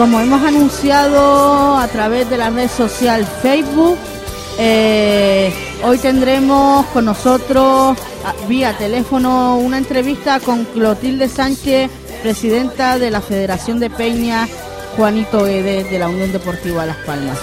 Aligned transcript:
Como 0.00 0.18
hemos 0.18 0.42
anunciado 0.42 1.76
a 1.76 1.86
través 1.88 2.30
de 2.30 2.38
la 2.38 2.48
red 2.48 2.70
social 2.70 3.26
Facebook, 3.42 3.98
eh, 4.58 5.52
hoy 5.84 5.98
tendremos 5.98 6.86
con 6.86 7.04
nosotros 7.04 7.98
vía 8.48 8.74
teléfono 8.78 9.58
una 9.58 9.76
entrevista 9.76 10.40
con 10.40 10.64
Clotilde 10.64 11.28
Sánchez, 11.28 11.90
presidenta 12.22 12.98
de 12.98 13.10
la 13.10 13.20
Federación 13.20 13.78
de 13.78 13.90
Peña, 13.90 14.48
Juanito 14.96 15.46
Edes 15.46 15.90
de 15.90 15.98
la 15.98 16.08
Unión 16.08 16.32
Deportiva 16.32 16.86
Las 16.86 16.96
Palmas. 17.04 17.38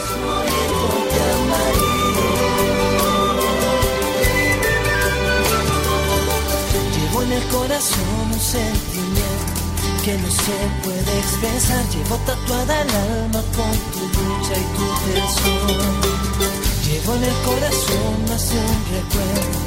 Que 10.08 10.14
no 10.14 10.32
se 10.32 10.58
puede 10.84 11.20
expresar. 11.20 11.84
Llevo 11.90 12.16
tatuada 12.26 12.82
el 12.82 12.90
alma 12.90 13.42
con 13.58 13.72
tu 13.92 14.00
lucha 14.24 14.54
y 14.56 14.64
tu. 14.74 14.88
Llevo 16.88 17.12
en 17.16 17.24
el 17.24 17.38
corazón 17.44 18.14
más 18.30 18.46
recuerdo 18.96 19.58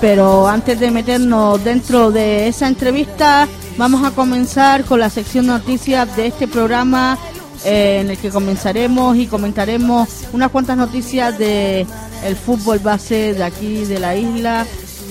Pero 0.00 0.46
antes 0.46 0.78
de 0.78 0.92
meternos 0.92 1.64
dentro 1.64 2.12
de 2.12 2.46
esa 2.46 2.68
entrevista, 2.68 3.48
vamos 3.76 4.04
a 4.04 4.12
comenzar 4.12 4.84
con 4.84 5.00
la 5.00 5.10
sección 5.10 5.46
noticias 5.46 6.14
de 6.14 6.28
este 6.28 6.46
programa 6.46 7.18
eh, 7.64 7.98
en 8.02 8.10
el 8.10 8.18
que 8.18 8.30
comenzaremos 8.30 9.16
y 9.16 9.26
comentaremos 9.26 10.08
unas 10.32 10.52
cuantas 10.52 10.76
noticias 10.76 11.36
de 11.36 11.84
el 12.24 12.36
fútbol 12.36 12.78
base 12.78 13.34
de 13.34 13.42
aquí 13.42 13.84
de 13.86 13.98
la 13.98 14.14
isla 14.14 14.64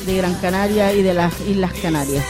de 0.06 0.16
Gran 0.16 0.36
Canaria 0.36 0.94
y 0.94 1.02
de 1.02 1.14
las 1.14 1.34
Islas 1.50 1.74
Canarias. 1.82 2.24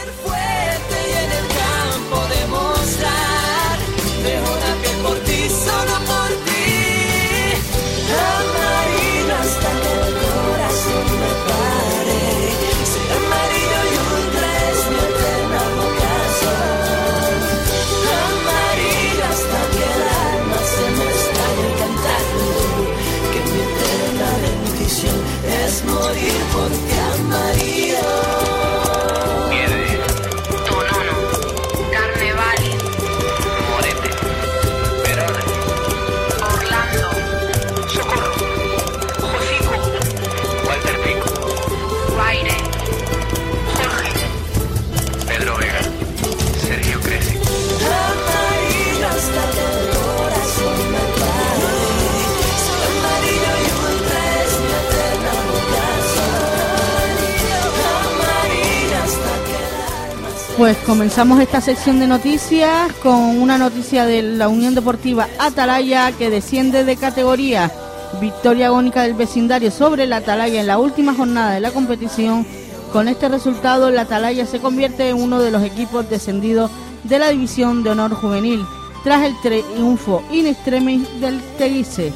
Pues 60.58 60.76
comenzamos 60.88 61.40
esta 61.40 61.62
sección 61.62 62.00
de 62.00 62.08
noticias 62.08 62.92
con 63.04 63.14
una 63.14 63.60
noticia 63.60 64.08
de 64.08 64.24
la 64.24 64.48
Unión 64.48 64.74
Deportiva 64.74 65.28
Atalaya 65.38 66.12
que 66.14 66.32
desciende 66.32 66.84
de 66.84 66.96
categoría. 66.96 67.72
Victoria 68.20 68.68
agónica 68.68 69.04
del 69.04 69.14
vecindario 69.14 69.70
sobre 69.70 70.08
la 70.08 70.18
Atalaya 70.18 70.60
en 70.60 70.66
la 70.66 70.80
última 70.80 71.14
jornada 71.14 71.52
de 71.52 71.60
la 71.60 71.70
competición. 71.70 72.44
Con 72.92 73.08
este 73.08 73.30
resultado, 73.30 73.92
la 73.92 74.02
Atalaya 74.02 74.48
se 74.48 74.58
convierte 74.58 75.10
en 75.10 75.22
uno 75.22 75.40
de 75.40 75.52
los 75.52 75.62
equipos 75.62 76.10
descendidos 76.10 76.72
de 77.04 77.20
la 77.20 77.30
División 77.30 77.84
de 77.84 77.92
Honor 77.92 78.16
Juvenil, 78.16 78.66
tras 79.04 79.26
el 79.26 79.40
triunfo 79.42 80.24
in 80.32 80.48
extremis 80.48 81.08
del 81.22 81.40
Teguise. 81.60 82.12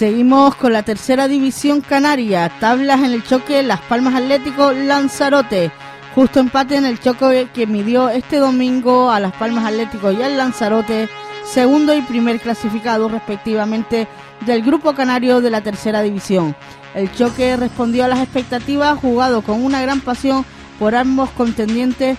Seguimos 0.00 0.54
con 0.54 0.72
la 0.72 0.82
tercera 0.82 1.28
división 1.28 1.82
canaria. 1.82 2.50
Tablas 2.58 3.00
en 3.00 3.12
el 3.12 3.22
choque 3.22 3.62
Las 3.62 3.82
Palmas 3.82 4.14
Atlético 4.14 4.72
Lanzarote. 4.72 5.70
Justo 6.14 6.40
empate 6.40 6.76
en 6.76 6.86
el 6.86 6.98
choque 6.98 7.50
que 7.52 7.66
midió 7.66 8.08
este 8.08 8.38
domingo 8.38 9.10
a 9.10 9.20
Las 9.20 9.34
Palmas 9.34 9.66
Atlético 9.66 10.10
y 10.10 10.22
al 10.22 10.38
Lanzarote, 10.38 11.10
segundo 11.44 11.94
y 11.94 12.00
primer 12.00 12.40
clasificado 12.40 13.10
respectivamente 13.10 14.08
del 14.46 14.62
grupo 14.62 14.94
canario 14.94 15.42
de 15.42 15.50
la 15.50 15.60
tercera 15.60 16.00
división. 16.00 16.56
El 16.94 17.12
choque 17.12 17.58
respondió 17.58 18.06
a 18.06 18.08
las 18.08 18.20
expectativas, 18.20 18.98
jugado 18.98 19.42
con 19.42 19.62
una 19.62 19.82
gran 19.82 20.00
pasión 20.00 20.46
por 20.78 20.94
ambos 20.94 21.28
contendientes 21.32 22.16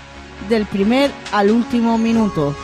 del 0.49 0.67
primer 0.67 1.09
al 1.31 1.49
último 1.49 1.97
minuto. 1.97 2.55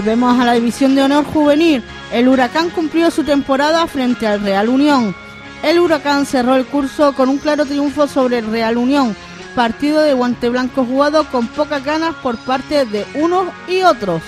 Volvemos 0.00 0.40
a 0.40 0.46
la 0.46 0.54
división 0.54 0.94
de 0.94 1.02
honor 1.02 1.26
juvenil. 1.26 1.82
El 2.10 2.26
Huracán 2.26 2.70
cumplió 2.70 3.10
su 3.10 3.22
temporada 3.22 3.86
frente 3.86 4.26
al 4.26 4.40
Real 4.40 4.70
Unión. 4.70 5.14
El 5.62 5.78
Huracán 5.78 6.24
cerró 6.24 6.56
el 6.56 6.64
curso 6.64 7.12
con 7.12 7.28
un 7.28 7.36
claro 7.36 7.66
triunfo 7.66 8.08
sobre 8.08 8.38
el 8.38 8.50
Real 8.50 8.78
Unión, 8.78 9.14
partido 9.54 10.00
de 10.00 10.14
guante 10.14 10.48
blanco 10.48 10.86
jugado 10.86 11.24
con 11.24 11.48
pocas 11.48 11.84
ganas 11.84 12.14
por 12.22 12.38
parte 12.38 12.86
de 12.86 13.04
unos 13.12 13.48
y 13.68 13.82
otros. 13.82 14.22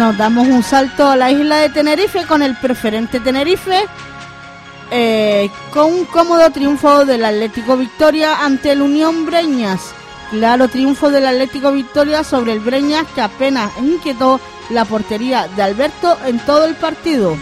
Nos 0.00 0.16
damos 0.16 0.48
un 0.48 0.62
salto 0.62 1.10
a 1.10 1.14
la 1.14 1.30
isla 1.30 1.56
de 1.58 1.68
Tenerife 1.68 2.24
con 2.24 2.40
el 2.40 2.56
preferente 2.56 3.20
Tenerife, 3.20 3.84
eh, 4.90 5.50
con 5.74 5.92
un 5.92 6.06
cómodo 6.06 6.48
triunfo 6.48 7.04
del 7.04 7.22
Atlético 7.22 7.76
Victoria 7.76 8.42
ante 8.42 8.72
el 8.72 8.80
Unión 8.80 9.26
Breñas. 9.26 9.92
Claro 10.30 10.68
triunfo 10.68 11.10
del 11.10 11.26
Atlético 11.26 11.70
Victoria 11.72 12.24
sobre 12.24 12.54
el 12.54 12.60
Breñas 12.60 13.04
que 13.14 13.20
apenas 13.20 13.70
inquietó 13.78 14.40
la 14.70 14.86
portería 14.86 15.48
de 15.48 15.64
Alberto 15.64 16.16
en 16.24 16.38
todo 16.46 16.64
el 16.64 16.76
partido. 16.76 17.36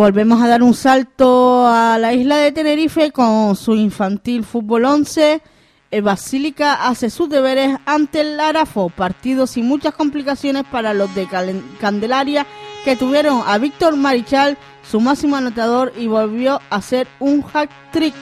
Volvemos 0.00 0.40
a 0.40 0.48
dar 0.48 0.62
un 0.62 0.72
salto 0.72 1.66
a 1.66 1.98
la 1.98 2.14
isla 2.14 2.38
de 2.38 2.52
Tenerife 2.52 3.10
con 3.10 3.54
su 3.54 3.74
infantil 3.74 4.44
fútbol 4.44 4.86
11. 4.86 5.42
El 5.90 6.02
Basílica 6.02 6.88
hace 6.88 7.10
sus 7.10 7.28
deberes 7.28 7.76
ante 7.84 8.22
el 8.22 8.40
Arafo, 8.40 8.88
partido 8.88 9.46
sin 9.46 9.66
muchas 9.66 9.92
complicaciones 9.92 10.64
para 10.72 10.94
los 10.94 11.14
de 11.14 11.28
Candelaria 11.78 12.46
que 12.82 12.96
tuvieron 12.96 13.42
a 13.46 13.58
Víctor 13.58 13.94
Marichal, 13.94 14.56
su 14.90 15.00
máximo 15.00 15.36
anotador, 15.36 15.92
y 15.98 16.06
volvió 16.06 16.62
a 16.70 16.76
hacer 16.76 17.06
un 17.18 17.42
hack 17.42 17.68
trick 17.92 18.14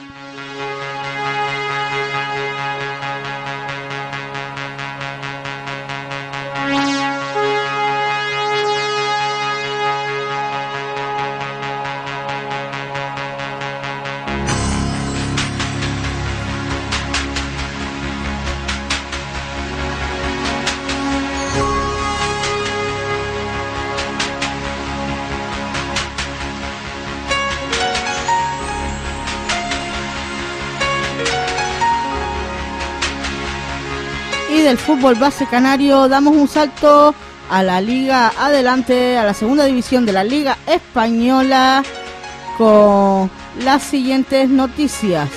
fútbol 34.99 35.15
base 35.15 35.45
canario 35.45 36.09
damos 36.09 36.35
un 36.35 36.49
salto 36.49 37.15
a 37.49 37.63
la 37.63 37.79
liga 37.79 38.33
adelante, 38.37 39.17
a 39.17 39.23
la 39.23 39.33
segunda 39.33 39.63
división 39.63 40.05
de 40.05 40.11
la 40.11 40.25
liga 40.25 40.57
española 40.67 41.83
con 42.57 43.31
las 43.63 43.81
siguientes 43.81 44.49
noticias. 44.49 45.29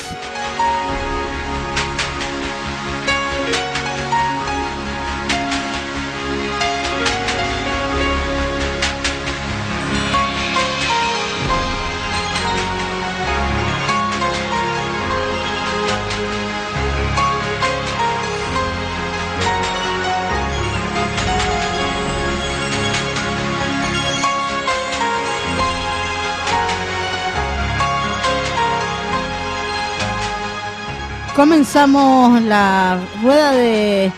Comenzamos 31.43 32.41
la 32.43 33.01
rueda 33.21 33.51
de, 33.51 34.13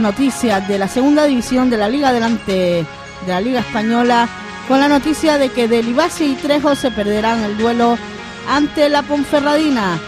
noticias 0.00 0.66
de 0.66 0.78
la 0.78 0.88
segunda 0.88 1.24
división 1.24 1.68
de 1.68 1.76
la 1.76 1.90
Liga 1.90 2.08
Adelante 2.08 2.86
de 3.26 3.28
la 3.28 3.42
Liga 3.42 3.60
Española 3.60 4.26
con 4.66 4.80
la 4.80 4.88
noticia 4.88 5.36
de 5.36 5.50
que 5.50 5.68
Delibasi 5.68 6.24
y 6.24 6.34
Trejo 6.36 6.74
se 6.74 6.90
perderán 6.90 7.44
el 7.44 7.58
duelo 7.58 7.98
ante 8.48 8.88
la 8.88 9.02
Ponferradina. 9.02 9.98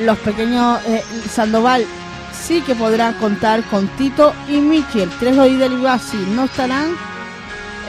Los 0.00 0.16
pequeños 0.18 0.78
eh, 0.86 1.02
Sandoval 1.28 1.84
sí 2.32 2.60
que 2.60 2.76
podrán 2.76 3.14
contar 3.14 3.64
con 3.64 3.88
Tito 3.96 4.32
y 4.48 4.58
Michel. 4.58 5.10
Trejo 5.18 5.44
y 5.44 5.56
Delibasi 5.56 6.18
no 6.36 6.44
estarán 6.44 6.94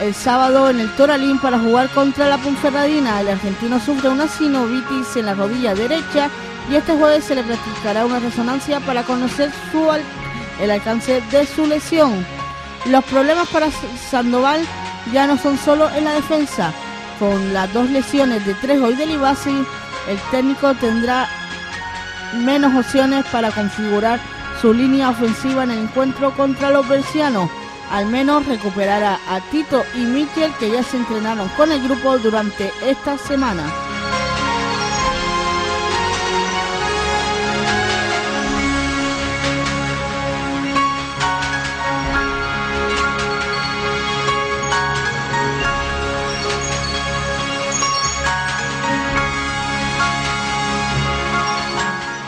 el 0.02 0.12
sábado 0.12 0.70
en 0.70 0.80
el 0.80 0.90
Toralín 0.96 1.38
para 1.38 1.60
jugar 1.60 1.88
contra 1.90 2.28
la 2.28 2.38
Ponferradina. 2.38 3.20
El 3.20 3.28
argentino 3.28 3.78
sufre 3.78 4.08
una 4.08 4.26
sinovitis 4.26 5.14
en 5.14 5.26
la 5.26 5.34
rodilla 5.34 5.72
derecha 5.72 6.30
y 6.70 6.74
este 6.74 6.96
jueves 6.96 7.24
se 7.24 7.34
le 7.34 7.42
practicará 7.42 8.04
una 8.04 8.18
resonancia 8.18 8.80
para 8.80 9.02
conocer 9.04 9.50
su 9.70 9.86
el 10.60 10.70
alcance 10.70 11.22
de 11.30 11.46
su 11.46 11.66
lesión. 11.66 12.26
Los 12.86 13.04
problemas 13.04 13.48
para 13.48 13.70
Sandoval 14.10 14.60
ya 15.12 15.26
no 15.26 15.36
son 15.36 15.58
solo 15.58 15.88
en 15.90 16.04
la 16.04 16.12
defensa. 16.12 16.72
Con 17.18 17.52
las 17.52 17.72
dos 17.72 17.90
lesiones 17.90 18.44
de 18.44 18.54
Trejo 18.54 18.90
y 18.90 18.94
de 18.94 19.06
Libasi, 19.06 19.64
el 20.08 20.18
técnico 20.30 20.74
tendrá 20.74 21.28
menos 22.34 22.74
opciones 22.74 23.24
para 23.26 23.50
configurar 23.50 24.20
su 24.60 24.72
línea 24.72 25.10
ofensiva 25.10 25.64
en 25.64 25.70
el 25.70 25.78
encuentro 25.84 26.34
contra 26.34 26.70
los 26.70 26.88
bercianos. 26.88 27.50
Al 27.90 28.06
menos 28.06 28.46
recuperará 28.46 29.18
a 29.28 29.40
Tito 29.50 29.84
y 29.94 30.00
Michel 30.00 30.52
que 30.58 30.70
ya 30.70 30.82
se 30.82 30.96
entrenaron 30.96 31.48
con 31.50 31.70
el 31.70 31.82
grupo 31.82 32.18
durante 32.18 32.72
esta 32.84 33.16
semana. 33.16 33.85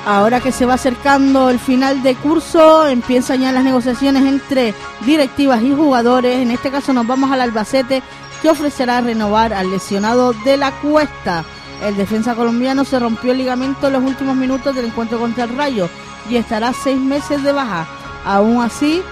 Ahora 0.09 0.41
que 0.41 0.53
se 0.53 0.65
va 0.65 0.73
acercando 0.73 1.51
el 1.51 1.59
final 1.59 2.03
de 2.03 2.15
curso, 2.15 2.87
empiezan 2.87 3.43
ya 3.43 3.53
las 3.53 3.63
negociaciones 3.63 4.25
entre 4.25 4.73
directivas 5.05 5.63
y 5.63 5.75
jugadores. 5.75 6.39
En 6.39 6.51
este 6.51 6.71
caso 6.71 6.95
nos 6.95 7.07
vamos 7.07 7.31
al 7.31 7.43
Albacete, 7.43 8.03
que 8.41 8.49
ofrecerá 8.49 9.03
renovar 9.03 9.53
al 9.53 9.71
lesionado 9.71 10.33
de 10.33 10.57
la 10.57 10.71
cuesta. 10.81 11.45
El 11.85 11.95
defensa 11.99 12.35
colombiano 12.35 12.87
se 12.87 12.99
rompió 12.99 13.33
el 13.33 13.39
ligamento 13.39 13.89
en 13.89 13.93
los 13.93 14.03
últimos 14.03 14.35
minutos 14.35 14.75
del 14.75 14.87
encuentro 14.87 15.19
contra 15.19 15.45
el 15.45 15.55
Rayo 15.55 15.91
y 16.31 16.37
estará 16.37 16.73
seis 16.73 16.99
meses 16.99 17.43
de 17.43 17.53
baja. 17.53 17.87
Aún 18.25 18.63
así, 18.63 19.03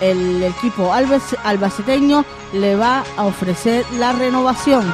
el 0.00 0.44
equipo 0.44 0.92
albaceteño 0.94 2.24
le 2.52 2.76
va 2.76 3.02
a 3.16 3.24
ofrecer 3.24 3.84
la 3.98 4.12
renovación. 4.12 4.84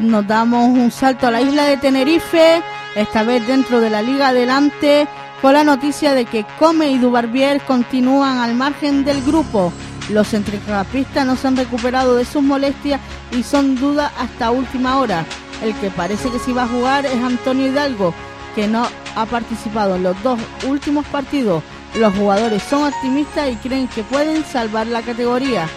Nos 0.00 0.26
damos 0.26 0.68
un 0.68 0.90
salto 0.90 1.26
a 1.26 1.30
la 1.30 1.40
isla 1.40 1.64
de 1.64 1.76
Tenerife, 1.76 2.62
esta 2.94 3.22
vez 3.22 3.46
dentro 3.46 3.80
de 3.80 3.90
la 3.90 4.02
Liga 4.02 4.28
Adelante, 4.28 5.08
con 5.42 5.54
la 5.54 5.64
noticia 5.64 6.14
de 6.14 6.24
que 6.24 6.46
Come 6.58 6.88
y 6.88 6.98
Dubarbier 6.98 7.60
continúan 7.62 8.38
al 8.38 8.54
margen 8.54 9.04
del 9.04 9.22
grupo. 9.22 9.72
Los 10.10 10.28
centrocampistas 10.28 11.26
no 11.26 11.36
se 11.36 11.48
han 11.48 11.56
recuperado 11.56 12.14
de 12.14 12.24
sus 12.24 12.42
molestias 12.42 13.00
y 13.32 13.42
son 13.42 13.74
dudas 13.74 14.12
hasta 14.18 14.50
última 14.50 14.98
hora. 14.98 15.24
El 15.62 15.74
que 15.74 15.90
parece 15.90 16.30
que 16.30 16.38
sí 16.38 16.52
va 16.52 16.64
a 16.64 16.68
jugar 16.68 17.04
es 17.06 17.22
Antonio 17.22 17.66
Hidalgo, 17.66 18.14
que 18.54 18.68
no 18.68 18.86
ha 19.16 19.26
participado 19.26 19.96
en 19.96 20.04
los 20.04 20.22
dos 20.22 20.38
últimos 20.68 21.04
partidos. 21.06 21.62
Los 21.96 22.14
jugadores 22.14 22.62
son 22.62 22.84
optimistas 22.84 23.50
y 23.50 23.56
creen 23.56 23.88
que 23.88 24.02
pueden 24.02 24.44
salvar 24.44 24.86
la 24.86 25.02
categoría. 25.02 25.68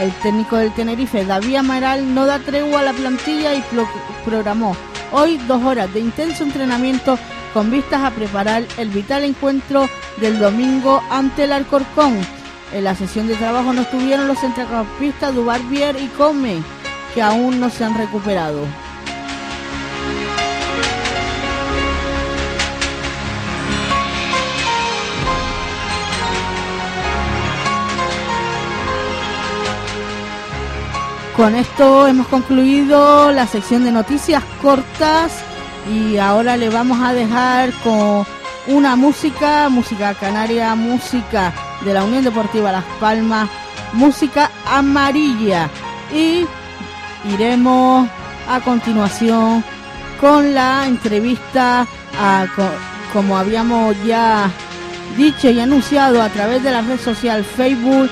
El 0.00 0.12
técnico 0.22 0.56
del 0.56 0.72
Tenerife, 0.72 1.26
David 1.26 1.56
Amaral, 1.56 2.14
no 2.14 2.24
da 2.24 2.38
tregua 2.38 2.80
a 2.80 2.84
la 2.84 2.94
plantilla 2.94 3.54
y 3.54 3.62
programó 4.24 4.74
hoy 5.12 5.36
dos 5.46 5.62
horas 5.62 5.92
de 5.92 6.00
intenso 6.00 6.42
entrenamiento 6.42 7.18
con 7.52 7.70
vistas 7.70 8.02
a 8.02 8.10
preparar 8.10 8.64
el 8.78 8.88
vital 8.88 9.24
encuentro 9.24 9.90
del 10.18 10.38
domingo 10.38 11.02
ante 11.10 11.44
el 11.44 11.52
Alcorcón. 11.52 12.18
En 12.72 12.84
la 12.84 12.94
sesión 12.94 13.26
de 13.28 13.36
trabajo 13.36 13.74
no 13.74 13.82
estuvieron 13.82 14.26
los 14.26 14.38
centrocampistas 14.38 15.34
Dubarbier 15.34 15.96
y 16.00 16.06
Come, 16.16 16.62
que 17.14 17.20
aún 17.20 17.60
no 17.60 17.68
se 17.68 17.84
han 17.84 17.98
recuperado. 17.98 18.64
Con 31.40 31.54
esto 31.54 32.06
hemos 32.06 32.26
concluido 32.26 33.32
la 33.32 33.46
sección 33.46 33.82
de 33.82 33.90
noticias 33.90 34.44
cortas 34.60 35.32
y 35.90 36.18
ahora 36.18 36.58
le 36.58 36.68
vamos 36.68 37.00
a 37.00 37.14
dejar 37.14 37.72
con 37.82 38.26
una 38.66 38.94
música, 38.94 39.70
música 39.70 40.12
canaria, 40.12 40.74
música 40.74 41.54
de 41.82 41.94
la 41.94 42.04
Unión 42.04 42.24
Deportiva 42.24 42.70
Las 42.70 42.84
Palmas, 43.00 43.48
música 43.94 44.50
amarilla. 44.66 45.70
Y 46.14 46.44
iremos 47.32 48.06
a 48.46 48.60
continuación 48.60 49.64
con 50.20 50.52
la 50.52 50.86
entrevista 50.86 51.86
a, 52.20 52.46
como 53.14 53.38
habíamos 53.38 53.96
ya 54.04 54.50
dicho 55.16 55.48
y 55.48 55.58
anunciado 55.58 56.20
a 56.20 56.28
través 56.28 56.62
de 56.62 56.70
la 56.70 56.82
red 56.82 57.00
social 57.00 57.42
Facebook 57.44 58.10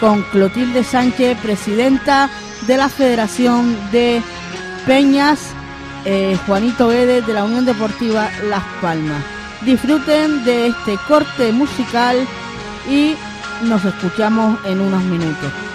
con 0.00 0.22
Clotilde 0.32 0.82
Sánchez, 0.82 1.36
presidenta 1.42 2.30
de 2.66 2.76
la 2.76 2.88
Federación 2.88 3.76
de 3.90 4.22
Peñas, 4.86 5.40
eh, 6.04 6.36
Juanito 6.46 6.88
Guedes 6.88 7.26
de 7.26 7.32
la 7.32 7.44
Unión 7.44 7.64
Deportiva 7.64 8.30
Las 8.44 8.64
Palmas. 8.80 9.22
Disfruten 9.62 10.44
de 10.44 10.68
este 10.68 10.96
corte 11.08 11.52
musical 11.52 12.16
y 12.90 13.14
nos 13.62 13.84
escuchamos 13.84 14.58
en 14.66 14.80
unos 14.80 15.02
minutos. 15.04 15.71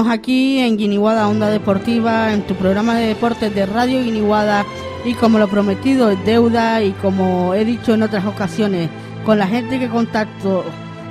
Seguimos 0.00 0.18
aquí 0.18 0.58
en 0.60 0.78
Guiniguada 0.78 1.28
Onda 1.28 1.50
Deportiva, 1.50 2.32
en 2.32 2.40
tu 2.46 2.54
programa 2.54 2.94
de 2.94 3.08
deportes 3.08 3.54
de 3.54 3.66
Radio 3.66 4.02
Guiniguada. 4.02 4.64
Y 5.04 5.12
como 5.12 5.38
lo 5.38 5.46
prometido 5.46 6.08
es 6.08 6.24
deuda 6.24 6.82
y 6.82 6.92
como 6.92 7.52
he 7.52 7.66
dicho 7.66 7.92
en 7.92 8.02
otras 8.02 8.24
ocasiones, 8.24 8.88
con 9.26 9.36
la 9.36 9.46
gente 9.46 9.78
que 9.78 9.90
contacto 9.90 10.64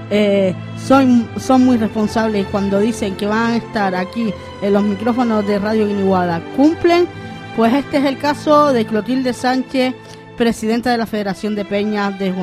eh, 0.10 0.56
son, 0.84 1.30
son 1.38 1.66
muy 1.66 1.78
responsables 1.78 2.48
cuando 2.48 2.80
dicen 2.80 3.16
que 3.16 3.28
van 3.28 3.52
a 3.52 3.58
estar 3.58 3.94
aquí 3.94 4.34
en 4.64 4.74
los 4.74 4.82
micrófonos 4.82 5.46
de 5.46 5.60
Radio 5.60 5.86
Guiniguada, 5.86 6.42
cumplen, 6.58 7.08
pues 7.56 7.72
este 7.76 7.98
es 7.98 8.06
el 8.06 8.18
caso 8.18 8.74
de 8.74 8.86
Clotilde 8.88 9.34
Sánchez, 9.34 9.94
presidenta 10.36 10.90
de 10.90 10.98
la 10.98 11.06
Federación 11.06 11.54
de 11.54 11.64
Peñas, 11.64 12.18
de 12.18 12.34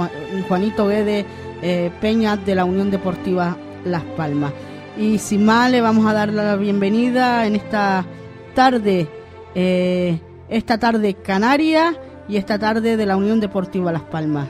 Juanito 0.46 0.86
Guedes, 0.86 1.24
eh, 1.62 1.90
Peñas 2.00 2.46
de 2.46 2.54
la 2.54 2.64
Unión 2.64 2.92
Deportiva 2.92 3.56
Las 3.84 4.04
Palmas. 4.16 4.52
Y 4.98 5.18
sin 5.18 5.44
más, 5.44 5.70
le 5.70 5.82
vamos 5.82 6.06
a 6.06 6.14
dar 6.14 6.32
la 6.32 6.56
bienvenida 6.56 7.46
en 7.46 7.54
esta 7.54 8.06
tarde, 8.54 9.06
eh, 9.54 10.18
esta 10.48 10.78
tarde 10.78 11.12
canaria 11.12 11.94
y 12.30 12.38
esta 12.38 12.58
tarde 12.58 12.96
de 12.96 13.04
la 13.04 13.18
Unión 13.18 13.38
Deportiva 13.38 13.92
Las 13.92 14.02
Palmas. 14.02 14.48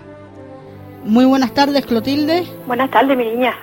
Muy 1.04 1.24
buenas 1.24 1.52
tardes, 1.52 1.84
Clotilde. 1.84 2.46
Buenas 2.64 2.92
tardes, 2.92 3.16
mi 3.16 3.24
niña. 3.24 3.54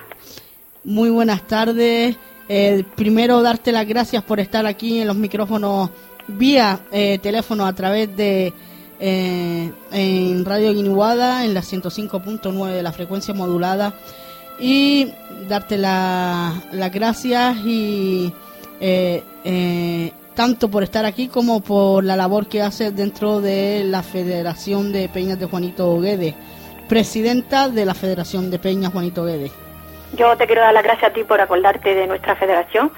Muy 0.84 1.08
buenas 1.08 1.46
tardes. 1.46 2.16
Eh, 2.50 2.84
primero, 2.96 3.40
darte 3.40 3.72
las 3.72 3.86
gracias 3.86 4.22
por 4.22 4.38
estar 4.38 4.66
aquí 4.66 5.00
en 5.00 5.06
los 5.06 5.16
micrófonos 5.16 5.88
vía 6.28 6.80
eh, 6.92 7.18
teléfono 7.22 7.64
a 7.64 7.72
través 7.72 8.14
de 8.14 8.52
en 9.00 10.44
Radio 10.46 10.72
Guiniguada 10.72 11.44
en 11.44 11.52
la 11.52 11.60
105.9 11.60 12.70
de 12.70 12.82
la 12.82 12.92
frecuencia 12.92 13.34
modulada 13.34 13.92
y 14.58 15.12
darte 15.48 15.78
las 15.78 16.92
gracias 16.92 17.56
y 17.64 18.32
eh, 18.80 20.12
tanto 20.34 20.68
por 20.68 20.82
estar 20.82 21.04
aquí 21.04 21.28
como 21.28 21.60
por 21.60 22.04
la 22.04 22.16
labor 22.16 22.48
que 22.48 22.62
haces 22.62 22.94
dentro 22.94 23.40
de 23.40 23.84
la 23.84 24.02
Federación 24.02 24.92
de 24.92 25.08
Peñas 25.08 25.38
de 25.38 25.46
Juanito 25.46 26.00
Guedes, 26.00 26.34
presidenta 26.88 27.68
de 27.68 27.84
la 27.84 27.94
Federación 27.94 28.50
de 28.50 28.58
Peñas 28.58 28.92
Juanito 28.92 29.24
Guedes. 29.24 29.52
Yo 30.16 30.36
te 30.36 30.46
quiero 30.46 30.62
dar 30.62 30.74
las 30.74 30.84
gracias 30.84 31.10
a 31.10 31.14
ti 31.14 31.24
por 31.24 31.40
acordarte 31.40 31.94
de 31.94 32.06
nuestra 32.06 32.36
federación, 32.36 32.90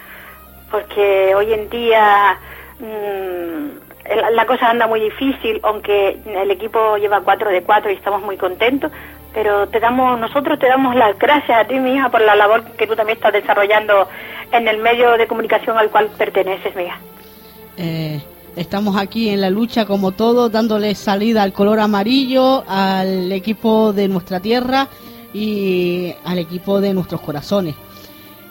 porque 0.70 1.34
hoy 1.34 1.52
en 1.52 1.70
día 1.70 2.38
mm, 2.78 3.85
la 4.32 4.46
cosa 4.46 4.70
anda 4.70 4.86
muy 4.86 5.00
difícil, 5.00 5.60
aunque 5.62 6.18
el 6.26 6.50
equipo 6.50 6.96
lleva 6.96 7.20
4 7.20 7.50
de 7.50 7.62
4 7.62 7.90
y 7.90 7.94
estamos 7.94 8.22
muy 8.22 8.36
contentos, 8.36 8.90
pero 9.32 9.68
te 9.68 9.80
damos, 9.80 10.18
nosotros 10.18 10.58
te 10.58 10.66
damos 10.66 10.94
las 10.94 11.18
gracias 11.18 11.58
a 11.58 11.64
ti, 11.66 11.78
mi 11.78 11.94
hija, 11.94 12.08
por 12.08 12.20
la 12.20 12.34
labor 12.36 12.64
que 12.72 12.86
tú 12.86 12.96
también 12.96 13.18
estás 13.18 13.32
desarrollando 13.32 14.08
en 14.52 14.68
el 14.68 14.78
medio 14.78 15.16
de 15.16 15.26
comunicación 15.26 15.76
al 15.76 15.90
cual 15.90 16.08
perteneces, 16.16 16.74
mi 16.74 16.84
hija. 16.84 16.98
Eh, 17.76 18.22
estamos 18.56 18.96
aquí 18.96 19.28
en 19.28 19.40
la 19.40 19.50
lucha 19.50 19.84
como 19.84 20.12
todos, 20.12 20.50
dándole 20.50 20.94
salida 20.94 21.42
al 21.42 21.52
color 21.52 21.80
amarillo, 21.80 22.64
al 22.66 23.30
equipo 23.32 23.92
de 23.92 24.08
nuestra 24.08 24.40
tierra 24.40 24.88
y 25.34 26.14
al 26.24 26.38
equipo 26.38 26.80
de 26.80 26.94
nuestros 26.94 27.20
corazones. 27.20 27.74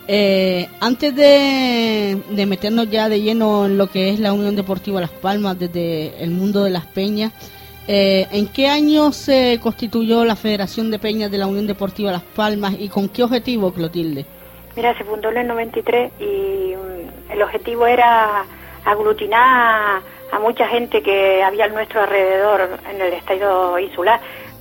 Eh, 0.08 0.68
antes 0.82 1.16
de, 1.16 2.22
meternos 2.46 2.90
ya 2.90 3.10
de 3.10 3.22
lleno 3.22 3.66
en 3.66 3.78
lo 3.78 3.88
que 3.88 4.10
es 4.10 4.20
la 4.20 4.34
Unión 4.34 4.56
Deportiva 4.56 5.02
Las 5.02 5.10
Palmas 5.10 5.58
desde 5.58 6.24
el 6.24 6.32
mundo 6.32 6.64
de 6.64 6.70
las 6.70 6.86
peñas, 6.86 7.34
eh, 7.88 8.28
¿en 8.32 8.48
qué 8.48 8.68
año 8.68 9.12
se 9.12 9.60
constituyó 9.62 10.26
la 10.26 10.36
Federación 10.36 10.90
de 10.92 11.00
Peñas 11.00 11.32
de 11.32 11.38
la 11.38 11.48
Unión 11.48 11.68
Deportiva 11.68 12.12
Las 12.12 12.22
Palmas 12.22 12.76
y 12.80 12.90
con 12.90 13.10
qué 13.10 13.24
objetivo, 13.24 13.72
Clotilde? 13.72 14.26
Mira, 14.76 14.98
se 14.98 15.04
fundó 15.04 15.30
en 15.30 15.38
el 15.38 15.48
93 15.48 16.12
y 16.20 16.74
mm, 16.76 17.32
el 17.32 17.42
objetivo 17.42 17.88
era 17.88 18.46
aglutinar 18.84 20.02
a, 20.32 20.40
mucha 20.40 20.68
gente 20.68 21.02
que 21.02 21.42
había 21.42 21.66
a 21.66 21.70
nuestro 21.70 22.02
alrededor 22.02 22.78
en 22.90 23.02
el 23.02 23.14
estadio 23.14 23.80
insular, 23.80 24.20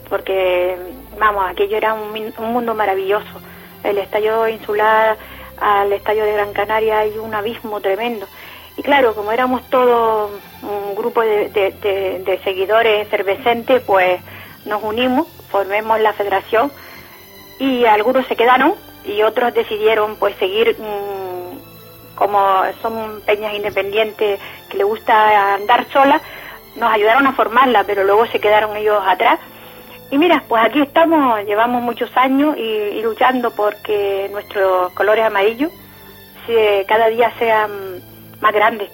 porque, 0.09 0.77
vamos, 1.19 1.45
aquello 1.49 1.77
era 1.77 1.95
un, 1.95 2.33
mundo 2.53 2.75
maravilloso. 2.75 3.41
El 3.83 3.99
estadio 3.99 4.47
insular 4.49 5.17
al 5.61 5.93
estadio 5.93 6.25
de 6.25 6.33
Gran 6.33 6.53
Canaria 6.53 7.01
hay 7.01 7.19
un 7.19 7.35
abismo 7.35 7.81
tremendo. 7.81 8.27
Y 8.77 8.83
claro, 8.83 9.15
como 9.15 9.33
éramos 9.33 9.63
todos 9.71 10.31
un 10.63 10.95
grupo 10.95 11.21
de, 11.21 12.41
seguidores 12.43 13.07
efervescentes, 13.07 13.83
pues 13.83 14.21
nos 14.65 14.83
unimos, 14.83 15.29
formemos 15.51 16.01
la 16.01 16.13
federación 16.13 16.73
y 17.59 17.85
algunos 17.85 18.27
se 18.27 18.37
quedaron 18.37 18.75
y 19.05 19.23
otros 19.23 19.55
decidieron 19.55 20.17
pues 20.17 20.35
seguir 20.37 20.77
mm, 20.79 22.15
como 22.17 22.63
son 22.83 23.21
peñas 23.27 23.55
independientes 23.55 24.41
que 24.69 24.77
le 24.77 24.85
gusta 24.85 25.55
andar 25.55 25.87
sola, 25.93 26.21
nos 26.77 26.93
ayudaron 26.93 27.27
a 27.27 27.33
formarla, 27.33 27.85
pero 27.85 28.03
luego 28.05 28.27
se 28.27 28.41
quedaron 28.41 28.77
ellos 28.77 29.03
atrás. 29.07 29.39
Y 30.11 30.19
mira, 30.19 30.43
pues 30.49 30.65
aquí 30.65 30.81
estamos, 30.81 31.45
llevamos 31.45 31.83
muchos 31.83 32.15
años 32.17 32.57
y, 32.57 33.01
luchando 33.03 33.51
porque 33.51 34.29
nuestros 34.31 34.93
colores 34.93 35.25
amarillos 35.25 35.73
cada 36.87 37.09
día 37.09 37.33
sean 37.39 38.03
más 38.41 38.53
grandes. 38.53 38.91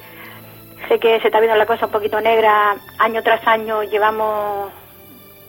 Sé 0.89 0.99
que 0.99 1.21
se 1.21 1.27
está 1.27 1.41
viendo 1.41 1.59
la 1.59 1.67
cosa 1.67 1.87
un 1.87 1.93
poquito 1.93 2.21
negra, 2.21 2.77
año 2.99 3.23
tras 3.23 3.47
año 3.47 3.83
llevamos 3.83 4.71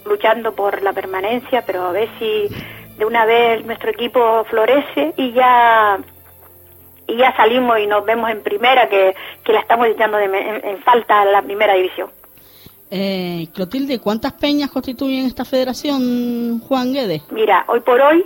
luchando 0.05 0.53
por 0.53 0.81
la 0.81 0.93
permanencia, 0.93 1.63
pero 1.65 1.83
a 1.83 1.91
ver 1.91 2.09
si 2.19 2.49
de 2.97 3.05
una 3.05 3.25
vez 3.25 3.65
nuestro 3.65 3.91
equipo 3.91 4.43
florece 4.45 5.13
y 5.15 5.31
ya 5.31 5.99
y 7.07 7.17
ya 7.17 7.35
salimos 7.35 7.79
y 7.79 7.87
nos 7.87 8.05
vemos 8.05 8.29
en 8.29 8.41
primera, 8.41 8.87
que, 8.87 9.15
la 9.45 9.59
estamos 9.59 9.87
echando 9.87 10.17
de, 10.17 10.25
en, 10.25 10.77
falta 10.83 11.25
la 11.25 11.41
primera 11.41 11.73
división. 11.73 12.09
Eh, 12.93 13.47
Clotilde, 13.53 13.99
¿cuántas 13.99 14.33
peñas 14.33 14.69
constituyen 14.69 15.25
esta 15.25 15.45
federación, 15.45 16.59
Juan 16.59 16.91
Guedes? 16.91 17.23
Mira, 17.31 17.63
hoy 17.67 17.79
por 17.79 18.01
hoy 18.01 18.25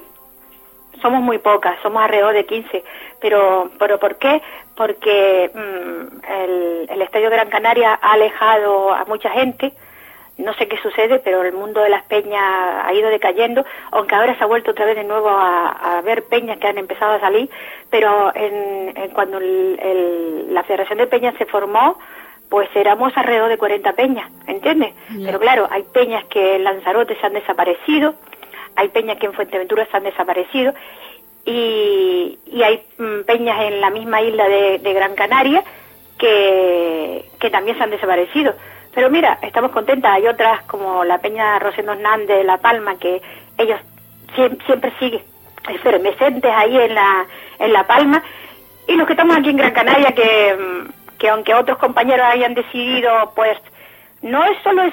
somos 1.04 1.22
muy 1.22 1.38
pocas, 1.38 1.78
somos 1.84 2.02
alrededor 2.02 2.34
de 2.34 2.48
15, 2.48 2.84
pero, 3.22 3.70
pero 3.78 4.00
¿por 4.00 4.16
qué? 4.16 4.42
Porque 4.76 5.52
mm, 5.54 6.32
el, 6.32 6.88
el 6.90 7.02
Estadio 7.04 7.30
Gran 7.30 7.50
Canaria 7.50 8.00
ha 8.02 8.14
alejado 8.14 8.92
a 8.92 9.06
mucha 9.06 9.30
gente, 9.30 9.72
no 10.38 10.54
sé 10.56 10.68
qué 10.68 10.78
sucede, 10.78 11.20
pero 11.20 11.44
el 11.44 11.54
mundo 11.54 11.82
de 11.82 11.90
las 11.90 12.04
peñas 12.04 12.42
ha 12.84 12.92
ido 12.94 13.10
decayendo, 13.10 13.66
aunque 13.92 14.16
ahora 14.16 14.36
se 14.36 14.44
ha 14.44 14.48
vuelto 14.48 14.72
otra 14.72 14.86
vez 14.86 14.96
de 14.96 15.04
nuevo 15.04 15.30
a, 15.30 16.02
ver 16.04 16.24
peñas 16.24 16.58
que 16.58 16.68
han 16.68 16.78
empezado 16.78 17.14
a 17.14 17.20
salir, 17.20 17.50
pero 17.90 18.32
en, 18.36 18.94
cuando 19.14 19.40
la 19.40 20.64
Federación 20.64 20.98
de 20.98 21.08
Peñas 21.08 21.36
se 21.38 21.46
formó, 21.46 21.98
pues 22.50 22.70
éramos 22.76 23.12
alrededor 23.16 23.50
de 23.50 23.58
40 23.58 23.94
peñas, 23.94 24.32
¿entiendes? 24.48 24.94
Pero 25.24 25.40
claro, 25.40 25.68
hay 25.70 25.84
peñas 25.84 26.24
que 26.26 26.56
en 26.56 26.64
Lanzarote 26.64 27.16
se 27.20 27.26
han 27.26 27.34
desaparecido, 27.34 28.16
hay 28.76 28.90
peñas 28.90 29.18
que 29.18 29.26
en 29.26 29.34
Fuerteventura 29.34 29.88
se 29.90 29.98
han 29.98 30.04
desaparecido, 30.04 30.74
y, 31.46 32.38
hay 32.64 32.84
mm, 32.98 33.22
peñas 33.26 33.62
en 33.62 33.82
la 33.82 33.90
misma 33.90 34.22
isla 34.22 34.48
de, 34.48 34.94
Gran 34.94 35.16
Canaria 35.16 35.64
que, 36.18 37.26
que 37.40 37.50
también 37.50 37.78
se 37.78 37.84
han 37.84 37.92
desaparecido. 37.92 38.56
Pero 38.94 39.10
mira, 39.10 39.38
estamos 39.42 39.72
contentas. 39.72 40.14
Hay 40.14 40.26
otras 40.26 40.64
como 40.64 41.04
la 41.04 41.20
Peña 41.20 41.60
Rosendo 41.60 41.92
Hernández 41.92 42.38
de 42.38 42.44
La 42.46 42.58
Palma 42.58 42.98
que 42.98 43.22
ellos 43.58 43.80
siempre, 44.36 44.92
siguen 45.00 45.22
efervescentes 45.70 46.52
ahí 46.56 46.78
en 46.78 46.96
la, 46.96 47.26
en 47.60 47.74
La 47.74 47.86
Palma. 47.86 48.24
Y 48.88 48.94
los 48.96 49.06
que 49.06 49.14
estamos 49.14 49.36
aquí 49.38 49.50
en 49.50 49.58
Gran 49.58 49.74
Canaria 49.74 50.12
que, 50.14 50.56
que 51.26 51.32
aunque 51.32 51.56
otros 51.56 51.80
compañeros 51.80 52.28
hayan 52.30 52.54
decidido, 52.54 53.10
pues 53.36 53.58
no 54.22 54.44
es 54.44 54.62
solo 54.64 54.84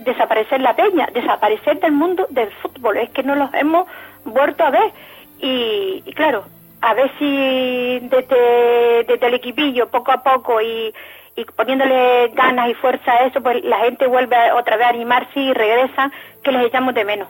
desaparecer 0.00 0.60
la 0.60 0.74
peña, 0.74 1.08
desaparecer 1.14 1.78
del 1.78 1.92
mundo 1.92 2.26
del 2.30 2.50
fútbol, 2.60 2.96
es 2.96 3.08
que 3.10 3.22
no 3.22 3.36
los 3.36 3.54
hemos 3.54 3.86
vuelto 4.24 4.64
a 4.64 4.70
ver. 4.70 4.90
Y, 5.38 6.02
claro, 6.16 6.42
a 6.80 6.94
ver 6.94 7.12
si 7.20 8.00
desde, 8.08 9.04
desde 9.04 9.26
el 9.28 9.34
equipillo, 9.34 9.88
poco 9.90 10.10
a 10.10 10.24
poco, 10.24 10.60
y, 10.60 10.92
y 11.36 11.44
poniéndole 11.44 12.30
ganas 12.34 12.68
y 12.68 12.74
fuerza 12.74 13.12
a 13.12 13.26
eso, 13.26 13.40
pues 13.40 13.62
la 13.62 13.78
gente 13.78 14.08
vuelve 14.08 14.36
otra 14.50 14.76
vez 14.76 14.86
a 14.86 14.90
animarse 14.90 15.38
y 15.38 15.52
regresa, 15.52 16.10
que 16.42 16.50
les 16.50 16.66
echamos 16.66 16.94
de 16.94 17.04
menos. 17.04 17.28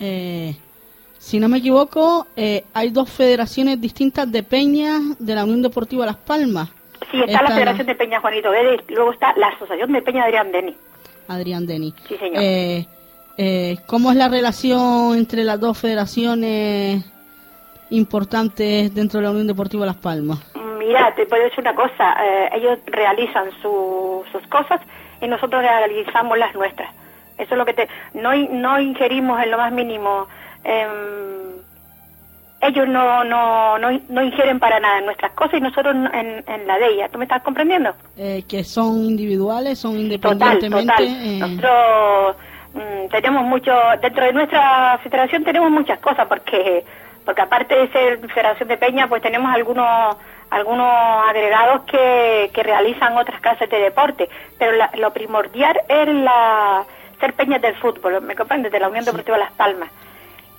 Eh, 0.00 0.56
si 1.18 1.38
no 1.38 1.50
me 1.50 1.58
equivoco, 1.58 2.26
eh, 2.34 2.64
hay 2.72 2.88
dos 2.88 3.10
federaciones 3.10 3.78
distintas 3.78 4.32
de 4.32 4.42
peñas 4.42 5.02
de 5.18 5.34
la 5.34 5.44
Unión 5.44 5.60
Deportiva 5.60 6.06
Las 6.06 6.16
Palmas. 6.16 6.70
Sí, 7.10 7.20
está, 7.26 7.42
la 7.42 7.50
Federación 7.50 7.86
de 7.86 7.94
Peñas 7.94 8.20
Juanito 8.20 8.50
Guedes 8.50 8.80
luego 8.88 9.12
está 9.12 9.34
la 9.36 9.48
Asociación 9.48 9.92
de 9.92 10.02
Peña 10.02 10.24
Adrián 10.24 10.52
Deni. 10.52 10.76
Adrián 11.28 11.66
Deni. 11.66 11.94
Sí, 12.08 12.16
señor. 12.16 12.42
Eh, 12.42 12.86
eh, 13.36 13.76
¿Cómo 13.86 14.10
es 14.10 14.16
la 14.16 14.28
relación 14.28 15.16
entre 15.16 15.44
las 15.44 15.60
dos 15.60 15.78
federaciones 15.78 17.04
importantes 17.90 18.94
dentro 18.94 19.20
de 19.20 19.24
la 19.24 19.30
Unión 19.30 19.46
Deportiva 19.46 19.86
Las 19.86 19.96
Palmas? 19.96 20.38
Mira, 20.78 21.14
te 21.14 21.26
puedo 21.26 21.42
decir 21.42 21.60
una 21.60 21.74
cosa, 21.74 22.16
eh, 22.24 22.50
ellos 22.54 22.78
realizan 22.86 23.50
sus 23.60 24.46
cosas 24.48 24.80
y 25.20 25.26
nosotros 25.26 25.62
realizamos 25.62 26.38
las 26.38 26.54
nuestras. 26.54 26.90
Eso 27.38 27.54
es 27.54 27.58
lo 27.58 27.66
que 27.66 27.74
te... 27.74 27.88
No, 28.14 28.34
no 28.34 28.80
ingerimos 28.80 29.42
en 29.42 29.50
lo 29.50 29.58
más 29.58 29.72
mínimo. 29.72 30.26
Em, 30.64 31.45
ellos 32.60 32.88
no, 32.88 33.22
no, 33.24 33.78
no, 33.78 34.00
no, 34.08 34.22
ingieren 34.22 34.58
para 34.58 34.80
nada 34.80 34.98
en 34.98 35.06
nuestras 35.06 35.32
cosas 35.32 35.54
y 35.54 35.60
nosotros 35.60 35.94
en, 35.94 36.44
en 36.46 36.66
la 36.66 36.78
de 36.78 36.94
ellas. 36.94 37.10
¿Tú 37.10 37.18
me 37.18 37.24
estás 37.24 37.42
comprendiendo? 37.42 37.94
Eh, 38.16 38.44
que 38.48 38.64
son 38.64 39.04
individuales, 39.04 39.78
son 39.78 39.98
independientemente. 39.98 40.92
Total, 40.92 41.06
total. 41.06 41.26
Eh. 41.26 41.38
Nosotros 41.38 42.36
mm, 42.74 43.08
tenemos 43.10 43.44
mucho, 43.44 43.72
dentro 44.00 44.24
de 44.24 44.32
nuestra 44.32 44.98
federación 45.02 45.44
tenemos 45.44 45.70
muchas 45.70 45.98
cosas 45.98 46.26
porque 46.26 46.84
porque 47.24 47.42
aparte 47.42 47.74
de 47.74 47.88
ser 47.88 48.18
federación 48.28 48.68
de 48.68 48.76
peña, 48.76 49.08
pues 49.08 49.20
tenemos 49.20 49.52
algunos 49.52 50.16
algunos 50.48 50.86
agregados 51.28 51.82
que, 51.82 52.50
que 52.54 52.62
realizan 52.62 53.16
otras 53.16 53.40
clases 53.40 53.68
de 53.68 53.78
deporte, 53.78 54.28
pero 54.58 54.72
lo 54.96 55.12
primordial 55.12 55.76
es 55.88 56.08
la 56.08 56.84
ser 57.18 57.34
peñas 57.34 57.60
del 57.60 57.74
fútbol, 57.76 58.22
¿me 58.22 58.36
comprendes? 58.36 58.70
De 58.70 58.78
la 58.78 58.88
Unión 58.88 59.04
Deportiva 59.04 59.38
Las 59.38 59.52
Palmas. 59.52 59.90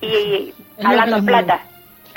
Y 0.01 0.53
hablando 0.83 1.23
plata, 1.23 1.61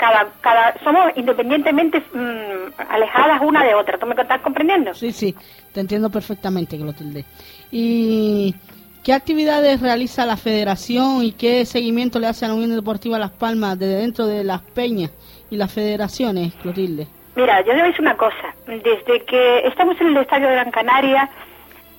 cada, 0.01 0.31
cada, 0.41 0.73
somos 0.83 1.11
independientemente 1.15 1.99
mm, 1.99 2.73
alejadas 2.89 3.39
una 3.43 3.63
de 3.63 3.75
otra, 3.75 3.99
¿tú 3.99 4.07
me 4.07 4.15
estás 4.15 4.41
comprendiendo? 4.41 4.95
Sí, 4.95 5.11
sí, 5.11 5.35
te 5.71 5.79
entiendo 5.79 6.09
perfectamente, 6.09 6.75
Clotilde. 6.75 7.23
¿Y 7.69 8.55
qué 9.03 9.13
actividades 9.13 9.79
realiza 9.79 10.25
la 10.25 10.37
federación 10.37 11.23
y 11.23 11.33
qué 11.33 11.67
seguimiento 11.67 12.17
le 12.17 12.25
hace 12.25 12.45
a 12.45 12.47
la 12.47 12.55
Unión 12.55 12.73
Deportiva 12.73 13.19
Las 13.19 13.29
Palmas 13.29 13.77
desde 13.77 13.97
dentro 13.97 14.25
de 14.25 14.43
las 14.43 14.61
peñas 14.61 15.11
y 15.51 15.57
las 15.57 15.71
federaciones, 15.71 16.55
Clotilde? 16.55 17.07
Mira, 17.35 17.61
yo 17.61 17.71
debo 17.73 17.85
decir 17.85 18.01
una 18.01 18.17
cosa. 18.17 18.55
Desde 18.65 19.23
que 19.23 19.67
estamos 19.67 20.01
en 20.01 20.07
el 20.07 20.17
Estadio 20.17 20.47
de 20.47 20.55
Gran 20.55 20.71
Canaria, 20.71 21.29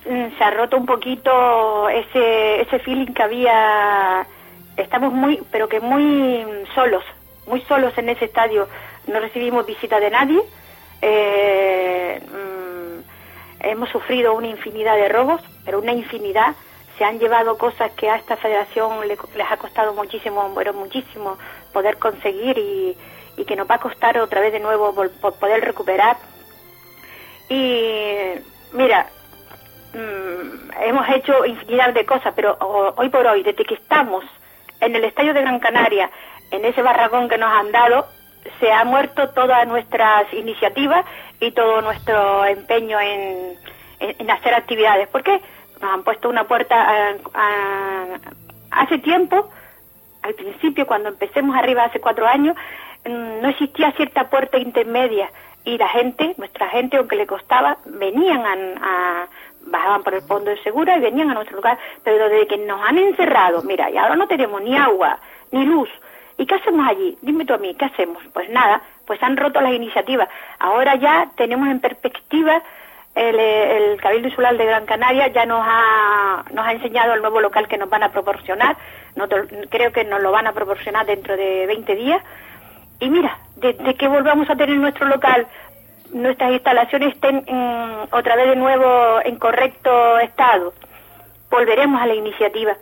mm, 0.05 0.37
se 0.37 0.43
ha 0.43 0.51
roto 0.51 0.75
un 0.75 0.85
poquito 0.85 1.87
ese, 1.87 2.61
ese 2.63 2.79
feeling 2.79 3.13
que 3.13 3.23
había. 3.23 4.27
Estamos 4.75 5.13
muy, 5.13 5.39
pero 5.51 5.69
que 5.69 5.79
muy 5.79 6.43
solos, 6.75 7.03
muy 7.47 7.61
solos 7.61 7.97
en 7.97 8.09
ese 8.09 8.25
estadio. 8.25 8.67
No 9.07 9.19
recibimos 9.19 9.65
visita 9.65 9.99
de 9.99 10.09
nadie. 10.09 10.41
Eh, 11.01 12.21
mm, 12.25 13.65
hemos 13.67 13.89
sufrido 13.89 14.33
una 14.33 14.47
infinidad 14.47 14.95
de 14.95 15.09
robos, 15.09 15.41
pero 15.65 15.79
una 15.79 15.91
infinidad. 15.93 16.55
Se 16.97 17.03
han 17.05 17.19
llevado 17.19 17.57
cosas 17.57 17.91
que 17.93 18.09
a 18.09 18.15
esta 18.17 18.37
federación 18.37 19.07
le- 19.07 19.17
les 19.35 19.51
ha 19.51 19.57
costado 19.57 19.93
muchísimo, 19.93 20.47
bueno, 20.49 20.73
muchísimo 20.73 21.37
poder 21.73 21.97
conseguir 21.97 22.57
y, 22.57 22.95
y 23.35 23.45
que 23.45 23.55
nos 23.55 23.69
va 23.69 23.75
a 23.75 23.79
costar 23.79 24.17
otra 24.19 24.41
vez 24.41 24.53
de 24.53 24.59
nuevo 24.59 24.93
vol- 24.93 25.09
po- 25.19 25.31
poder 25.33 25.61
recuperar. 25.65 26.17
Y 27.49 28.29
mira, 28.73 29.07
mm, 29.93 30.71
hemos 30.83 31.09
hecho 31.09 31.45
infinidad 31.45 31.93
de 31.93 32.05
cosas, 32.05 32.33
pero 32.35 32.57
hoy 32.95 33.09
por 33.09 33.25
hoy, 33.27 33.43
desde 33.43 33.65
que 33.65 33.75
estamos 33.75 34.23
en 34.79 34.95
el 34.95 35.03
Estadio 35.03 35.33
de 35.33 35.41
Gran 35.41 35.59
Canaria, 35.59 36.09
en 36.53 36.65
ese 36.65 36.81
barragón 36.81 37.27
que 37.29 37.37
nos 37.37 37.51
han 37.51 37.71
dado, 37.71 38.07
se 38.59 38.71
ha 38.71 38.83
muerto 38.85 39.29
todas 39.29 39.67
nuestras 39.67 40.31
iniciativas 40.33 41.05
y 41.39 41.51
todo 41.51 41.81
nuestro 41.81 42.45
empeño 42.45 42.99
en, 42.99 43.57
hacer 44.29 44.53
actividades. 44.53 45.07
¿Por 45.07 45.23
qué? 45.23 45.41
Nos 45.81 45.91
han 45.93 46.03
puesto 46.03 46.29
una 46.29 46.43
puerta 46.45 47.15
hace 48.71 48.97
tiempo, 48.99 49.49
al 50.21 50.33
principio, 50.35 50.85
cuando 50.87 51.09
empecemos 51.09 51.55
arriba 51.55 51.83
hace 51.85 51.99
cuatro 51.99 52.25
años, 52.27 52.55
mm, 53.05 53.41
no 53.41 53.49
existía 53.49 53.91
cierta 53.93 54.29
puerta 54.29 54.57
intermedia 54.57 55.29
y 55.65 55.77
la 55.77 55.87
gente, 55.89 56.33
nuestra 56.37 56.69
gente, 56.69 56.97
aunque 56.97 57.15
le 57.15 57.27
costaba, 57.27 57.77
venían 57.85 58.41
a- 58.81 59.27
bajaban 59.65 60.03
por 60.03 60.13
el 60.13 60.21
fondo 60.23 60.49
de 60.51 60.61
segura 60.63 60.97
y 60.97 61.01
venían 61.01 61.31
a 61.31 61.35
nuestro 61.35 61.55
lugar, 61.57 61.77
pero 62.03 62.27
desde 62.29 62.47
que 62.47 62.57
nos 62.57 62.81
han 62.81 62.97
encerrado, 62.97 63.61
mira, 63.63 63.89
y 63.89 63.97
ahora 63.97 64.15
no 64.15 64.27
tenemos 64.27 64.61
ni 64.61 64.75
agua, 64.77 65.19
ni 65.51 65.65
luz, 65.65 65.89
¿y 66.37 66.45
qué 66.45 66.55
hacemos 66.55 66.87
allí? 66.87 67.17
Dime 67.21 67.45
tú 67.45 67.53
a 67.53 67.57
mí, 67.57 67.75
¿qué 67.75 67.85
hacemos? 67.85 68.23
Pues 68.33 68.49
nada, 68.49 68.81
pues 69.05 69.21
han 69.23 69.37
roto 69.37 69.61
las 69.61 69.73
iniciativas. 69.73 70.29
Ahora 70.59 70.95
ya 70.95 71.29
tenemos 71.35 71.67
en 71.69 71.79
perspectiva 71.79 72.61
el, 73.15 73.99
Cabildo 74.01 74.27
Insular 74.27 74.57
de 74.57 74.65
Gran 74.65 74.85
Canaria 74.85 75.27
ya 75.27 75.45
nos 75.45 75.63
ha, 75.63 76.43
nos 76.51 76.65
ha 76.65 76.71
enseñado 76.71 77.13
el 77.13 77.21
nuevo 77.21 77.41
local 77.41 77.67
que 77.67 77.77
nos 77.77 77.89
van 77.89 78.03
a 78.03 78.11
proporcionar. 78.11 78.75
Nosotros, 79.15 79.47
creo 79.69 79.91
que 79.91 80.03
nos 80.03 80.21
lo 80.21 80.31
van 80.31 80.47
a 80.47 80.53
proporcionar 80.53 81.05
dentro 81.05 81.37
de 81.37 81.65
20 81.67 81.95
días. 81.95 82.23
Y 82.99 83.09
mira, 83.09 83.37
desde 83.55 83.95
que 83.95 84.07
volvamos 84.07 84.49
a 84.49 84.55
tener 84.55 84.75
nuestro 84.77 85.07
local, 85.07 85.45
nuestras 86.11 86.53
instalaciones 86.53 87.13
estén 87.13 87.45
otra 88.11 88.35
vez 88.35 88.49
de 88.49 88.55
nuevo 88.55 89.19
en 89.23 89.37
correcto 89.37 90.19
estado, 90.19 90.73
volveremos 91.51 92.01
a 92.01 92.07
la 92.07 92.15
iniciativa. 92.15 92.75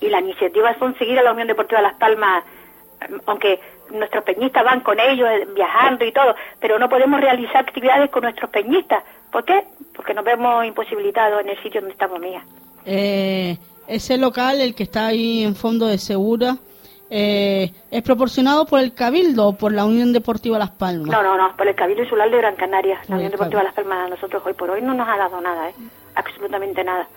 Y 0.00 0.08
la 0.08 0.20
iniciativa 0.20 0.74
son 0.78 0.96
seguir 0.96 1.18
a 1.18 1.22
la 1.22 1.32
Unión 1.32 1.48
Deportiva 1.48 1.82
Las 1.82 1.94
Palmas, 1.94 2.44
aunque 3.26 3.60
nuestros 3.90 4.22
peñistas 4.24 4.64
van 4.64 4.80
con 4.80 4.98
ellos 5.00 5.28
eh, 5.28 5.46
viajando 5.54 6.04
y 6.04 6.12
todo, 6.12 6.34
pero 6.60 6.78
no 6.78 6.88
podemos 6.88 7.20
realizar 7.20 7.56
actividades 7.58 8.10
con 8.10 8.22
nuestros 8.22 8.50
peñistas. 8.50 9.02
¿Por 9.32 9.44
qué? 9.44 9.64
Porque 9.94 10.14
nos 10.14 10.24
vemos 10.24 10.64
imposibilitados 10.64 11.40
en 11.40 11.48
el 11.50 11.62
sitio 11.62 11.80
donde 11.80 11.92
estamos, 11.92 12.20
mía. 12.20 12.42
Eh, 12.84 13.56
ese 13.86 14.18
local, 14.18 14.60
el 14.60 14.74
que 14.74 14.84
está 14.84 15.06
ahí 15.06 15.42
en 15.44 15.54
fondo 15.56 15.86
de 15.86 15.98
Segura, 15.98 16.56
eh, 17.10 17.72
¿es 17.90 18.02
proporcionado 18.02 18.66
por 18.66 18.78
el 18.80 18.94
Cabildo 18.94 19.48
o 19.48 19.52
por 19.56 19.72
la 19.72 19.84
Unión 19.84 20.12
Deportiva 20.12 20.58
Las 20.58 20.70
Palmas? 20.70 21.08
No, 21.10 21.22
no, 21.22 21.36
no, 21.36 21.56
por 21.56 21.66
el 21.66 21.74
Cabildo 21.74 22.02
Insular 22.04 22.30
de 22.30 22.36
Gran 22.36 22.54
Canaria. 22.56 23.00
La 23.08 23.16
Unión 23.16 23.32
Deportiva. 23.32 23.62
Las 23.64 23.74
Palmas 23.74 24.06
a 24.06 24.08
nosotros 24.10 24.42
hoy 24.46 24.52
por 24.54 24.70
hoy 24.70 24.80
no 24.82 24.94
nos 24.94 25.08
ha 25.08 25.16
dado 25.16 25.40
nada, 25.40 25.68
¿eh? 25.70 25.74
absolutamente 26.14 26.84
nada. 26.84 27.08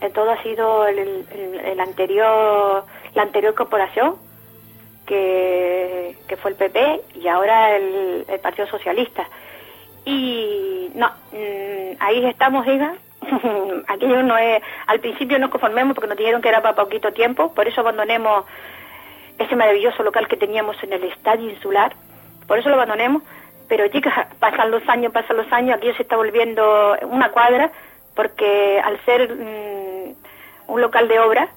En 0.00 0.12
todo 0.12 0.30
ha 0.30 0.42
sido 0.42 0.86
el, 0.86 0.98
el- 0.98 1.60
el 1.64 1.80
anterior, 1.80 2.84
la 3.14 3.22
anterior 3.22 3.54
corporación, 3.54 4.16
que, 5.06 6.16
fue 6.40 6.50
el 6.50 6.56
PP, 6.56 7.00
y 7.14 7.28
ahora 7.28 7.76
el, 7.76 8.24
el 8.28 8.40
Partido 8.40 8.66
Socialista. 8.66 9.26
Y 10.04 10.90
no, 10.94 11.08
mm, 11.32 11.96
ahí 12.00 12.24
estamos, 12.26 12.66
diga. 12.66 12.94
Aquello 13.88 14.22
no 14.22 14.36
es, 14.36 14.62
al 14.86 15.00
principio 15.00 15.38
no 15.38 15.50
conformemos 15.50 15.94
porque 15.94 16.08
nos 16.08 16.18
dijeron 16.18 16.42
que 16.42 16.48
era 16.48 16.62
para 16.62 16.74
poquito 16.74 17.12
tiempo, 17.12 17.52
por 17.54 17.66
eso 17.66 17.80
abandonemos 17.80 18.44
ese 19.38 19.56
maravilloso 19.56 20.02
local 20.02 20.28
que 20.28 20.36
teníamos 20.36 20.76
en 20.82 20.92
el 20.92 21.04
estadio 21.04 21.50
insular, 21.50 21.94
por 22.46 22.58
eso 22.58 22.68
lo 22.68 22.74
abandonemos, 22.74 23.22
pero 23.68 23.88
chicas, 23.88 24.28
pasan 24.38 24.70
los 24.70 24.86
años, 24.88 25.12
pasan 25.12 25.38
los 25.38 25.50
años, 25.52 25.76
aquí 25.76 25.90
se 25.94 26.02
está 26.02 26.16
volviendo 26.16 26.96
una 27.08 27.30
cuadra, 27.30 27.70
porque 28.14 28.80
al 28.84 29.02
ser 29.04 29.34
mm, 29.34 30.72
un 30.72 30.80
local 30.80 31.08
de 31.08 31.18
obra 31.18 31.48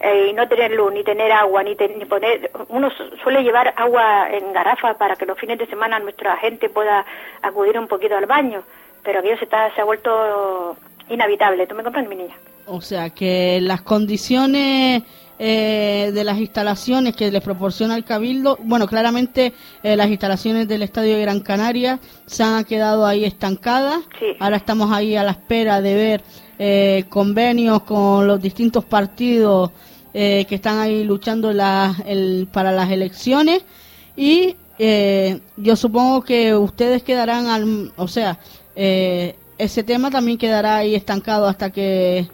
eh, 0.00 0.28
y 0.30 0.32
no 0.32 0.46
tener 0.48 0.70
luz, 0.72 0.92
ni 0.92 1.02
tener 1.04 1.32
agua, 1.32 1.62
ni, 1.62 1.74
te- 1.74 1.88
ni 1.96 2.04
poner, 2.04 2.50
uno 2.68 2.90
su- 2.90 3.16
suele 3.22 3.42
llevar 3.42 3.74
agua 3.76 4.28
en 4.30 4.52
garrafa 4.52 4.94
para 4.94 5.16
que 5.16 5.26
los 5.26 5.38
fines 5.38 5.58
de 5.58 5.66
semana 5.66 5.98
nuestra 5.98 6.36
gente 6.36 6.68
pueda 6.68 7.04
acudir 7.42 7.78
un 7.78 7.88
poquito 7.88 8.16
al 8.16 8.26
baño, 8.26 8.62
pero 9.02 9.18
aquello 9.20 9.38
se, 9.38 9.44
está, 9.44 9.74
se 9.74 9.80
ha 9.80 9.84
vuelto 9.84 10.76
inhabitable, 11.08 11.66
¿tú 11.66 11.74
me 11.74 11.82
comprendes, 11.82 12.10
mi 12.16 12.22
niña? 12.22 12.36
O 12.66 12.80
sea, 12.80 13.10
que 13.10 13.58
las 13.62 13.80
condiciones 13.82 15.02
eh, 15.38 16.10
de 16.12 16.24
las 16.24 16.38
instalaciones 16.38 17.14
que 17.14 17.30
les 17.30 17.42
proporciona 17.42 17.96
el 17.96 18.04
Cabildo, 18.04 18.58
bueno, 18.62 18.86
claramente 18.86 19.52
eh, 19.82 19.96
las 19.96 20.08
instalaciones 20.08 20.66
del 20.66 20.82
Estadio 20.82 21.14
de 21.14 21.22
Gran 21.22 21.40
Canaria 21.40 22.00
se 22.26 22.42
han 22.42 22.64
quedado 22.64 23.06
ahí 23.06 23.24
estancadas. 23.24 24.00
Sí. 24.18 24.26
Ahora 24.40 24.56
estamos 24.56 24.90
ahí 24.92 25.14
a 25.16 25.22
la 25.24 25.30
espera 25.32 25.80
de 25.80 25.94
ver 25.94 26.22
eh, 26.58 27.04
convenios 27.08 27.82
con 27.82 28.26
los 28.26 28.40
distintos 28.42 28.84
partidos 28.84 29.70
eh, 30.12 30.44
que 30.48 30.56
están 30.56 30.78
ahí 30.80 31.04
luchando 31.04 31.52
la- 31.52 31.94
el- 32.06 32.48
para 32.52 32.72
las 32.72 32.90
elecciones 32.90 33.62
y 34.16 34.56
eh, 34.80 35.40
yo 35.56 35.76
supongo 35.76 36.22
que 36.22 36.54
ustedes 36.54 37.02
quedarán, 37.02 37.46
al, 37.46 37.92
o 37.96 38.08
sea, 38.08 38.38
eh, 38.74 39.36
ese 39.58 39.82
tema 39.82 40.10
también 40.10 40.38
quedará 40.38 40.76
ahí 40.76 40.94
estancado 40.94 41.46
hasta 41.46 41.70
que 41.70 42.28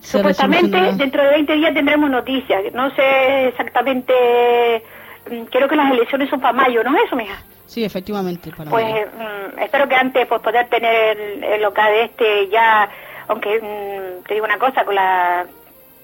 se 0.00 0.18
Supuestamente 0.18 0.78
dentro 0.94 1.22
de 1.22 1.30
20 1.30 1.52
días 1.54 1.74
tendremos 1.74 2.10
noticias. 2.10 2.62
No 2.72 2.90
sé 2.94 3.48
exactamente, 3.48 4.82
mm, 5.30 5.42
creo 5.50 5.68
que 5.68 5.76
las 5.76 5.90
elecciones 5.92 6.30
son 6.30 6.40
para 6.40 6.52
mayo, 6.52 6.82
¿no 6.84 6.96
es 6.96 7.04
eso, 7.04 7.16
mija? 7.16 7.42
Sí, 7.66 7.84
efectivamente. 7.84 8.50
Para 8.56 8.70
Pues 8.70 8.84
mm, 8.86 9.58
espero 9.60 9.88
que 9.88 9.94
antes 9.96 10.26
pues 10.26 10.40
poder 10.40 10.68
tener 10.68 11.18
el, 11.20 11.44
el 11.44 11.62
local 11.62 11.92
este 11.94 12.48
ya, 12.48 12.88
aunque 13.28 13.58
mm, 13.60 14.24
te 14.26 14.34
digo 14.34 14.46
una 14.46 14.58
cosa, 14.58 14.84
con 14.84 14.94
la 14.94 15.46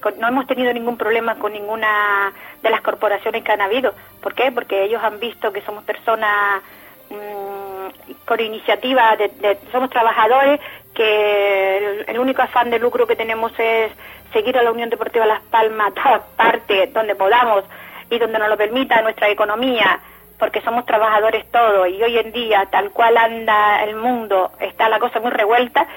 con- 0.01 0.19
no 0.19 0.27
hemos 0.27 0.45
tenido 0.45 0.71
ningún 0.73 0.97
problema 0.97 1.35
con 1.35 1.53
ninguna 1.53 2.31
de 2.61 2.69
las 2.69 2.81
corporaciones 2.81 3.43
que 3.43 3.51
han 3.51 3.61
habido. 3.61 3.95
¿Por 4.21 4.35
qué? 4.35 4.51
Porque 4.51 4.83
ellos 4.83 5.01
han 5.03 5.19
visto 5.19 5.51
que 5.51 5.61
somos 5.61 5.83
personas 5.83 6.61
mm, 7.09 8.11
con 8.25 8.39
iniciativa, 8.39 9.15
de, 9.15 9.29
de- 9.29 9.57
somos 9.71 9.89
trabajadores, 9.89 10.59
que 10.95 12.03
el, 12.07 12.19
único 12.19 12.41
afán 12.41 12.71
de 12.71 12.79
lucro 12.79 13.05
que 13.05 13.15
tenemos 13.15 13.51
es 13.59 13.91
seguir 14.33 14.57
a 14.57 14.63
la 14.63 14.71
Unión 14.71 14.89
Deportiva 14.89 15.25
Las 15.25 15.41
Palmas 15.41 15.89
a 15.89 15.91
todas 16.03 16.21
partes 16.35 16.91
donde 16.93 17.15
podamos 17.15 17.63
y 18.09 18.17
donde 18.17 18.39
nos 18.39 18.49
lo 18.49 18.57
permita 18.57 19.01
nuestra 19.01 19.29
economía, 19.29 19.99
porque 20.39 20.61
somos 20.61 20.85
trabajadores 20.85 21.45
todos 21.51 21.87
y 21.89 22.01
hoy 22.01 22.17
en 22.17 22.31
día, 22.31 22.67
tal 22.71 22.91
cual 22.91 23.17
anda 23.17 23.83
el 23.83 23.95
mundo, 23.95 24.51
está 24.59 24.89
la 24.89 24.99
cosa 24.99 25.19
muy 25.19 25.31
revuelta, 25.31 25.87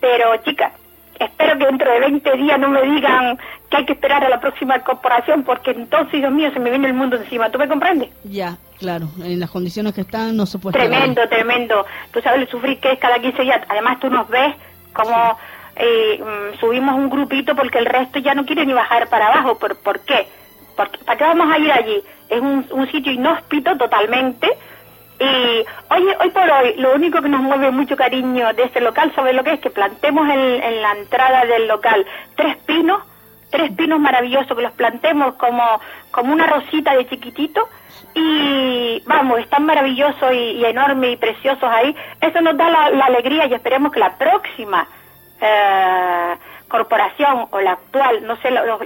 pero 0.00 0.36
chicas, 0.38 0.72
espero 1.18 1.58
que 1.58 1.66
dentro 1.66 1.92
de 1.92 2.00
20 2.00 2.36
días 2.36 2.58
no 2.58 2.68
me 2.68 2.82
digan 2.82 3.38
que 3.70 3.76
hay 3.78 3.86
que 3.86 3.92
esperar 3.94 4.24
a 4.24 4.28
la 4.28 4.40
próxima 4.40 4.78
corporación, 4.80 5.42
porque 5.42 5.70
entonces, 5.72 6.20
Dios 6.20 6.32
mío, 6.32 6.50
se 6.52 6.60
me 6.60 6.70
viene 6.70 6.88
el 6.88 6.94
mundo 6.94 7.16
encima, 7.16 7.50
¿tú 7.50 7.58
me 7.58 7.68
comprendes? 7.68 8.10
Ya, 8.24 8.56
claro, 8.78 9.08
en 9.22 9.40
las 9.40 9.50
condiciones 9.50 9.94
que 9.94 10.02
están 10.02 10.36
no 10.36 10.46
se 10.46 10.58
puede. 10.58 10.78
Tremendo, 10.78 11.28
tremendo. 11.28 11.86
Tú 12.12 12.20
sabes 12.20 12.42
el 12.42 12.48
sufrir 12.48 12.78
que 12.80 12.92
es 12.92 12.98
cada 12.98 13.18
15 13.18 13.42
días. 13.42 13.62
Además, 13.68 13.98
tú 14.00 14.10
nos 14.10 14.28
ves 14.28 14.54
como 14.92 15.36
eh, 15.76 16.20
mm, 16.20 16.58
subimos 16.58 16.94
un 16.94 17.10
grupito 17.10 17.54
porque 17.54 17.78
el 17.78 17.86
resto 17.86 18.18
ya 18.18 18.34
no 18.34 18.46
quiere 18.46 18.64
ni 18.64 18.72
bajar 18.72 19.08
para 19.08 19.28
abajo. 19.28 19.58
¿Por, 19.58 19.76
por 19.76 20.00
qué? 20.00 20.26
Porque, 20.76 20.98
¿Para 21.04 21.18
qué 21.18 21.24
vamos 21.24 21.52
a 21.52 21.58
ir 21.58 21.72
allí? 21.72 22.02
Es 22.28 22.40
un, 22.40 22.66
un 22.70 22.90
sitio 22.90 23.12
inhóspito 23.12 23.76
totalmente. 23.76 24.48
Y 25.18 25.64
oye, 25.94 26.16
hoy 26.20 26.30
por 26.30 26.50
hoy, 26.50 26.74
lo 26.76 26.94
único 26.94 27.22
que 27.22 27.28
nos 27.28 27.40
mueve 27.40 27.70
mucho 27.70 27.96
cariño 27.96 28.52
de 28.52 28.64
este 28.64 28.80
local, 28.80 29.12
¿sabes 29.14 29.34
lo 29.34 29.42
que 29.44 29.54
es? 29.54 29.60
Que 29.60 29.70
plantemos 29.70 30.28
en, 30.28 30.82
la 30.82 30.92
entrada 30.92 31.44
del 31.46 31.66
local 31.68 32.04
tres 32.36 32.56
pinos, 32.66 33.02
tres 33.50 33.70
pinos 33.72 33.98
maravillosos, 33.98 34.54
que 34.54 34.62
los 34.62 34.72
plantemos 34.72 35.34
como, 35.34 35.80
como 36.10 36.32
una 36.34 36.46
rosita 36.46 36.94
de 36.94 37.06
chiquitito 37.08 37.66
y 38.14 39.02
vamos, 39.06 39.38
están 39.40 39.64
maravillosos 39.64 40.32
y, 40.32 40.36
y 40.52 40.64
enormes 40.66 41.14
y 41.14 41.16
preciosos 41.16 41.64
ahí. 41.70 41.96
Eso 42.20 42.40
nos 42.42 42.56
da 42.56 42.68
la, 42.68 43.04
alegría 43.06 43.46
y 43.46 43.54
esperemos 43.54 43.92
que 43.92 44.00
la 44.00 44.18
próxima 44.18 44.86
eh, 45.40 46.34
corporación 46.68 47.46
o 47.50 47.60
la 47.60 47.72
actual, 47.72 48.26
no 48.26 48.36
sé 48.36 48.50
lo- 48.50 48.78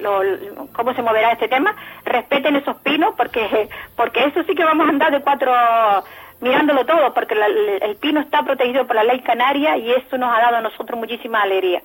cómo 0.72 0.94
se 0.94 1.02
moverá 1.02 1.32
este 1.32 1.48
tema, 1.48 1.74
respeten 2.04 2.56
esos 2.56 2.76
pinos 2.78 3.14
porque 3.16 3.68
porque 3.96 4.24
eso 4.24 4.42
sí 4.44 4.54
que 4.54 4.64
vamos 4.64 4.86
a 4.86 4.90
andar 4.90 5.10
de 5.12 5.20
cuatro 5.20 5.52
mirándolo 6.40 6.84
todo, 6.84 7.12
porque 7.14 7.34
el 7.82 7.96
pino 7.96 8.20
está 8.20 8.42
protegido 8.42 8.86
por 8.86 8.96
la 8.96 9.04
ley 9.04 9.20
canaria 9.20 9.76
y 9.76 9.90
eso 9.92 10.16
nos 10.18 10.32
ha 10.34 10.40
dado 10.40 10.56
a 10.56 10.60
nosotros 10.60 10.98
muchísima 10.98 11.42
alegría. 11.42 11.82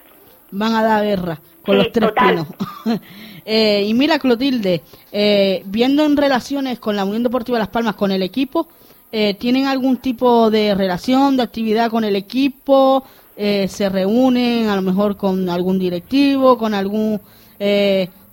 Van 0.52 0.74
a 0.76 0.84
dar 0.84 1.04
guerra 1.04 1.40
con 1.64 1.78
los 1.78 1.92
tres 1.92 2.12
pinos. 2.12 2.48
Eh, 3.48 3.84
y 3.86 3.94
mira, 3.94 4.18
Clotilde, 4.18 4.82
eh, 5.12 5.62
viendo 5.66 6.04
en 6.04 6.18
relaciones 6.18 6.80
con 6.80 6.96
la 6.96 7.06
Unión 7.06 7.22
Deportiva 7.22 7.60
Las 7.60 7.68
Palmas, 7.68 7.94
con 7.94 8.12
el 8.12 8.24
equipo, 8.24 8.68
eh, 9.12 9.36
¿tienen 9.36 9.68
algún 9.68 9.98
tipo 9.98 10.50
de 10.50 10.74
relación, 10.74 11.38
de 11.38 11.44
actividad 11.44 11.92
con 11.92 12.04
el 12.04 12.16
equipo? 12.16 13.04
¿Se 13.38 13.90
reúnen 13.90 14.68
a 14.68 14.76
lo 14.76 14.82
mejor 14.82 15.16
con 15.16 15.48
algún 15.48 15.78
directivo, 15.78 16.58
con 16.58 16.74
algún... 16.74 17.22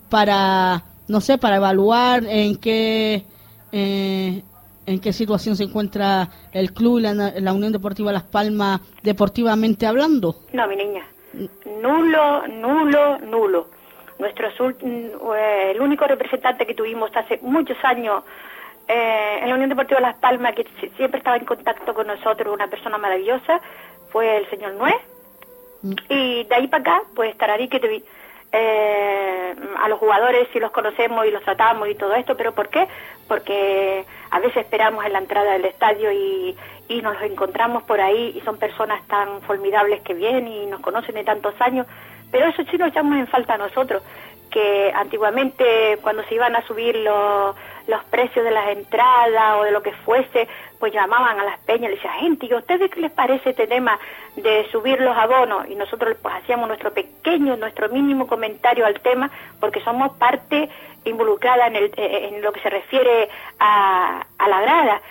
para, 0.09 0.83
no 1.09 1.21
sé, 1.21 1.37
para 1.37 1.57
evaluar 1.57 2.25
en 2.25 2.57
qué... 2.57 3.27
en 4.87 5.01
qué 5.01 5.13
situación 5.13 5.57
se 5.57 5.65
encuentra 5.65 6.29
el 6.53 6.73
club 6.73 6.99
y 6.99 7.03
la, 7.03 7.53
Unión 7.53 7.73
Deportiva 7.73 8.13
Las 8.13 8.25
Palmas 8.25 8.81
deportivamente 9.03 9.87
hablando? 9.87 10.37
No, 10.53 10.67
mi 10.69 10.77
niña. 10.77 11.05
Nulo, 11.81 12.47
nulo, 12.49 13.19
nulo 13.19 13.67
nuestro 14.23 14.49
eh, 14.49 15.73
el 15.73 15.81
único 15.81 16.07
representante 16.07 16.65
que 16.65 16.75
tuvimos 16.75 17.11
hace 17.15 17.41
muchos 17.43 17.77
años 17.83 18.23
eh, 18.87 19.39
en 19.43 19.49
la 19.49 19.55
Unión 19.55 19.69
Deportiva 19.69 20.01
Las 20.01 20.17
Palmas, 20.17 20.55
que 20.55 20.65
siempre 20.97 21.19
estaba 21.19 21.37
en 21.37 21.45
contacto 21.45 21.93
con 21.93 22.07
nosotros, 22.07 22.55
una 22.55 22.69
persona 22.69 22.99
maravillosa, 22.99 23.61
fue 24.11 24.39
el 24.39 24.49
señor 24.49 24.75
Nuez. 24.75 24.95
Mm. 25.83 25.95
Y 26.09 26.45
de 26.45 26.55
ahí 26.55 26.69
para 26.69 26.83
acá, 26.83 27.03
pues 27.15 27.37
Tararí 27.37 27.69
que 27.69 27.81
te 27.81 28.03
eh, 28.53 29.55
a 29.83 29.89
los 29.89 29.99
jugadores 29.99 30.47
si 30.53 30.61
los 30.61 30.71
conocemos 30.71 31.27
y 31.27 31.31
los 31.31 31.43
tratamos 31.43 31.89
y 31.89 31.95
todo 31.95 32.15
esto, 32.15 32.37
pero 32.37 32.53
¿por 32.53 32.69
qué? 32.69 32.87
Porque 33.27 34.05
a 34.33 34.41
veces 34.41 34.65
esperamos 34.65 35.05
en 35.05 35.13
la 35.13 35.19
entrada 35.21 35.53
del 35.53 35.67
estadio 35.67 36.11
y, 36.11 36.57
y 36.89 37.03
nos 37.03 37.21
encontramos 37.23 37.85
por 37.85 38.01
ahí 38.01 38.33
y 38.37 38.41
son 38.41 38.59
personas 38.59 39.07
tan 39.07 39.41
formidables 39.43 40.03
que 40.03 40.15
vienen 40.15 40.49
y 40.49 40.67
nos 40.67 40.81
conocen 40.81 41.15
de 41.15 41.23
tantos 41.25 41.55
años 41.61 41.87
pero 42.33 42.47
eso 42.47 42.65
sí 42.69 42.79
nos 42.79 42.89
echamos 42.89 43.17
en 43.19 43.29
falta 43.29 43.55
a 43.55 43.59
nosotros, 43.59 44.03
que 44.51 44.91
antiguamente 44.95 45.99
cuando 46.03 46.25
se 46.25 46.35
iban 46.35 46.57
a 46.57 46.67
subir 46.67 46.97
los, 46.97 47.55
los 47.87 48.05
precios 48.05 48.45
de 48.45 48.51
las 48.51 48.69
entradas 48.71 49.57
o 49.59 49.65
de 49.65 49.71
lo 49.71 49.83
que 49.83 49.93
fuese, 49.93 50.49
pues 50.79 50.93
llamaban 50.93 51.39
a 51.39 51.45
las 51.45 51.59
peñas 51.61 51.93
y 51.93 51.95
decían, 51.95 52.15
gente, 52.21 52.47
¿y 52.47 52.53
a 52.53 52.57
ustedes 52.57 52.91
qué 52.91 53.01
les 53.01 53.13
parece 53.13 53.51
este 53.51 53.67
tema 53.67 53.99
de 54.37 54.67
subir 54.71 55.01
los 55.01 55.17
abonos? 55.17 55.69
Y 55.69 55.75
nosotros 55.75 56.17
pues 56.21 56.35
hacíamos 56.35 56.69
nuestro 56.69 56.93
pequeño, 56.93 57.57
nuestro 57.57 57.89
mínimo 57.91 58.27
comentario 58.27 58.85
al 58.85 59.01
tema, 59.01 59.31
porque 59.61 59.81
somos 59.81 60.17
parte 60.17 60.71
involucrada 61.05 61.67
en, 61.67 61.77
el, 61.77 61.93
en 61.97 62.43
lo 62.43 62.53
que 62.53 62.61
se 62.61 62.71
refiere 62.71 63.29
a, 63.59 64.25
a 64.39 64.49
la 64.49 64.61
grada. 64.61 65.03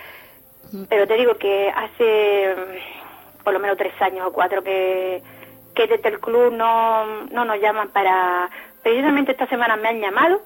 Pero 0.88 1.06
te 1.06 1.14
digo 1.14 1.34
que 1.36 1.70
hace 1.70 2.54
mm, 2.56 3.42
por 3.44 3.52
lo 3.52 3.58
menos 3.60 3.76
tres 3.76 3.92
años 4.00 4.26
o 4.26 4.32
cuatro 4.32 4.62
que 4.62 5.22
que 5.74 5.86
desde 5.86 6.08
el 6.08 6.20
club 6.20 6.52
no, 6.52 7.24
no 7.30 7.44
nos 7.44 7.60
llaman 7.60 7.88
para... 7.88 8.50
Precisamente 8.82 9.32
esta 9.32 9.46
semana 9.46 9.76
me 9.76 9.88
han 9.88 10.00
llamado, 10.00 10.42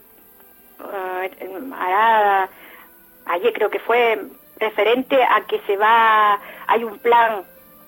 uh, 0.80 2.46
ayer 3.26 3.52
creo 3.54 3.70
que 3.70 3.78
fue 3.78 4.20
referente 4.58 5.22
a 5.22 5.40
que 5.46 5.58
se 5.66 5.76
va, 5.76 6.38
hay 6.66 6.84
un 6.84 6.98
plan 6.98 7.44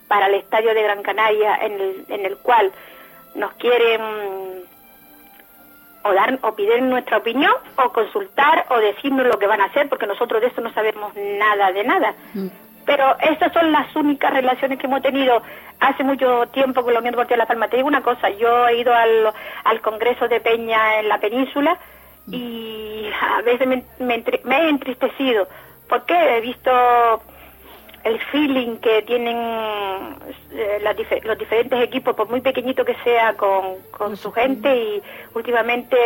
para 0.09 0.27
el 0.27 0.35
estadio 0.35 0.73
de 0.73 0.83
Gran 0.83 1.03
Canaria 1.03 1.57
en 1.57 1.73
el, 1.73 2.05
en 2.09 2.25
el 2.25 2.39
cual 2.39 2.73
nos 3.35 3.53
quieren 3.55 4.65
o 6.09 6.15
dar 6.15 6.39
o 6.43 6.55
piden 6.55 6.89
nuestra 6.89 7.19
opinión 7.19 7.53
o 7.77 7.93
consultar 7.93 8.67
o 8.71 8.79
decirnos 8.79 9.27
lo 9.27 9.39
que 9.39 9.47
van 9.47 9.61
a 9.61 9.67
hacer 9.67 9.89
porque 9.89 10.07
nosotros 10.07 10.41
de 10.41 10.49
eso 10.49 10.61
no 10.61 10.73
sabemos 10.73 11.13
nada 11.15 11.73
de 11.73 11.85
nada. 11.85 12.15
Mm. 12.35 12.49
Pero 12.87 13.17
esas 13.21 13.53
son 13.53 13.71
las 13.71 13.95
únicas 13.97 14.33
relaciones 14.33 14.79
que 14.79 14.87
hemos 14.87 15.03
tenido 15.03 15.43
hace 15.79 16.03
mucho 16.05 16.47
tiempo 16.53 16.83
con 16.83 16.95
la 16.95 17.01
Unión 17.01 17.13
Deportiva 17.13 17.37
de 17.37 17.43
La 17.43 17.47
Palma. 17.47 17.69
Te 17.69 17.77
digo 17.77 17.89
una 17.89 18.03
cosa, 18.03 18.31
yo 18.31 18.67
he 18.69 18.79
ido 18.79 18.95
al, 18.95 19.33
al 19.65 19.81
Congreso 19.83 20.27
de 20.27 20.41
Peña 20.41 20.99
en 21.01 21.09
la 21.09 21.19
península 21.19 21.79
y 22.31 23.11
a 23.21 23.43
veces 23.43 23.67
me, 23.67 23.85
me, 23.99 24.25
he 24.25 24.69
entristecido 24.69 25.49
porque 25.89 26.15
he 26.15 26.41
visto 26.41 26.71
el 28.05 28.21
feeling 28.21 28.77
que 28.77 29.03
tienen 29.03 29.37
eh, 30.53 30.83
los 31.25 31.39
diferentes 31.39 31.83
equipos, 31.83 32.15
por 32.15 32.29
muy 32.29 32.41
pequeñito 32.41 32.85
que 32.85 32.95
sea, 33.05 33.35
con, 33.35 33.77
con 33.91 34.17
su 34.17 34.31
gente 34.33 34.75
y 34.75 35.03
últimamente 35.35 35.97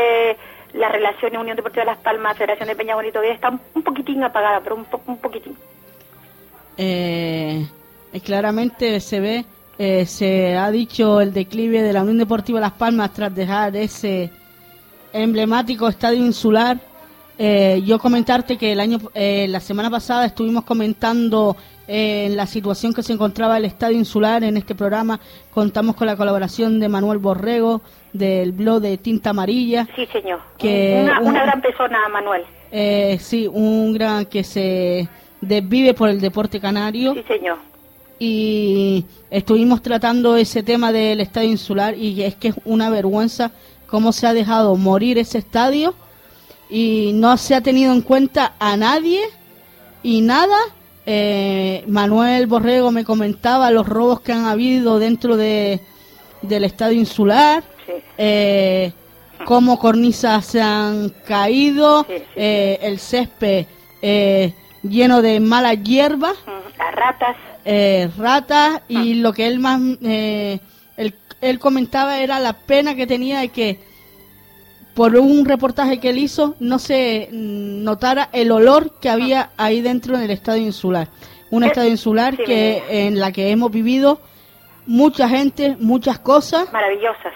las 0.72 0.90
relaciones 0.90 1.40
Unión 1.40 1.57
Deportiva 1.57 1.85
de 1.85 1.90
Las 1.90 1.98
Palmas, 1.98 2.37
Federación 2.37 2.68
de 2.68 2.76
Peña 2.76 2.94
Bonito 2.94 3.22
están 3.22 3.61
un 3.74 3.83
poquitín 3.83 4.24
apagadas, 4.24 4.62
pero 4.62 4.76
un, 4.76 4.87
un 5.07 5.18
poquitín 5.18 5.57
eh, 6.76 7.66
claramente 8.24 9.00
se 9.00 9.20
ve, 9.20 9.44
eh, 9.78 10.07
se 10.07 10.57
ha 10.57 10.70
dicho 10.70 11.20
el 11.20 11.33
declive 11.33 11.83
de 11.83 11.92
la 11.92 12.02
Unión 12.02 12.18
Deportiva 12.18 12.61
Las 12.61 12.72
Palmas 12.72 13.12
tras 13.12 13.35
dejar 13.35 13.76
ese 13.76 14.31
emblemático 15.12 15.88
estadio 15.88 16.24
insular. 16.24 16.78
Eh, 17.44 17.83
yo 17.85 17.98
comentarte 17.98 18.57
que 18.57 18.70
el 18.70 18.78
año, 18.78 19.00
eh, 19.14 19.48
la 19.48 19.59
semana 19.59 19.90
pasada 19.90 20.26
estuvimos 20.26 20.62
comentando 20.62 21.57
en 21.88 22.37
la 22.37 22.46
situación 22.46 22.94
que 22.94 23.02
se 23.02 23.12
encontraba 23.12 23.57
el 23.57 23.64
estadio 23.64 23.98
insular 23.98 24.44
en 24.44 24.57
este 24.57 24.76
programa. 24.76 25.18
Contamos 25.50 25.96
con 25.96 26.07
la 26.07 26.14
colaboración 26.14 26.78
de 26.78 26.88
Manuel 26.88 27.18
Borrego 27.18 27.81
del 28.12 28.52
blog 28.52 28.81
de 28.81 28.96
Tinta 28.96 29.31
Amarilla. 29.31 29.88
Sí, 29.96 30.07
señor. 30.12 30.38
Que 30.57 31.00
una, 31.02 31.20
una 31.20 31.42
gran 31.42 31.61
persona, 31.61 32.09
Manuel. 32.11 32.44
sí, 33.18 33.48
un 33.52 33.92
gran 33.92 34.26
que 34.26 34.44
se 34.44 35.09
vive 35.40 35.94
por 35.94 36.11
el 36.11 36.20
deporte 36.20 36.61
canario. 36.61 37.12
Sí, 37.14 37.24
señor. 37.26 37.59
Y 38.20 39.05
estuvimos 39.31 39.83
tratando 39.83 40.37
ese 40.37 40.62
tema 40.62 40.92
del 40.92 41.20
estadio 41.20 41.50
insular 41.50 41.98
y 41.98 42.22
es 42.22 42.37
que 42.37 42.48
es 42.48 42.55
una 42.64 42.88
vergüenza 42.88 43.50
cómo 43.88 44.12
se 44.12 44.28
ha 44.28 44.33
dejado 44.33 44.76
morir 44.76 45.18
ese 45.18 45.38
estadio 45.38 45.96
y 46.72 47.12
no 47.12 47.37
se 47.37 47.54
ha 47.54 47.61
tenido 47.61 47.92
en 47.92 48.00
cuenta 48.00 48.54
a 48.58 48.78
nadie 48.78 49.20
y 50.02 50.22
nada. 50.22 50.56
Eh, 51.04 51.85
Manuel 51.87 52.46
Borrego 52.46 52.90
me 52.90 53.04
comentaba 53.04 53.70
los 53.70 53.87
robos 53.87 54.22
que 54.22 54.32
han 54.32 54.46
habido 54.46 54.98
dentro 54.98 55.37
de, 55.37 55.80
del 56.40 56.64
estadio 56.64 56.98
insular, 56.98 57.62
eh, 58.16 58.92
cómo 59.44 59.78
cornisas 59.78 60.46
se 60.46 60.62
han 60.62 61.11
caído, 61.26 62.06
eh, 62.08 62.78
el 62.80 62.98
césped 62.98 63.66
eh, 64.00 64.54
lleno 64.82 65.20
de 65.20 65.40
malas 65.40 65.82
hierbas. 65.82 66.37
Las 66.78 66.94
ratas. 66.94 67.37
Ratas 68.16 68.80
y 68.88 69.14
lo 69.14 69.35
que 69.35 69.46
él 69.46 69.58
más, 69.58 69.78
eh, 70.02 70.58
él, 71.40 71.58
comentaba 71.58 72.18
era 72.18 72.40
la 72.40 72.54
pena 72.54 72.94
que 72.94 73.06
tenía 73.06 73.40
de 73.40 73.48
que 73.50 73.91
por 74.94 75.16
un 75.16 75.44
reportaje 75.44 76.00
que 76.00 76.11
él 76.11 76.18
hizo 76.18 76.55
no 76.61 76.78
se 76.78 77.28
notara 77.33 78.28
el 78.33 78.50
olor 78.52 78.98
que 79.00 79.09
había 79.09 79.50
ahí 79.57 79.81
dentro 79.81 80.16
en 80.16 80.22
el 80.22 80.31
estadio 80.31 80.62
insular. 80.62 81.09
Un 81.50 81.64
estadio 81.64 81.90
insular 81.90 82.37
que 82.37 82.83
en 82.88 83.20
la 83.20 83.33
que 83.33 83.50
hemos 83.50 83.70
vivido 83.70 84.20
mucha 84.87 85.28
gente, 85.28 85.76
muchas 85.78 86.18
cosas. 86.18 86.72
Maravillosas. 86.72 87.33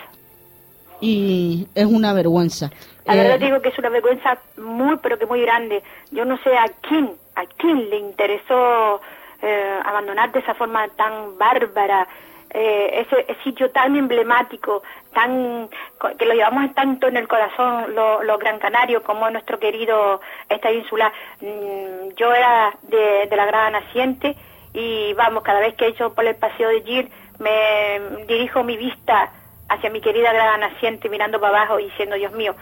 Y 1.01 1.69
es 1.75 1.85
una 1.85 2.13
vergüenza. 2.15 2.71
La 3.05 3.15
verdad 3.15 3.37
eh, 3.37 3.45
digo 3.45 3.61
que 3.61 3.69
es 3.69 3.79
una 3.79 3.91
vergüenza 3.91 4.39
muy, 4.57 4.97
pero 5.03 5.19
que 5.19 5.27
muy 5.27 5.43
grande. 5.43 5.83
Yo 6.11 6.25
no 6.25 6.39
sé 6.39 6.57
a 6.57 6.65
quién 6.81 7.11
¿A 7.37 7.45
quién 7.45 7.91
le 7.91 7.99
interesó 7.99 8.99
eh, 9.43 9.81
abandonar 9.85 10.33
de 10.33 10.39
esa 10.39 10.55
forma 10.55 10.89
tan 10.89 11.37
bárbara 11.37 12.09
eh, 12.59 13.05
ese, 13.07 13.37
sitio 13.45 13.71
tan 13.71 13.95
emblemático, 13.97 14.83
tan 15.13 15.69
que 16.19 16.25
lo 16.25 16.33
llevamos 16.33 16.75
tanto 16.75 17.07
en 17.07 17.19
el 17.19 17.29
corazón 17.29 17.95
los 17.95 18.39
Gran 18.39 18.59
Canarios 18.59 19.03
como 19.03 19.29
nuestro 19.29 19.59
querido 19.59 20.23
estadio 20.49 20.79
insular? 20.79 21.13
Mm, 21.43 22.15
yo 22.17 22.33
era 22.33 22.73
de, 22.85 23.29
la 23.37 23.45
Grada 23.45 23.71
Naciente 23.73 24.35
y 24.73 25.13
vamos, 25.13 25.43
cada 25.43 25.61
vez 25.61 25.75
que 25.75 25.85
he 25.85 25.89
hecho 25.89 26.15
por 26.15 26.25
el 26.25 26.35
paseo 26.37 26.71
de 26.71 26.81
Gir 26.81 27.11
me 27.41 28.25
dirijo 28.27 28.65
mi 28.65 28.79
vista 28.79 29.31
hacia 29.69 29.91
mi 29.91 30.01
querida 30.01 30.33
Grada 30.33 30.57
Naciente 30.57 31.11
mirando 31.11 31.39
para 31.39 31.59
abajo 31.59 31.79
y 31.79 31.85
diciendo, 31.85 32.17
Dios 32.17 32.33
mío, 32.33 32.55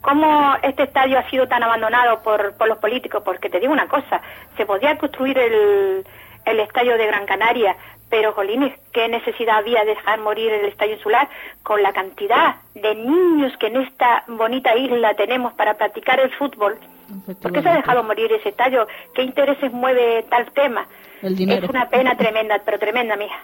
¿Cómo 0.00 0.56
este 0.62 0.82
estadio 0.82 1.16
ha 1.16 1.30
sido 1.30 1.46
tan 1.46 1.62
abandonado 1.62 2.22
por, 2.24 2.56
por 2.56 2.66
los 2.66 2.78
políticos? 2.78 3.22
Porque 3.24 3.48
te 3.48 3.60
digo 3.60 3.72
una 3.72 3.86
cosa, 3.86 4.20
se 4.56 4.66
podía 4.66 4.98
construir 4.98 5.38
el, 5.38 6.04
el 6.44 6.60
estadio 6.60 6.98
de 6.98 7.06
Gran 7.06 7.26
Canaria, 7.26 7.76
pero 8.12 8.34
Jolines, 8.34 8.78
¿qué 8.92 9.08
necesidad 9.08 9.56
había 9.56 9.80
de 9.84 9.94
dejar 9.94 10.20
morir 10.20 10.52
el 10.52 10.66
estadio 10.66 10.96
insular 10.96 11.30
con 11.62 11.82
la 11.82 11.94
cantidad 11.94 12.56
de 12.74 12.94
niños 12.94 13.56
que 13.56 13.68
en 13.68 13.76
esta 13.76 14.24
bonita 14.28 14.76
isla 14.76 15.14
tenemos 15.14 15.54
para 15.54 15.78
practicar 15.78 16.20
el 16.20 16.30
fútbol? 16.32 16.76
¿Por 17.40 17.52
qué 17.52 17.62
se 17.62 17.70
ha 17.70 17.74
dejado 17.74 18.02
morir 18.02 18.30
ese 18.30 18.50
estadio? 18.50 18.86
¿Qué 19.14 19.22
intereses 19.22 19.72
mueve 19.72 20.26
tal 20.28 20.44
tema? 20.52 20.86
El 21.22 21.36
dinero. 21.36 21.64
Es 21.64 21.70
una 21.70 21.88
pena 21.88 22.14
tremenda, 22.14 22.60
pero 22.62 22.78
tremenda, 22.78 23.16
mija. 23.16 23.38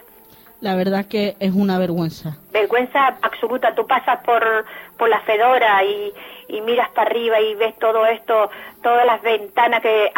La 0.61 0.75
verdad 0.75 1.07
que 1.07 1.35
es 1.39 1.51
una 1.51 1.79
vergüenza. 1.79 2.37
Vergüenza 2.51 3.17
absoluta. 3.23 3.73
Tú 3.73 3.87
pasas 3.87 4.23
por, 4.23 4.65
por 4.99 5.09
la 5.09 5.21
Fedora 5.21 5.83
y, 5.83 6.13
y 6.47 6.61
miras 6.61 6.89
para 6.89 7.09
arriba 7.09 7.41
y 7.41 7.55
ves 7.55 7.75
todo 7.79 8.05
esto, 8.05 8.51
todas 8.83 9.07
las 9.07 9.19
ventanas 9.23 9.81
que... 9.81 10.11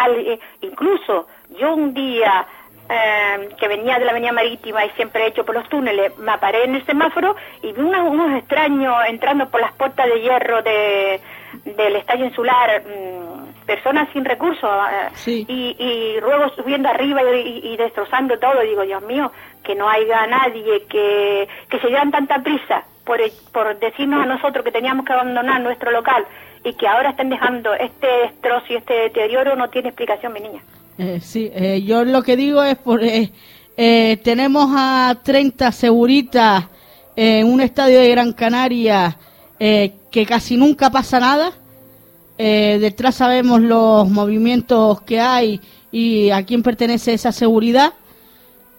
Incluso 0.60 1.28
yo 1.58 1.74
un 1.74 1.94
día 1.94 2.46
eh, 2.92 3.50
que 3.58 3.68
venía 3.70 3.98
de 4.00 4.06
la 4.06 4.12
avenida 4.12 4.34
marítima 4.34 4.84
y 4.86 4.90
siempre 4.92 5.24
he 5.24 5.28
hecho 5.28 5.46
por 5.46 5.56
los 5.56 5.68
túneles, 5.70 6.18
me 6.18 6.38
paré 6.40 6.66
en 6.66 6.76
el 6.76 6.86
semáforo 6.86 7.36
y 7.62 7.72
vi 7.72 7.82
unos, 7.82 8.10
unos 8.10 8.38
extraños 8.38 8.94
entrando 9.08 9.50
por 9.50 9.62
las 9.62 9.72
puertas 9.74 10.08
de 10.08 10.20
hierro 10.22 10.62
de, 10.62 11.22
del 11.64 11.96
estadio 11.96 12.26
insular, 12.26 12.84
mm, 12.84 13.66
personas 13.66 14.10
sin 14.12 14.26
recursos 14.26 14.70
Sí. 15.14 15.46
y, 15.48 15.76
y 15.80 16.20
luego 16.20 16.50
subiendo 16.56 16.90
arriba 16.90 17.22
y, 17.24 17.62
y 17.74 17.78
destrozando 17.78 18.38
todo. 18.40 18.60
Digo, 18.62 18.82
Dios 18.82 19.02
mío, 19.04 19.32
que 19.64 19.76
no 19.76 19.88
haya 19.90 20.28
nadie, 20.28 20.86
que, 20.88 21.48
que 21.70 21.80
se 21.80 21.88
llevan 21.88 22.12
tanta 22.12 22.40
prisa 22.44 22.84
por, 23.06 23.20
por 23.54 23.80
decirnos 23.80 24.22
a 24.24 24.26
nosotros 24.26 24.66
que 24.66 24.72
teníamos 24.72 25.06
que 25.06 25.14
abandonar 25.14 25.62
nuestro 25.62 25.92
local 25.92 26.26
y 26.64 26.74
que 26.74 26.88
ahora 26.88 27.12
estén 27.12 27.30
dejando 27.30 27.74
este 27.74 28.08
destrozo 28.08 28.66
y 28.70 28.76
este 28.76 28.94
deterioro 28.94 29.56
no 29.56 29.70
tiene 29.70 29.90
explicación, 29.90 30.34
mi 30.34 30.42
niña. 30.42 30.62
Eh, 30.98 31.20
sí, 31.22 31.50
eh, 31.54 31.82
yo 31.86 32.04
lo 32.04 32.22
que 32.22 32.36
digo 32.36 32.62
es, 32.64 32.78
por, 32.78 33.04
eh, 33.04 33.32
eh, 33.78 34.20
tenemos 34.24 34.68
a 34.76 35.20
30 35.24 35.72
seguritas 35.72 36.66
en 37.16 37.48
un 37.48 37.62
estadio 37.62 38.00
de 38.00 38.10
Gran 38.10 38.34
Canaria 38.34 39.18
que 39.60 40.26
casi 40.28 40.58
nunca 40.58 40.90
pasa 40.90 41.20
nada. 41.20 41.52
Detrás 42.38 43.16
sabemos 43.16 43.62
los 43.62 44.10
movimientos 44.10 45.02
que 45.02 45.20
hay 45.20 45.62
y 45.92 46.32
a 46.32 46.44
quién 46.44 46.64
pertenece 46.64 47.14
esa 47.14 47.32
seguridad. 47.32 47.94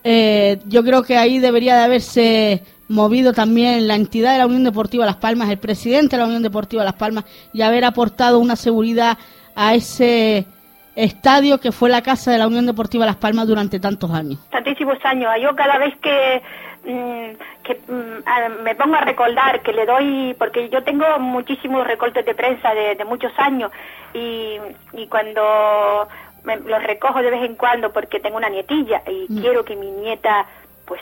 Yo 0.02 0.82
creo 0.82 1.04
que 1.04 1.16
ahí 1.16 1.38
debería 1.38 1.76
de 1.76 1.82
haberse 1.82 2.62
movido 2.88 3.32
también 3.32 3.86
la 3.86 3.94
entidad 3.94 4.32
de 4.32 4.38
la 4.38 4.46
Unión 4.46 4.64
Deportiva 4.64 5.06
Las 5.06 5.16
Palmas, 5.16 5.48
el 5.50 5.58
presidente 5.58 6.16
de 6.16 6.22
la 6.22 6.26
Unión 6.26 6.42
Deportiva 6.42 6.82
Las 6.82 6.94
Palmas, 6.94 7.24
y 7.52 7.62
haber 7.62 7.84
aportado 7.84 8.40
una 8.40 8.56
seguridad 8.56 9.18
a 9.54 9.74
ese 9.74 10.46
estadio 10.94 11.58
que 11.58 11.72
fue 11.72 11.88
la 11.90 12.02
casa 12.02 12.30
de 12.30 12.38
la 12.38 12.46
Unión 12.46 12.66
Deportiva 12.66 13.06
Las 13.06 13.16
Palmas 13.16 13.46
durante 13.48 13.80
tantos 13.80 14.10
años. 14.10 14.38
tantísimos 14.50 14.98
años. 15.04 15.30
Yo 15.40 15.54
cada 15.56 15.78
vez 15.78 15.94
que, 16.00 16.42
mm, 16.84 17.62
que 17.62 17.74
mm, 17.92 18.22
a- 18.26 18.48
me 18.62 18.74
pongo 18.74 18.96
a 18.96 19.00
recordar, 19.00 19.62
que 19.62 19.72
le 19.72 19.86
doy, 19.86 20.34
porque 20.38 20.68
yo 20.68 20.82
tengo 20.82 21.04
muchísimos 21.18 21.86
recortes 21.86 22.24
de 22.26 22.34
prensa 22.34 22.74
de, 22.74 22.94
de 22.94 23.04
muchos 23.04 23.32
años 23.38 23.70
y, 24.14 24.56
y 24.92 25.06
cuando 25.08 26.08
me- 26.44 26.56
los 26.58 26.82
recojo 26.82 27.22
de 27.22 27.30
vez 27.30 27.42
en 27.44 27.54
cuando 27.56 27.92
porque 27.92 28.20
tengo 28.20 28.36
una 28.36 28.48
nietilla 28.50 29.02
y 29.08 29.26
Mm. 29.32 29.40
quiero 29.40 29.64
que 29.64 29.76
mi 29.76 29.90
nieta, 29.90 30.46
pues, 30.86 31.00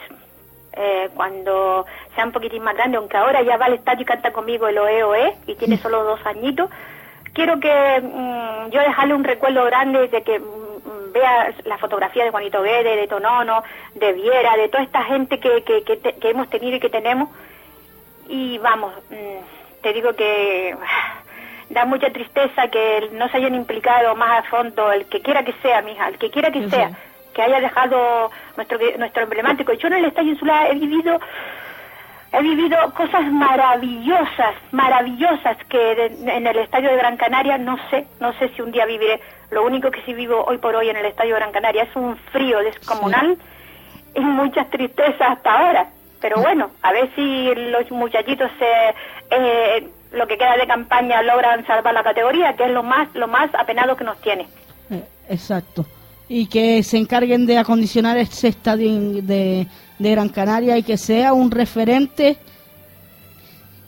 eh, 0.74 1.08
cuando 1.16 1.84
sea 2.14 2.24
un 2.26 2.32
poquitín 2.32 2.62
más 2.62 2.76
grande, 2.76 2.96
aunque 2.98 3.16
ahora 3.16 3.42
ya 3.42 3.56
va 3.56 3.66
al 3.66 3.74
estadio 3.74 4.02
y 4.02 4.04
canta 4.04 4.32
conmigo 4.32 4.68
el 4.68 4.78
OE 4.78 5.02
OE 5.02 5.34
y 5.48 5.54
tiene 5.56 5.76
solo 5.78 6.04
dos 6.04 6.20
añitos, 6.24 6.70
quiero 7.34 7.58
que 7.60 8.00
mm, 8.02 8.70
yo 8.70 8.80
dejarle 8.80 9.14
un 9.14 9.24
recuerdo 9.24 9.64
grande 9.64 10.08
de 10.08 10.22
que 10.22 10.38
mm, 10.38 11.12
vea 11.12 11.52
la 11.64 11.78
fotografía 11.78 12.24
de 12.24 12.30
Juanito 12.30 12.62
Guedes, 12.62 12.96
de 13.00 13.08
Tonono, 13.08 13.62
de 13.94 14.12
Viera, 14.12 14.56
de 14.56 14.68
toda 14.68 14.82
esta 14.84 15.02
gente 15.04 15.38
que, 15.40 15.62
que, 15.64 15.82
que, 15.82 15.96
te- 15.96 16.14
que 16.14 16.30
hemos 16.30 16.48
tenido 16.48 16.76
y 16.76 16.80
que 16.80 16.90
tenemos. 16.90 17.28
Y 18.28 18.58
vamos, 18.58 18.92
mm, 19.10 19.82
te 19.82 19.92
digo 19.92 20.12
que 20.14 20.76
da 21.70 21.84
mucha 21.84 22.10
tristeza 22.10 22.68
que 22.68 23.08
no 23.12 23.28
se 23.28 23.36
hayan 23.38 23.54
implicado 23.54 24.14
más 24.16 24.40
a 24.40 24.48
fondo, 24.48 24.90
el 24.92 25.06
que 25.06 25.20
quiera 25.20 25.44
que 25.44 25.52
sea, 25.62 25.82
mija, 25.82 26.08
el 26.08 26.18
que 26.18 26.30
quiera 26.30 26.50
que 26.50 26.62
Sí, 26.64 26.70
sea, 26.70 26.90
que 27.34 27.42
haya 27.42 27.60
dejado 27.60 28.30
nuestro, 28.56 28.78
nuestro 28.98 29.22
emblemático. 29.22 29.72
Yo 29.74 29.86
en 29.88 29.94
el 29.94 30.04
Estadio 30.06 30.32
Insular 30.32 30.66
he 30.70 30.74
vivido 30.74 31.20
He 32.32 32.42
vivido 32.42 32.76
cosas 32.94 33.30
maravillosas, 33.32 34.54
maravillosas 34.70 35.56
que 35.68 36.06
en 36.06 36.46
el 36.46 36.58
estadio 36.58 36.90
de 36.90 36.96
Gran 36.96 37.16
Canaria 37.16 37.58
no 37.58 37.76
sé, 37.90 38.06
no 38.20 38.32
sé 38.34 38.50
si 38.50 38.62
un 38.62 38.70
día 38.70 38.86
viviré. 38.86 39.20
Lo 39.50 39.64
único 39.64 39.90
que 39.90 40.00
sí 40.02 40.14
vivo 40.14 40.44
hoy 40.46 40.58
por 40.58 40.76
hoy 40.76 40.88
en 40.90 40.96
el 40.96 41.06
estadio 41.06 41.34
de 41.34 41.40
Gran 41.40 41.52
Canaria 41.52 41.82
es 41.82 41.96
un 41.96 42.16
frío 42.32 42.60
descomunal 42.60 43.36
y 44.14 44.20
muchas 44.20 44.70
tristezas 44.70 45.20
hasta 45.20 45.50
ahora. 45.50 45.90
Pero 46.20 46.40
bueno, 46.40 46.70
a 46.82 46.92
ver 46.92 47.10
si 47.16 47.52
los 47.54 47.90
muchachitos 47.90 48.50
se, 48.58 48.94
eh, 49.36 49.88
lo 50.12 50.26
que 50.26 50.36
queda 50.36 50.56
de 50.56 50.66
campaña 50.66 51.22
logran 51.22 51.66
salvar 51.66 51.94
la 51.94 52.02
categoría, 52.02 52.54
que 52.54 52.64
es 52.64 52.70
lo 52.70 52.82
más, 52.82 53.08
lo 53.14 53.26
más 53.26 53.50
apenado 53.54 53.96
que 53.96 54.04
nos 54.04 54.20
tiene. 54.20 54.46
Eh, 54.90 55.02
exacto. 55.28 55.86
Y 56.28 56.46
que 56.46 56.82
se 56.82 56.96
encarguen 56.96 57.46
de 57.46 57.58
acondicionar 57.58 58.16
ese 58.18 58.48
estadio 58.48 59.22
de, 59.22 59.66
de 60.00 60.10
Gran 60.10 60.30
Canaria 60.30 60.78
y 60.78 60.82
que 60.82 60.96
sea 60.96 61.34
un 61.34 61.50
referente 61.50 62.38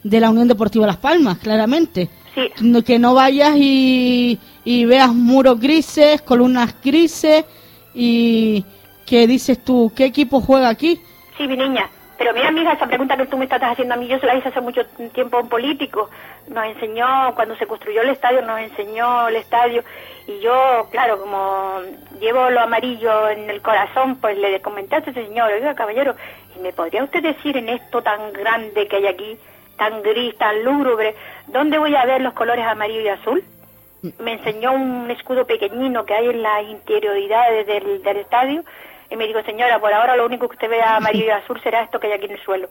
de 0.04 0.20
la 0.20 0.30
Unión 0.30 0.46
Deportiva 0.46 0.86
Las 0.86 0.98
Palmas, 0.98 1.38
claramente. 1.38 2.10
Sí, 2.34 2.82
Que 2.84 2.98
no 2.98 3.14
vayas 3.14 3.56
y, 3.56 4.38
y 4.64 4.84
veas 4.84 5.12
muros 5.12 5.58
grises, 5.58 6.22
columnas 6.22 6.74
grises 6.82 7.44
y 7.94 8.64
que 9.06 9.26
dices 9.26 9.62
tú, 9.64 9.92
¿qué 9.94 10.06
equipo 10.06 10.40
juega 10.40 10.68
aquí? 10.68 11.00
Sí, 11.36 11.46
mi 11.46 11.56
niña. 11.56 11.88
Pero 12.18 12.34
mira, 12.34 12.48
amiga, 12.48 12.72
esa 12.72 12.86
pregunta 12.86 13.16
que 13.16 13.26
tú 13.26 13.36
me 13.36 13.44
estás 13.44 13.60
haciendo 13.62 13.94
a 13.94 13.96
mí, 13.96 14.06
yo 14.06 14.18
se 14.18 14.26
la 14.26 14.36
hice 14.36 14.48
hace 14.48 14.60
mucho 14.60 14.82
tiempo 15.12 15.38
a 15.38 15.40
un 15.40 15.48
político. 15.48 16.08
Nos 16.48 16.66
enseñó, 16.66 17.34
cuando 17.34 17.56
se 17.56 17.66
construyó 17.66 18.02
el 18.02 18.10
estadio, 18.10 18.42
nos 18.42 18.60
enseñó 18.60 19.28
el 19.28 19.36
estadio. 19.36 19.82
Y 20.26 20.40
yo, 20.40 20.86
claro, 20.90 21.20
como 21.20 21.80
llevo 22.20 22.50
lo 22.50 22.60
amarillo 22.60 23.28
en 23.28 23.50
el 23.50 23.60
corazón, 23.60 24.16
pues 24.16 24.38
le 24.38 24.60
comenté 24.60 24.96
a 24.96 24.98
ese 24.98 25.12
señor, 25.12 25.52
oiga, 25.52 25.74
caballero, 25.74 26.14
¿y 26.56 26.60
me 26.60 26.72
podría 26.72 27.02
usted 27.02 27.22
decir 27.22 27.56
en 27.56 27.68
esto 27.68 28.02
tan 28.02 28.32
grande 28.32 28.86
que 28.86 28.96
hay 28.96 29.06
aquí, 29.06 29.36
tan 29.76 30.02
gris, 30.02 30.36
tan 30.38 30.62
lúgubre, 30.62 31.14
dónde 31.48 31.78
voy 31.78 31.96
a 31.96 32.04
ver 32.04 32.20
los 32.20 32.34
colores 32.34 32.64
amarillo 32.64 33.00
y 33.00 33.08
azul? 33.08 33.44
me 34.18 34.32
enseñó 34.32 34.72
un 34.72 35.10
escudo 35.10 35.46
pequeñino 35.46 36.04
que 36.04 36.14
hay 36.14 36.28
en 36.28 36.42
las 36.42 36.64
interioridades 36.64 37.66
del, 37.66 38.02
del 38.02 38.16
estadio 38.16 38.64
y 39.10 39.16
me 39.16 39.26
dijo, 39.26 39.42
señora, 39.42 39.78
por 39.78 39.92
ahora 39.92 40.16
lo 40.16 40.26
único 40.26 40.48
que 40.48 40.54
usted 40.54 40.70
vea 40.70 40.96
amarillo 40.96 41.26
y 41.26 41.30
azul 41.30 41.60
será 41.62 41.82
esto 41.82 42.00
que 42.00 42.08
hay 42.08 42.14
aquí 42.14 42.26
en 42.26 42.32
el 42.32 42.40
suelo. 42.40 42.68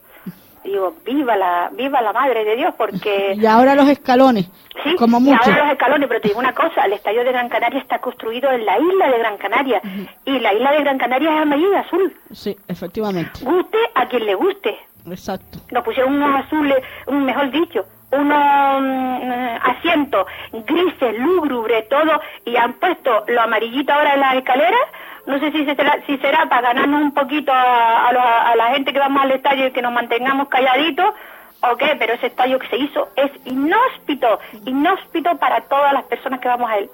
Y 0.64 0.70
digo, 0.70 0.94
viva 1.06 1.36
la, 1.36 1.70
viva 1.74 2.02
la 2.02 2.14
madre 2.14 2.44
de 2.46 2.56
Dios, 2.56 2.74
porque... 2.78 3.34
Y 3.38 3.46
ahora 3.46 3.76
los 3.76 3.90
escalones, 3.90 4.50
Sí, 4.84 4.96
como 4.96 5.18
y 5.18 5.22
mucho. 5.22 5.40
ahora 5.44 5.64
los 5.66 5.72
escalones, 5.74 6.08
pero 6.08 6.22
te 6.22 6.28
digo 6.30 6.40
una 6.40 6.54
cosa, 6.54 6.86
el 6.86 6.94
estadio 6.94 7.24
de 7.24 7.32
Gran 7.32 7.50
Canaria 7.50 7.80
está 7.80 8.00
construido 8.00 8.52
en 8.52 8.66
la 8.66 8.80
isla 8.80 9.10
de 9.10 9.18
Gran 9.20 9.38
Canaria 9.38 9.82
y 10.26 10.40
la 10.40 10.54
isla 10.54 10.72
de 10.72 10.80
Gran 10.80 10.98
Canaria 10.98 11.34
es 11.36 11.42
amarillo 11.42 11.72
y 11.74 11.76
azul. 11.76 12.14
Sí, 12.32 12.56
efectivamente. 12.68 13.40
Guste 13.44 13.78
a 13.96 14.08
quien 14.08 14.26
le 14.26 14.36
guste. 14.36 14.78
Exacto. 15.10 15.58
Nos 15.72 15.84
pusieron 15.84 16.14
unos 16.16 16.46
azules, 16.46 16.78
un 17.08 17.26
mejor 17.26 17.50
dicho, 17.52 17.84
unos 18.12 18.82
mm, 18.82 19.58
asientos 19.64 20.26
grises, 20.54 21.18
lúgubre, 21.18 21.82
todo, 21.90 22.22
y 22.46 22.56
han 22.56 22.74
puesto 22.74 23.24
lo 23.28 23.42
amarillito 23.42 23.92
ahora 23.94 24.14
en 24.14 24.20
las 24.20 24.36
escaleras. 24.36 24.82
No 25.28 25.40
sé 25.40 25.52
si 25.52 25.64
será, 25.66 25.98
si 26.08 26.18
será 26.18 26.48
para 26.50 26.70
ganarnos 26.74 27.02
un 27.02 27.14
poquito 27.14 27.52
a, 27.52 28.08
a 28.10 28.14
la- 28.14 28.42
a 28.52 28.56
la 28.56 28.74
gente 28.74 28.92
que 28.92 29.00
vamos 29.00 29.22
al 29.24 29.32
estadio 29.32 29.68
y 29.68 29.72
que 29.72 29.82
nos 29.82 29.94
mantengamos 29.94 30.48
calladitos 30.48 31.14
o 31.62 31.78
qué, 31.78 31.96
pero 32.00 32.14
ese 32.14 32.28
estadio 32.28 32.58
que 32.58 32.68
se 32.70 32.78
hizo 32.78 33.10
es 33.16 33.30
inhóspito, 33.46 34.40
inhóspito 34.66 35.38
para 35.38 35.62
todas 35.62 35.94
las 35.94 36.04
personas 36.06 36.40
que 36.40 36.48
vamos 36.48 36.70
a 36.70 36.78
él. 36.78 36.90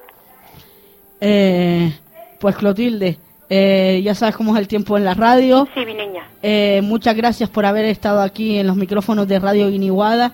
Eh, 1.21 1.91
pues 2.39 2.55
Clotilde, 2.57 3.17
eh, 3.49 4.01
ya 4.03 4.13
sabes 4.13 4.35
cómo 4.35 4.53
es 4.53 4.59
el 4.59 4.67
tiempo 4.67 4.97
en 4.97 5.05
la 5.05 5.13
radio. 5.13 5.67
Sí, 5.73 5.85
mi 5.85 5.93
niña. 5.93 6.27
Eh, 6.43 6.81
muchas 6.83 7.15
gracias 7.15 7.49
por 7.49 7.65
haber 7.65 7.85
estado 7.85 8.21
aquí 8.21 8.59
en 8.59 8.67
los 8.67 8.75
micrófonos 8.75 9.27
de 9.27 9.39
Radio 9.39 9.69
Guiniguada 9.69 10.33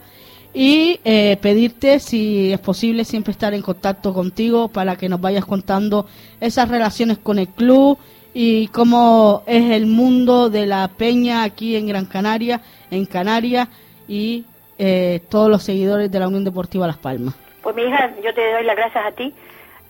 y 0.53 0.99
eh, 1.03 1.37
pedirte 1.41 1.99
si 1.99 2.53
es 2.53 2.59
posible 2.59 3.05
siempre 3.05 3.31
estar 3.31 3.53
en 3.53 3.61
contacto 3.61 4.13
contigo 4.13 4.67
para 4.67 4.95
que 4.95 5.09
nos 5.09 5.19
vayas 5.19 5.45
contando 5.45 6.05
esas 6.39 6.69
relaciones 6.69 7.17
con 7.17 7.39
el 7.39 7.47
club 7.47 7.97
y 8.35 8.67
cómo 8.67 9.43
es 9.47 9.71
el 9.71 9.85
mundo 9.87 10.49
de 10.49 10.65
la 10.65 10.87
peña 10.87 11.43
aquí 11.43 11.75
en 11.75 11.87
Gran 11.87 12.05
Canaria, 12.05 12.61
en 12.91 13.05
Canarias 13.05 13.67
y 14.07 14.45
eh, 14.77 15.21
todos 15.29 15.49
los 15.49 15.63
seguidores 15.63 16.11
de 16.11 16.19
la 16.19 16.27
Unión 16.27 16.43
Deportiva 16.43 16.87
Las 16.87 16.97
Palmas. 16.97 17.35
Pues 17.61 17.75
mi 17.75 17.83
hija, 17.83 18.11
yo 18.23 18.33
te 18.33 18.51
doy 18.53 18.63
las 18.63 18.75
gracias 18.75 19.05
a 19.05 19.11
ti. 19.11 19.33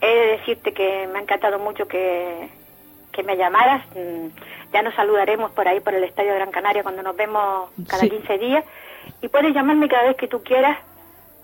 He 0.01 0.07
de 0.07 0.25
decirte 0.37 0.73
que 0.73 1.07
me 1.11 1.19
ha 1.19 1.21
encantado 1.21 1.57
mucho 1.59 1.87
que, 1.87 2.49
que 3.11 3.23
me 3.23 3.35
llamaras. 3.37 3.85
Mm, 3.95 4.27
Ya 4.73 4.81
nos 4.81 4.93
saludaremos 4.95 5.51
por 5.51 5.67
ahí, 5.67 5.79
por 5.79 5.93
el 5.93 6.03
Estadio 6.03 6.31
de 6.31 6.37
Gran 6.39 6.51
Canaria, 6.51 6.83
cuando 6.83 7.01
nos 7.03 7.15
vemos 7.15 7.69
cada 7.87 8.01
Sí. 8.03 8.09
15 8.09 8.37
días. 8.39 8.63
Y 9.21 9.27
puedes 9.27 9.53
llamarme 9.53 9.87
cada 9.87 10.03
vez 10.03 10.17
que 10.17 10.27
tú 10.27 10.43
quieras 10.43 10.77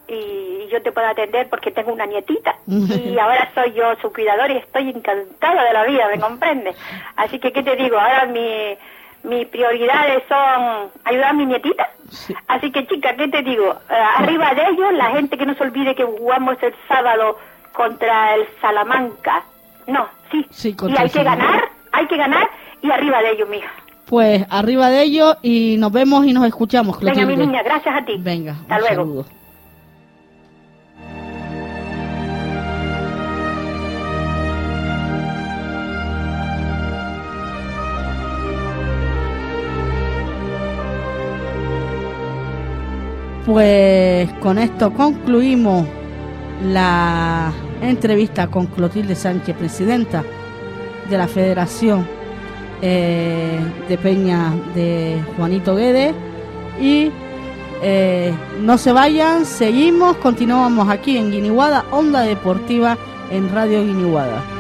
y 0.08 0.68
yo 0.72 0.82
te 0.82 0.92
puedo 0.92 1.08
atender 1.08 1.48
porque 1.50 1.72
tengo 1.72 1.94
una 1.94 2.06
nietita. 2.06 2.56
Y 2.68 3.18
ahora 3.18 3.50
soy 3.54 3.74
yo 3.74 3.96
su 4.02 4.12
cuidador 4.12 4.52
y 4.52 4.58
estoy 4.58 4.90
encantada 4.90 5.64
de 5.64 5.74
la 5.74 5.84
vida, 5.86 6.08
¿me 6.08 6.20
comprendes? 6.20 6.76
Así 7.16 7.40
que, 7.40 7.52
¿qué 7.52 7.64
te 7.64 7.76
digo? 7.76 7.98
Ahora 7.98 8.26
mi, 8.26 8.78
mis 9.24 9.48
prioridades 9.48 10.24
son 10.28 10.90
ayudar 11.04 11.30
a 11.30 11.34
mi 11.34 11.46
nietita. 11.46 11.90
Sí. 12.10 12.34
Así 12.48 12.72
que, 12.72 12.88
chica, 12.88 13.16
¿qué 13.16 13.28
te 13.28 13.44
digo? 13.44 13.72
Eh, 13.90 13.94
arriba 14.18 14.54
de 14.56 14.64
ellos, 14.64 14.94
la 14.94 15.12
gente 15.12 15.38
que 15.38 15.46
no 15.46 15.54
se 15.54 15.64
olvide 15.64 15.96
que 15.96 16.06
jugamos 16.06 16.58
el 16.64 16.74
sábado 16.88 17.38
contra 17.74 18.36
el 18.36 18.48
Salamanca. 18.62 19.44
No, 19.88 20.08
sí. 20.32 20.46
Sí, 20.50 20.76
y 20.88 20.98
hay 20.98 21.10
que 21.10 21.24
ganar, 21.24 21.70
hay 21.92 22.08
que 22.08 22.18
ganar 22.18 22.50
y 22.82 22.92
arriba 22.92 23.22
de 23.22 23.32
ellos, 23.32 23.50
mija 23.50 23.70
pues 24.10 24.44
arriba 24.50 24.90
de 24.90 25.04
ello 25.04 25.38
y 25.44 25.76
nos 25.78 25.92
vemos 25.92 26.26
y 26.26 26.34
nos 26.34 26.48
escuchamos. 26.48 26.98
Clotilde. 26.98 27.26
Venga, 27.28 27.38
mi 27.38 27.46
niña, 27.46 27.62
gracias 27.62 27.96
a 27.96 28.04
ti. 28.04 28.16
Venga, 28.18 28.54
hasta 28.54 28.76
un 28.76 28.82
luego. 28.82 28.96
Saludo. 28.96 29.26
Pues 43.46 44.32
con 44.40 44.58
esto 44.58 44.92
concluimos 44.94 45.86
la 46.66 47.52
entrevista 47.82 48.48
con 48.48 48.66
Clotilde 48.66 49.14
Sánchez, 49.14 49.56
presidenta 49.56 50.24
de 51.10 51.18
la 51.18 51.28
Federación 51.28 52.19
eh, 52.82 53.60
de 53.88 53.98
Peña 53.98 54.54
de 54.76 55.22
Juanito 55.38 55.76
Guedes. 55.76 56.14
Y 56.82 57.12
eh, 57.82 58.34
no 58.62 58.78
se 58.78 58.92
vayan, 58.92 59.46
seguimos, 59.46 60.18
continuamos 60.18 60.90
aquí 60.90 61.18
en 61.18 61.32
Guiniguada, 61.32 61.86
Onda 61.92 62.22
Deportiva 62.22 62.98
en 63.32 63.50
Radio 63.54 63.84
Guiniguada. 63.84 64.59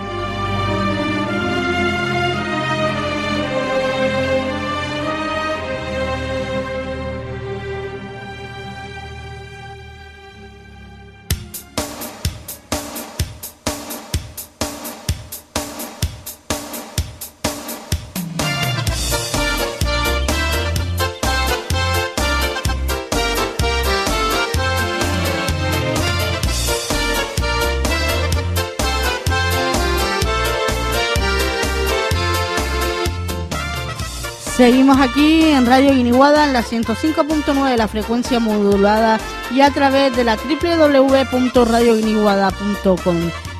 Seguimos 34.59 34.99
aquí 34.99 35.45
en 35.45 35.65
Radio 35.65 35.93
Guiniguada 35.93 36.43
en 36.43 36.51
la 36.51 36.65
105.9 36.65 37.69
de 37.69 37.77
la 37.77 37.87
frecuencia 37.87 38.41
modulada 38.41 39.17
y 39.55 39.61
a 39.61 39.71
través 39.71 40.13
de 40.17 40.25
la 40.25 40.35
www.radioguiniguada.com. 40.35 43.15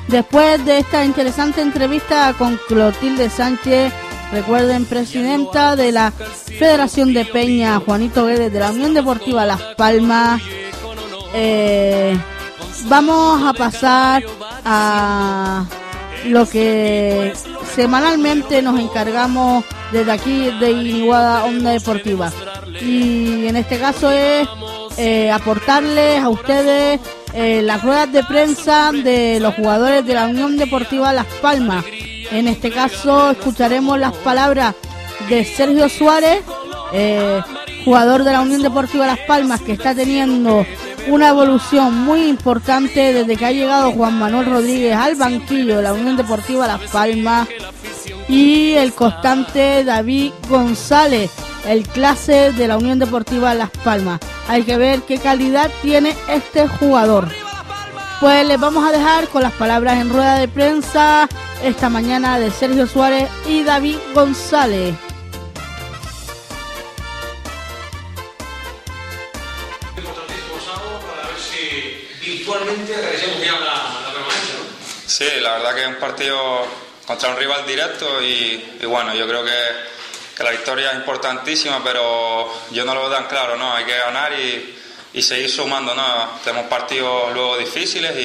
Después 0.08 0.62
de 0.66 0.76
esta 0.76 1.06
interesante 1.06 1.62
entrevista 1.62 2.34
con 2.36 2.60
Clotilde 2.68 3.30
Sánchez, 3.30 3.94
recuerden, 4.30 4.84
presidenta 4.84 5.74
de 5.74 5.92
la 5.92 6.10
Federación 6.10 7.14
de 7.14 7.24
Peña, 7.24 7.80
Juanito 7.80 8.26
Guedes, 8.26 8.52
de 8.52 8.60
la 8.60 8.70
Unión 8.70 8.92
Deportiva 8.92 9.46
Las 9.46 9.62
Palmas, 9.78 10.42
eh, 11.32 12.14
vamos 12.90 13.42
a 13.42 13.54
pasar 13.54 14.22
a 14.66 15.64
lo 16.26 16.46
que 16.46 17.32
semanalmente 17.74 18.60
nos 18.60 18.78
encargamos 18.78 19.64
desde 19.92 20.12
aquí 20.12 20.50
de 20.58 20.70
Iniguada 20.70 21.44
Onda 21.44 21.70
Deportiva. 21.70 22.32
Y 22.80 23.46
en 23.46 23.56
este 23.56 23.78
caso 23.78 24.10
es 24.10 24.48
eh, 24.96 25.30
aportarles 25.30 26.22
a 26.22 26.28
ustedes 26.28 27.00
eh, 27.32 27.62
las 27.62 27.82
ruedas 27.82 28.12
de 28.12 28.24
prensa 28.24 28.90
de 28.92 29.38
los 29.40 29.54
jugadores 29.54 30.04
de 30.04 30.14
la 30.14 30.26
Unión 30.26 30.56
Deportiva 30.56 31.12
Las 31.12 31.26
Palmas. 31.40 31.84
En 32.30 32.48
este 32.48 32.70
caso 32.70 33.30
escucharemos 33.30 33.98
las 33.98 34.14
palabras 34.16 34.74
de 35.28 35.44
Sergio 35.44 35.88
Suárez, 35.88 36.42
eh, 36.92 37.40
jugador 37.84 38.24
de 38.24 38.32
la 38.32 38.40
Unión 38.40 38.62
Deportiva 38.62 39.06
Las 39.06 39.20
Palmas, 39.20 39.60
que 39.60 39.72
está 39.72 39.94
teniendo 39.94 40.64
una 41.08 41.28
evolución 41.28 41.94
muy 42.04 42.24
importante 42.24 43.12
desde 43.12 43.36
que 43.36 43.46
ha 43.46 43.52
llegado 43.52 43.92
Juan 43.92 44.18
Manuel 44.18 44.46
Rodríguez 44.46 44.96
al 44.96 45.16
banquillo 45.16 45.76
de 45.76 45.82
la 45.82 45.92
Unión 45.92 46.16
Deportiva 46.16 46.66
Las 46.66 46.80
Palmas 46.90 47.48
y 48.28 48.72
el 48.72 48.92
constante 48.92 49.84
David 49.84 50.32
González, 50.48 51.30
el 51.66 51.86
clase 51.86 52.52
de 52.52 52.68
la 52.68 52.78
Unión 52.78 52.98
Deportiva 52.98 53.54
Las 53.54 53.70
Palmas. 53.70 54.20
Hay 54.48 54.62
que 54.62 54.76
ver 54.76 55.02
qué 55.02 55.18
calidad 55.18 55.70
tiene 55.82 56.14
este 56.28 56.68
jugador. 56.68 57.28
Pues 58.20 58.46
les 58.46 58.60
vamos 58.60 58.86
a 58.86 58.92
dejar 58.92 59.28
con 59.28 59.42
las 59.42 59.52
palabras 59.52 59.98
en 59.98 60.10
rueda 60.10 60.36
de 60.36 60.48
prensa 60.48 61.28
esta 61.64 61.88
mañana 61.88 62.38
de 62.38 62.50
Sergio 62.50 62.86
Suárez 62.86 63.28
y 63.48 63.62
David 63.62 63.96
González. 64.14 64.94
Sí, 75.20 75.28
la 75.42 75.58
verdad 75.58 75.74
que 75.74 75.82
es 75.82 75.88
un 75.88 75.96
partido 75.96 76.66
contra 77.06 77.28
un 77.28 77.36
rival 77.36 77.66
directo 77.66 78.22
y, 78.22 78.80
bueno, 78.86 79.14
yo 79.14 79.28
creo 79.28 79.44
que, 79.44 79.52
la 80.42 80.50
victoria 80.50 80.92
es 80.92 80.96
importantísima, 80.96 81.84
pero 81.84 82.50
yo 82.70 82.86
no 82.86 82.94
lo 82.94 83.02
veo 83.02 83.10
tan 83.10 83.26
claro, 83.26 83.54
¿no? 83.58 83.70
Hay 83.74 83.84
que 83.84 83.98
ganar 83.98 84.32
y, 84.32 85.20
seguir 85.20 85.50
sumando, 85.50 85.94
¿no? 85.94 86.40
Tenemos 86.42 86.68
partidos 86.68 87.34
luego 87.34 87.58
difíciles 87.58 88.16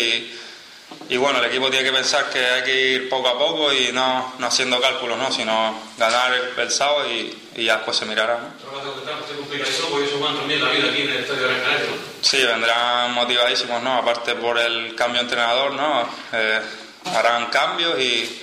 y, 1.10 1.18
bueno, 1.18 1.40
el 1.40 1.46
equipo 1.48 1.70
tiene 1.70 1.84
que 1.84 1.92
pensar 1.92 2.30
que 2.30 2.40
hay 2.40 2.64
que 2.64 2.82
ir 2.92 3.10
poco 3.10 3.28
a 3.28 3.38
poco 3.38 3.74
y 3.74 3.92
no, 3.92 4.34
haciendo 4.44 4.80
cálculos, 4.80 5.18
¿no? 5.18 5.30
Sino 5.34 5.78
ganar 5.98 6.34
el, 6.56 6.72
sábado 6.72 7.12
y, 7.12 7.38
ya 7.58 7.76
después 7.76 7.98
se 7.98 8.06
mirará, 8.06 8.40
Sí, 12.22 12.42
vendrán 12.42 13.14
motivadísimos, 13.14 13.84
¿no? 13.84 13.96
Aparte 13.96 14.36
por 14.36 14.58
el 14.58 14.96
cambio 14.96 15.20
de 15.20 15.26
entrenador, 15.26 15.74
¿no? 15.74 16.10
Eh, 16.32 16.62
harán 17.14 17.48
cambios 17.48 18.00
y 18.00 18.42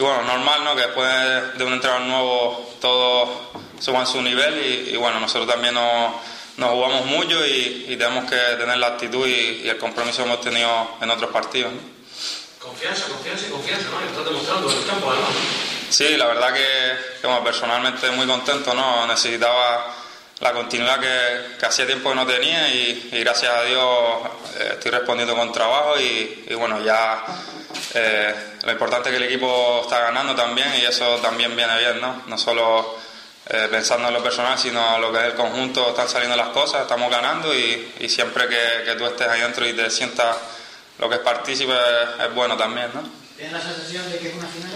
y 0.00 0.02
bueno, 0.02 0.22
normal, 0.22 0.64
¿no? 0.64 0.74
Que 0.74 0.82
después 0.82 1.58
de 1.58 1.64
un 1.64 1.74
entrenador 1.74 2.06
nuevo 2.06 2.74
todos 2.80 3.28
suban 3.80 4.06
su 4.06 4.22
nivel 4.22 4.88
y, 4.88 4.96
bueno, 4.96 5.20
nosotros 5.20 5.46
también 5.46 5.74
nos, 5.74 6.14
jugamos 6.56 7.04
mucho 7.04 7.44
y, 7.46 7.96
tenemos 7.98 8.24
que 8.24 8.36
tener 8.58 8.78
la 8.78 8.88
actitud 8.88 9.26
y, 9.26 9.68
el 9.68 9.76
compromiso 9.76 10.22
que 10.22 10.28
hemos 10.30 10.40
tenido 10.40 10.96
en 11.02 11.10
otros 11.10 11.30
partidos. 11.30 11.72
Confianza, 12.58 13.08
confianza 13.08 13.46
y 13.46 13.50
confianza, 13.50 13.88
¿no? 13.90 14.00
Lo 14.00 14.06
estás 14.06 14.24
demostrando 14.24 14.70
en 14.70 14.78
el 14.78 14.86
campo 14.86 15.10
además. 15.10 15.30
Sí, 15.90 16.16
la 16.16 16.26
verdad 16.26 16.54
que, 16.54 17.26
bueno, 17.26 17.44
personalmente 17.44 18.10
muy 18.12 18.26
contento, 18.26 18.72
¿no? 18.72 19.06
Necesitaba 19.06 19.96
la 20.40 20.52
continuidad 20.52 20.98
que, 21.00 21.66
hacía 21.66 21.86
tiempo 21.86 22.10
que 22.10 22.16
no 22.16 22.26
tenía 22.26 22.68
y, 22.68 23.10
gracias 23.12 23.52
a 23.52 23.62
Dios 23.64 24.18
eh, 24.58 24.68
estoy 24.72 24.90
respondiendo 24.90 25.36
con 25.36 25.52
trabajo 25.52 25.98
y, 26.00 26.46
y 26.48 26.54
bueno, 26.54 26.82
ya 26.82 27.24
eh, 27.94 28.34
lo 28.62 28.72
importante 28.72 29.08
es 29.08 29.16
que 29.16 29.24
el 29.24 29.28
equipo 29.28 29.80
está 29.82 30.00
ganando 30.00 30.34
también 30.34 30.68
y 30.80 30.84
eso 30.84 31.16
también 31.16 31.54
viene 31.56 31.76
bien, 31.78 32.00
¿no? 32.00 32.22
No 32.26 32.38
solo 32.38 32.96
eh, 33.48 33.68
pensando 33.70 34.08
en 34.08 34.14
lo 34.14 34.22
personal, 34.22 34.58
sino 34.58 34.98
lo 34.98 35.12
que 35.12 35.18
es 35.18 35.24
el 35.24 35.34
conjunto, 35.34 35.90
están 35.90 36.08
saliendo 36.08 36.36
las 36.36 36.48
cosas, 36.48 36.82
estamos 36.82 37.10
ganando 37.10 37.54
y, 37.54 38.08
siempre 38.08 38.48
que, 38.48 38.94
tú 38.96 39.06
estés 39.06 39.28
ahí 39.28 39.40
dentro 39.40 39.66
y 39.66 39.72
te 39.72 39.90
sientas 39.90 40.36
lo 40.98 41.08
que 41.08 41.16
es 41.16 41.20
partícipe 41.20 41.72
es, 41.72 42.34
bueno 42.34 42.56
también, 42.56 42.90
¿no? 42.94 43.02
¿Tienes 43.36 43.52
la 43.54 43.60
sensación 43.60 44.10
de 44.10 44.18
que 44.18 44.28
es 44.28 44.34
una 44.34 44.46
final 44.46 44.70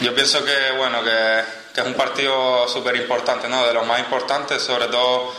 Yo 0.00 0.14
pienso 0.14 0.44
que, 0.44 0.72
bueno, 0.76 1.02
que, 1.04 1.42
es 1.80 1.86
un 1.86 1.94
partido 1.94 2.68
súper 2.68 2.96
importante, 2.96 3.48
¿no? 3.48 3.66
De 3.66 3.72
los 3.72 3.86
más 3.86 4.00
importantes, 4.00 4.62
sobre 4.62 4.86
todo 4.86 5.32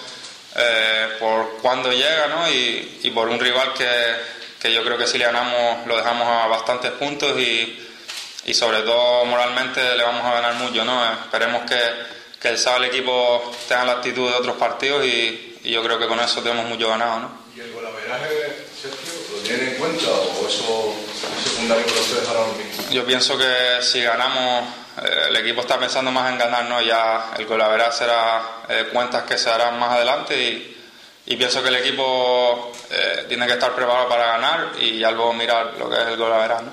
eh, 0.56 1.08
por 1.20 1.58
cuando 1.62 1.92
llega, 1.92 2.28
¿no? 2.28 2.50
y 2.50 3.12
por 3.14 3.28
un 3.28 3.40
rival 3.40 3.74
que, 3.74 3.88
que 4.64 4.72
yo 4.74 4.82
creo 4.82 4.98
que 4.98 5.06
si 5.06 5.18
le 5.18 5.26
ganamos 5.26 5.86
lo 5.86 5.98
dejamos 5.98 6.26
a 6.26 6.48
bastantes 6.48 6.92
puntos 6.92 7.38
y, 7.38 7.78
y 8.46 8.54
sobre 8.54 8.82
todo 8.84 9.26
moralmente 9.26 9.82
le 9.98 10.04
vamos 10.04 10.24
a 10.24 10.36
ganar 10.36 10.54
mucho, 10.54 10.86
¿no? 10.86 11.04
Esperemos 11.12 11.70
que, 11.70 11.80
que 12.40 12.48
el 12.48 12.58
sábado 12.58 12.86
el 12.86 12.90
equipo 12.90 13.52
tenga 13.68 13.84
la 13.84 13.92
actitud 13.94 14.30
de 14.30 14.36
otros 14.36 14.56
partidos 14.56 15.06
y, 15.06 15.60
y, 15.66 15.72
yo 15.72 15.84
creo 15.84 16.00
que 16.00 16.08
con 16.08 16.18
eso 16.22 16.42
tenemos 16.42 16.66
mucho 16.68 16.88
ganado, 16.88 17.20
¿no? 17.20 17.32
¿Y 17.54 17.60
el 17.60 17.74
golaveraje, 17.74 18.68
Sergio, 18.82 19.36
lo 19.36 19.40
tienen 19.40 19.68
en 19.68 19.76
cuenta 19.76 20.08
o 20.08 20.48
eso 20.48 20.96
es 21.36 21.52
secundario 21.52 21.86
para 21.86 22.00
ustedes 22.00 22.30
ahora 22.30 22.54
mismo? 22.54 22.90
Yo 22.90 23.06
pienso 23.06 23.38
que 23.38 23.82
si 23.82 24.02
ganamos, 24.02 24.64
el 25.28 25.36
equipo 25.38 25.62
está 25.62 25.80
pensando 25.80 26.12
más 26.12 26.32
en 26.32 26.38
ganar, 26.38 26.66
¿no? 26.66 26.82
Ya 26.82 27.34
el 27.38 27.46
golaveraje 27.46 28.00
será 28.00 28.42
eh, 28.70 28.90
cuentas 28.92 29.24
que 29.24 29.38
se 29.38 29.50
harán 29.50 29.80
más 29.80 29.92
adelante 29.92 30.36
y 30.40 30.74
y 31.26 31.38
pienso 31.38 31.64
que 31.64 31.70
el 31.70 31.76
equipo 31.76 32.72
eh, 32.90 33.26
tiene 33.30 33.48
que 33.48 33.54
estar 33.54 33.74
preparado 33.74 34.10
para 34.10 34.26
ganar 34.34 34.74
y 34.80 35.00
ya 35.00 35.12
luego 35.12 35.34
mirar 35.34 35.74
lo 35.80 35.90
que 35.90 35.96
es 35.96 36.08
el 36.08 36.18
gol 36.18 36.34
a 36.34 36.38
verano. 36.38 36.72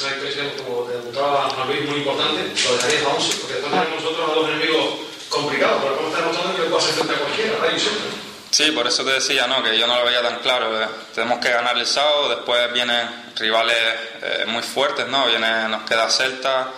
Una 0.00 0.14
victoria, 0.14 0.52
como 0.56 0.82
te 0.84 0.92
preguntaba 0.94 1.50
Juan 1.50 1.68
Luis, 1.68 1.88
muy 1.88 1.98
importante, 1.98 2.42
lo 2.64 2.76
dejarías 2.76 3.02
a 3.04 3.08
11, 3.08 3.36
porque 3.36 3.54
después 3.54 3.72
tenemos 3.72 4.02
nosotros 4.02 4.30
a 4.30 4.34
dos 4.34 4.48
enemigos 4.48 4.86
complicados, 5.28 5.82
pero 5.82 5.96
como 5.96 6.08
está 6.08 6.20
demostrando 6.20 6.56
que 6.56 6.62
le 6.62 6.68
puede 6.68 6.82
hacer 6.82 6.94
frente 6.94 7.14
a 7.14 7.18
cualquiera, 7.18 7.78
siempre. 7.78 8.20
Sí, 8.50 8.70
por 8.72 8.86
eso 8.86 9.04
te 9.04 9.12
decía, 9.12 9.46
¿no? 9.46 9.62
que 9.62 9.78
yo 9.78 9.86
no 9.86 9.96
lo 9.96 10.04
veía 10.06 10.22
tan 10.22 10.38
claro. 10.38 10.82
Eh. 10.82 10.88
Tenemos 11.14 11.38
que 11.38 11.50
ganar 11.50 11.76
el 11.76 11.86
sábado, 11.86 12.30
después 12.30 12.72
vienen 12.72 13.08
rivales 13.36 13.76
eh, 14.22 14.44
muy 14.46 14.62
fuertes, 14.62 15.06
¿no? 15.06 15.26
Viene, 15.26 15.68
nos 15.68 15.82
queda 15.82 16.08
Celta, 16.08 16.68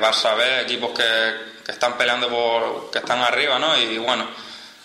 Barça 0.00 0.34
B, 0.34 0.62
equipos 0.62 0.90
que, 0.90 1.56
que 1.66 1.72
están 1.72 1.98
peleando 1.98 2.28
por, 2.28 2.90
que 2.92 2.98
están 2.98 3.20
arriba, 3.20 3.58
¿no? 3.58 3.76
Y 3.76 3.98
bueno, 3.98 4.28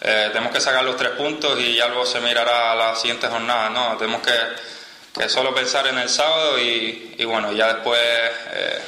eh, 0.01 0.29
tenemos 0.33 0.51
que 0.51 0.59
sacar 0.59 0.83
los 0.83 0.97
tres 0.97 1.11
puntos 1.11 1.59
y 1.59 1.75
ya 1.75 1.87
luego 1.87 2.07
se 2.07 2.19
mirará 2.19 2.73
la 2.73 2.95
siguiente 2.95 3.27
jornada, 3.27 3.69
¿no? 3.69 3.95
Tenemos 3.97 4.21
que, 4.23 5.29
solo 5.29 5.53
pensar 5.53 5.85
en 5.85 5.99
el 5.99 6.09
sábado 6.09 6.59
y, 6.59 7.23
bueno, 7.23 7.51
ya 7.51 7.71
después 7.71 7.99
eh, 8.01 8.81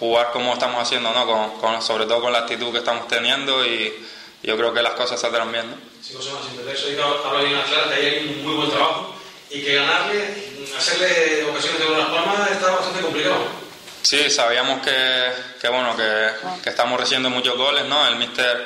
jugar 0.00 0.32
como 0.32 0.54
estamos 0.54 0.82
haciendo, 0.82 1.12
¿no? 1.12 1.54
Con, 1.60 1.80
sobre 1.80 2.06
todo 2.06 2.20
con 2.20 2.32
la 2.32 2.40
actitud 2.40 2.72
que 2.72 2.78
estamos 2.78 3.06
teniendo 3.06 3.64
y 3.64 3.94
yo 4.42 4.56
creo 4.56 4.74
que 4.74 4.82
las 4.82 4.94
cosas 4.94 5.20
saldrán 5.20 5.52
bien, 5.52 5.70
¿no? 5.70 5.76
semanas 6.02 6.46
sin 6.48 6.56
perder. 6.56 6.74
Eso 6.74 6.86
que 6.86 7.28
hablar 7.28 7.44
bien 7.44 7.54
a 7.54 7.58
las 7.60 7.68
claras, 7.68 7.88
que 7.90 7.94
hay 7.94 8.28
un 8.28 8.44
muy 8.44 8.54
buen 8.56 8.70
trabajo 8.70 9.14
y 9.50 9.62
que 9.62 9.74
ganarle, 9.74 10.34
hacerle 10.76 11.44
ocasiones 11.44 11.78
de 11.78 11.86
buenas 11.86 12.08
palmas 12.08 12.50
está 12.50 12.72
bastante 12.72 13.02
complicado. 13.02 13.65
Sí, 14.06 14.30
sabíamos 14.30 14.82
que, 14.86 15.32
que 15.60 15.68
bueno, 15.68 15.96
que, 15.96 16.30
que, 16.62 16.70
estamos 16.70 17.00
recibiendo 17.00 17.28
muchos 17.28 17.56
goles, 17.56 17.86
¿no? 17.86 18.06
El 18.06 18.14
míster, 18.14 18.64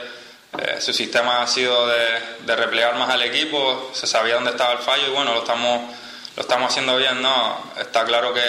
eh, 0.59 0.77
su 0.83 0.93
sistema 0.93 1.41
ha 1.41 1.47
sido 1.47 1.89
de, 1.89 2.05
de, 2.41 2.57
replegar 2.57 2.95
más 2.97 3.09
al 3.09 3.23
equipo, 3.23 3.91
se 3.95 4.07
sabía 4.07 4.35
dónde 4.35 4.51
estaba 4.51 4.75
el 4.75 4.81
fallo 4.81 5.07
y 5.07 5.11
bueno, 5.13 5.33
lo 5.33 5.39
estamos, 5.39 5.95
lo 6.37 6.43
estamos 6.43 6.71
haciendo 6.71 6.95
bien, 6.99 7.23
¿no? 7.23 7.73
Está 7.81 8.05
claro 8.05 8.35
que, 8.35 8.43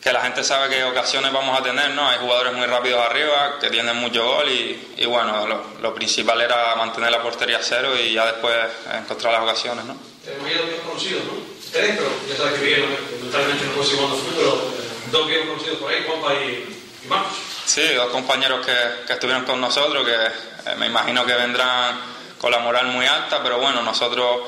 que 0.00 0.14
la 0.14 0.22
gente 0.22 0.42
sabe 0.42 0.74
qué 0.74 0.82
ocasiones 0.84 1.30
vamos 1.30 1.60
a 1.60 1.62
tener, 1.62 1.90
¿no? 1.90 2.08
Hay 2.08 2.16
jugadores 2.20 2.54
muy 2.54 2.64
rápidos 2.64 3.04
arriba, 3.04 3.58
que 3.60 3.68
tienen 3.68 3.94
mucho 3.98 4.24
gol 4.24 4.48
y, 4.48 4.94
y 4.96 5.04
bueno, 5.04 5.46
lo, 5.46 5.62
lo, 5.82 5.94
principal 5.94 6.40
era 6.40 6.74
mantener 6.74 7.10
la 7.10 7.22
portería 7.22 7.58
a 7.58 7.62
cero 7.62 7.90
y 8.02 8.14
ya 8.14 8.24
después 8.24 8.56
encontrar 8.94 9.34
las 9.34 9.42
ocasiones, 9.42 9.84
¿no? 9.84 9.94
Tenemos 10.24 10.50
ya 10.50 10.56
dos 10.56 10.68
viejos 10.68 10.86
conocidos, 10.86 11.24
¿no? 11.24 11.32
Tres, 11.70 11.96
pero 11.98 12.10
ya 12.26 12.36
sabes 12.38 12.58
que 12.58 12.64
bien, 12.64 12.98
mentalmente 13.20 13.66
no 13.66 13.72
puedo 13.72 13.84
seguir 13.84 14.00
jugando 14.00 14.24
fútbol, 14.24 14.81
dos 15.12 15.28
viejos 15.28 15.48
conocidos 15.48 15.78
por 15.78 15.92
ahí, 15.92 16.04
Juanpa 16.06 16.34
y, 16.34 17.04
y 17.04 17.08
Marcos. 17.08 17.32
Sí, 17.64 17.86
dos 17.94 18.08
compañeros 18.08 18.66
que, 18.66 19.06
que 19.06 19.12
estuvieron 19.12 19.44
con 19.44 19.60
nosotros, 19.60 20.04
que 20.04 20.14
eh, 20.14 20.74
me 20.78 20.86
imagino 20.86 21.24
que 21.24 21.34
vendrán 21.34 22.00
con 22.38 22.50
la 22.50 22.58
moral 22.58 22.86
muy 22.86 23.06
alta, 23.06 23.40
pero 23.42 23.58
bueno, 23.58 23.82
nosotros 23.82 24.40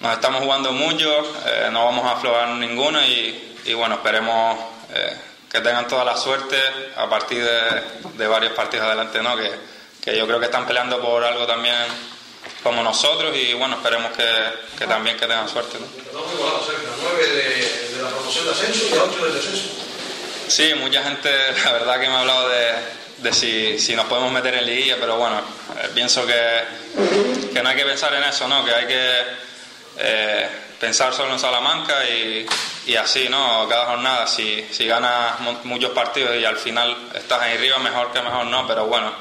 nos 0.00 0.12
estamos 0.12 0.42
jugando 0.42 0.72
mucho, 0.72 1.08
eh, 1.46 1.68
no 1.70 1.84
vamos 1.84 2.04
a 2.06 2.12
aflojar 2.12 2.48
ninguno 2.48 3.00
y, 3.04 3.56
y 3.64 3.74
bueno, 3.74 3.96
esperemos 3.96 4.58
eh, 4.92 5.16
que 5.50 5.60
tengan 5.60 5.86
toda 5.86 6.04
la 6.04 6.16
suerte 6.16 6.56
a 6.96 7.08
partir 7.08 7.44
de, 7.44 7.82
de 8.14 8.26
varios 8.26 8.52
partidos 8.52 8.86
adelante, 8.86 9.22
¿no? 9.22 9.36
Que, 9.36 9.50
que, 10.02 10.16
yo 10.16 10.26
creo 10.26 10.38
que 10.38 10.46
están 10.46 10.66
peleando 10.66 11.00
por 11.00 11.22
algo 11.22 11.46
también 11.46 11.76
como 12.62 12.82
nosotros 12.82 13.36
y 13.36 13.54
bueno, 13.54 13.76
esperemos 13.76 14.12
que, 14.12 14.24
que 14.78 14.86
también 14.86 15.16
que 15.16 15.26
tengan 15.26 15.48
suerte. 15.48 15.78
¿no? 15.78 15.86
Estamos 15.86 16.32
igualados, 16.32 16.66
cerca, 16.66 16.90
9 17.02 17.26
de, 17.26 17.96
de, 17.96 18.02
la 18.02 18.08
promoción 18.08 18.44
de 18.46 18.50
ascenso 18.50 18.84
y 18.86 18.98
8 18.98 19.24
del 19.24 19.34
descenso. 19.34 19.87
Sí, 20.48 20.72
mucha 20.74 21.02
gente, 21.02 21.30
la 21.64 21.72
verdad 21.72 22.00
que 22.00 22.08
me 22.08 22.14
ha 22.14 22.20
hablado 22.20 22.48
de, 22.48 22.72
de 23.18 23.32
si, 23.32 23.78
si, 23.78 23.94
nos 23.94 24.06
podemos 24.06 24.32
meter 24.32 24.54
en 24.54 24.66
liguilla, 24.66 24.96
pero 24.98 25.16
bueno, 25.16 25.38
eh, 25.38 25.90
pienso 25.94 26.26
que, 26.26 26.64
que, 27.52 27.62
no 27.62 27.68
hay 27.68 27.76
que 27.76 27.84
pensar 27.84 28.14
en 28.14 28.24
eso, 28.24 28.48
¿no? 28.48 28.64
Que 28.64 28.74
hay 28.74 28.86
que 28.86 29.10
eh, 29.98 30.48
pensar 30.80 31.12
solo 31.12 31.34
en 31.34 31.38
Salamanca 31.38 32.08
y, 32.08 32.46
y, 32.86 32.96
así, 32.96 33.28
¿no? 33.28 33.68
Cada 33.68 33.86
jornada, 33.86 34.26
si, 34.26 34.66
si 34.70 34.86
ganas 34.86 35.38
muchos 35.64 35.90
partidos 35.90 36.34
y 36.36 36.44
al 36.44 36.56
final 36.56 36.96
estás 37.14 37.42
ahí 37.42 37.56
arriba, 37.56 37.78
mejor 37.78 38.10
que 38.12 38.22
mejor 38.22 38.46
no, 38.46 38.66
pero 38.66 38.86
bueno, 38.86 39.12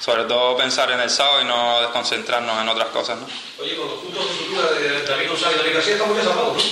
sobre 0.00 0.24
todo 0.24 0.56
pensar 0.56 0.90
en 0.92 1.00
el 1.00 1.10
sábado 1.10 1.42
y 1.42 1.44
no 1.44 1.82
desconcentrarnos 1.82 2.58
en 2.62 2.68
otras 2.70 2.88
cosas, 2.88 3.18
¿no? 3.18 3.26
Oye, 3.62 3.76
con 3.76 3.86
los 3.86 3.98
puntos 3.98 4.80
de 4.80 4.88
de 4.88 5.02
David 5.02 5.28
González 5.28 5.56
y 5.56 5.58
David 5.58 5.74
García 5.74 5.92
estamos 5.92 6.16
ya 6.16 6.24
salvados, 6.24 6.56
¿no? 6.56 6.62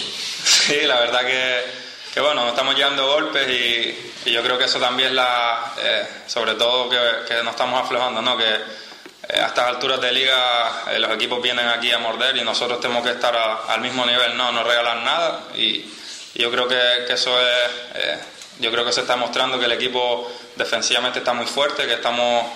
Sí, 0.49 0.81
la 0.87 1.01
verdad 1.01 1.27
que, 1.27 1.88
que 2.19 2.23
bueno, 2.23 2.41
nos 2.43 2.51
estamos 2.51 2.75
llevando 2.75 3.07
golpes 3.07 3.49
y, 3.49 4.29
y, 4.29 4.33
yo 4.33 4.43
creo 4.43 4.59
que 4.59 4.65
eso 4.65 4.81
también 4.81 5.15
la, 5.15 5.73
eh, 5.79 6.05
sobre 6.27 6.57
todo 6.57 6.89
que, 6.89 6.99
que 7.29 7.45
no 7.45 7.51
estamos 7.51 7.81
aflojando, 7.81 8.21
¿no? 8.21 8.37
Que 8.37 8.55
eh, 8.55 9.41
a 9.41 9.47
estas 9.47 9.69
alturas 9.69 10.01
de 10.01 10.11
liga 10.11 10.83
eh, 10.91 10.99
los 10.99 11.13
equipos 11.13 11.41
vienen 11.41 11.69
aquí 11.69 11.93
a 11.93 11.99
morder 12.01 12.37
y 12.37 12.43
nosotros 12.43 12.81
tenemos 12.81 13.05
que 13.05 13.13
estar 13.13 13.37
a, 13.37 13.73
al 13.73 13.81
mismo 13.83 14.05
nivel, 14.05 14.37
no, 14.37 14.51
no 14.51 14.65
regalar 14.65 14.97
nada 14.97 15.45
y, 15.55 15.89
y 16.35 16.43
yo 16.43 16.51
creo 16.51 16.67
que, 16.67 17.05
que 17.07 17.13
eso 17.13 17.41
es, 17.41 18.19
yo 18.59 18.73
creo 18.73 18.85
que 18.85 18.93
se 18.93 19.03
está 19.03 19.15
mostrando 19.15 19.57
que 19.57 19.67
el 19.67 19.73
equipo 19.73 20.29
defensivamente 20.57 21.21
está 21.21 21.35
muy 21.35 21.47
fuerte, 21.47 21.87
que 21.87 21.95
estamos 21.95 22.47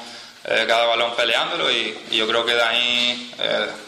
cada 0.43 0.87
balón 0.87 1.15
peleándolo 1.15 1.71
y, 1.71 1.97
y, 2.11 2.17
yo 2.17 2.27
creo 2.27 2.45
que 2.45 2.57
de 2.57 2.63
ahí 2.65 3.35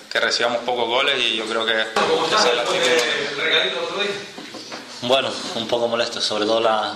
que 0.09 0.21
recibamos 0.21 0.59
pocos 0.59 0.87
goles 0.87 1.19
y 1.19 1.35
yo 1.35 1.47
creo 1.47 1.67
que... 1.67 1.75
Bueno, 5.07 5.31
un 5.57 5.69
poco 5.69 5.87
molesto, 5.87 6.21
sobre 6.21 6.47
todo 6.47 6.61
las 6.61 6.95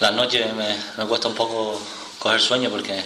la 0.00 0.10
noches 0.10 0.52
me, 0.54 0.74
me 0.96 1.06
cuesta 1.06 1.28
un 1.28 1.34
poco 1.34 1.78
coger 2.18 2.40
sueño 2.40 2.70
porque 2.70 3.02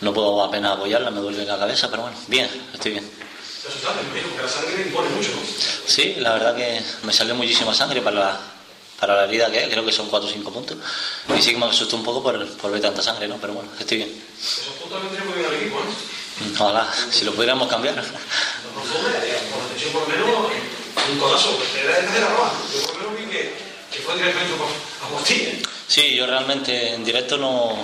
no 0.00 0.12
puedo 0.12 0.42
apenas 0.42 0.72
apoyarla, 0.72 1.12
me 1.12 1.20
duele 1.20 1.44
la 1.44 1.56
cabeza, 1.56 1.88
pero 1.88 2.02
bueno, 2.02 2.16
bien, 2.26 2.48
estoy 2.74 2.92
bien. 2.92 3.08
Sí, 5.86 6.16
la 6.18 6.32
verdad 6.32 6.56
que 6.56 6.82
me 7.04 7.12
salió 7.12 7.36
muchísima 7.36 7.72
sangre 7.72 8.00
para 8.00 8.18
la, 8.18 8.40
para 8.98 9.14
la 9.14 9.24
herida 9.24 9.52
que 9.52 9.62
es, 9.62 9.68
creo 9.68 9.84
que 9.84 9.92
son 9.92 10.08
4 10.08 10.28
o 10.28 10.32
5 10.32 10.52
puntos. 10.52 10.76
Y 11.36 11.40
sí 11.40 11.52
que 11.52 11.58
me 11.58 11.66
asustó 11.66 11.94
un 11.96 12.02
poco 12.02 12.20
por, 12.22 12.44
por 12.56 12.72
ver 12.72 12.80
tanta 12.80 13.02
sangre, 13.02 13.28
¿no? 13.28 13.36
Pero 13.36 13.52
bueno, 13.52 13.70
estoy 13.78 13.98
bien. 13.98 14.24
Esos 14.40 14.74
puntos 14.74 15.00
vendrían 15.00 15.28
muy 15.28 15.38
bien 15.38 15.46
al 15.46 15.54
equipo, 15.54 15.78
¿eh? 15.78 16.54
Ojalá, 16.58 16.88
si 17.10 17.24
lo 17.24 17.32
pudiéramos 17.32 17.68
cambiar. 17.68 17.94
No, 17.96 18.02
por 18.02 18.12
menos, 20.08 20.28
un 21.10 21.18
codazo, 21.18 21.58
de 21.74 22.20
la 22.20 22.28
roja. 22.28 22.52
Yo 22.72 22.80
por 22.82 22.98
menos 22.98 23.17
que, 23.28 23.52
que 23.92 23.98
fue 24.00 24.14
directamente 24.16 24.54
a 24.54 25.08
Postilla. 25.08 25.50
Sí, 25.86 26.14
yo 26.14 26.26
realmente 26.26 26.94
en 26.94 27.04
directo 27.04 27.38
no, 27.38 27.76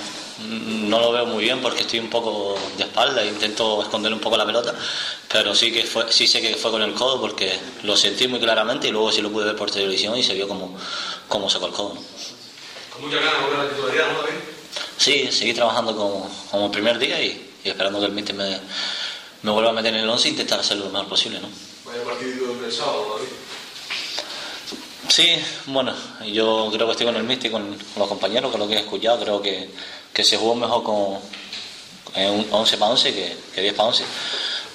no 0.48 1.00
lo 1.00 1.12
veo 1.12 1.26
muy 1.26 1.44
bien 1.44 1.60
porque 1.60 1.82
estoy 1.82 2.00
un 2.00 2.10
poco 2.10 2.58
de 2.76 2.84
espalda 2.84 3.22
e 3.22 3.28
intento 3.28 3.82
esconder 3.82 4.12
un 4.12 4.20
poco 4.20 4.36
la 4.36 4.44
pelota, 4.44 4.74
pero 5.32 5.54
sí 5.54 5.72
que 5.72 5.84
fue, 5.84 6.12
sí 6.12 6.26
sé 6.26 6.40
que 6.40 6.56
fue 6.56 6.70
con 6.70 6.82
el 6.82 6.92
codo 6.92 7.20
porque 7.20 7.58
lo 7.82 7.96
sentí 7.96 8.28
muy 8.28 8.40
claramente 8.40 8.88
y 8.88 8.90
luego 8.90 9.10
sí 9.10 9.22
lo 9.22 9.30
pude 9.30 9.46
ver 9.46 9.56
por 9.56 9.70
televisión 9.70 10.16
y 10.18 10.22
se 10.22 10.34
vio 10.34 10.46
como, 10.48 10.76
como 11.28 11.48
sacó 11.48 11.66
el 11.66 11.72
codo. 11.72 11.96
Con 12.92 13.02
mucha 13.02 13.16
ganas 13.16 13.42
volver 13.42 13.60
a 13.60 13.64
la 13.64 13.70
titularidad, 13.70 14.12
¿no? 14.12 14.18
Sí, 14.96 15.28
seguí 15.30 15.54
trabajando 15.54 15.96
como, 15.96 16.30
como 16.50 16.66
el 16.66 16.70
primer 16.70 16.98
día 16.98 17.20
y, 17.22 17.52
y 17.64 17.68
esperando 17.68 18.00
que 18.00 18.06
el 18.06 18.12
míster 18.12 18.34
me, 18.34 18.60
me 19.42 19.50
vuelva 19.50 19.70
a 19.70 19.72
meter 19.72 19.94
en 19.94 20.00
el 20.00 20.08
11 20.08 20.28
e 20.28 20.30
intentar 20.32 20.60
hacerlo 20.60 20.86
lo 20.86 20.90
mejor 20.90 21.08
posible. 21.08 21.40
¿no? 21.40 21.48
Vaya 21.84 22.02
partido 22.04 22.54
del 22.54 22.72
sábado, 22.72 23.16
David. 23.16 23.28
Sí, 25.08 25.36
bueno, 25.66 25.94
yo 26.26 26.70
creo 26.72 26.86
que 26.86 26.92
estoy 26.92 27.06
con 27.06 27.16
el 27.16 27.30
y 27.30 27.50
con 27.50 27.76
los 27.96 28.08
compañeros, 28.08 28.50
con 28.50 28.60
lo 28.60 28.66
que 28.68 28.74
he 28.74 28.80
escuchado, 28.80 29.20
creo 29.20 29.42
que, 29.42 29.70
que 30.12 30.24
se 30.24 30.36
jugó 30.36 30.54
mejor 30.54 30.82
con 30.82 31.18
eh, 32.16 32.46
11 32.50 32.76
para 32.78 32.92
11 32.92 33.14
que, 33.14 33.36
que 33.54 33.60
10 33.60 33.74
para 33.74 33.88
11. 33.90 34.04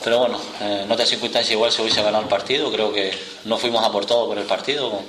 Pero 0.03 0.19
bueno, 0.19 0.39
eh, 0.61 0.81
en 0.83 0.91
otras 0.91 1.09
circunstancias 1.09 1.51
igual 1.51 1.71
se 1.71 1.81
hubiese 1.81 2.01
ganado 2.01 2.23
el 2.23 2.29
partido, 2.29 2.71
creo 2.71 2.93
que 2.93 3.11
no 3.45 3.57
fuimos 3.57 3.83
a 3.83 3.91
por 3.91 4.05
todo 4.05 4.27
por 4.27 4.37
el 4.37 4.45
partido, 4.45 5.01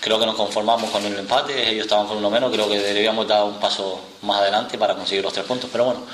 creo 0.00 0.18
que 0.18 0.26
nos 0.26 0.34
conformamos 0.34 0.90
con 0.90 1.04
el 1.04 1.18
empate, 1.18 1.68
ellos 1.70 1.84
estaban 1.84 2.06
con 2.06 2.16
uno 2.16 2.30
menos, 2.30 2.50
creo 2.50 2.68
que 2.68 2.78
debíamos 2.78 3.28
dar 3.28 3.44
un 3.44 3.60
paso 3.60 4.00
más 4.22 4.40
adelante 4.40 4.78
para 4.78 4.94
conseguir 4.94 5.22
los 5.22 5.32
tres 5.32 5.44
puntos, 5.44 5.68
pero 5.70 5.84
bueno, 5.84 6.06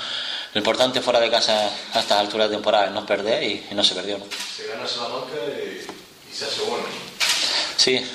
lo 0.53 0.59
importante 0.59 0.99
fuera 1.01 1.19
de 1.19 1.29
casa 1.29 1.71
a 1.93 1.99
estas 1.99 2.19
alturas 2.19 2.49
de 2.49 2.55
temporada 2.55 2.87
es 2.87 2.91
no 2.91 3.05
perder 3.05 3.43
y, 3.43 3.65
y 3.71 3.75
no 3.75 3.83
se 3.83 3.95
perdió. 3.95 4.17
¿no? 4.17 4.25
Se 4.55 4.67
gana 4.67 4.87
Salamanca 4.87 5.35
y, 5.47 6.29
y 6.29 6.35
se 6.35 6.45
hace 6.45 6.61
bueno. 6.61 6.85
Sí, 7.77 8.05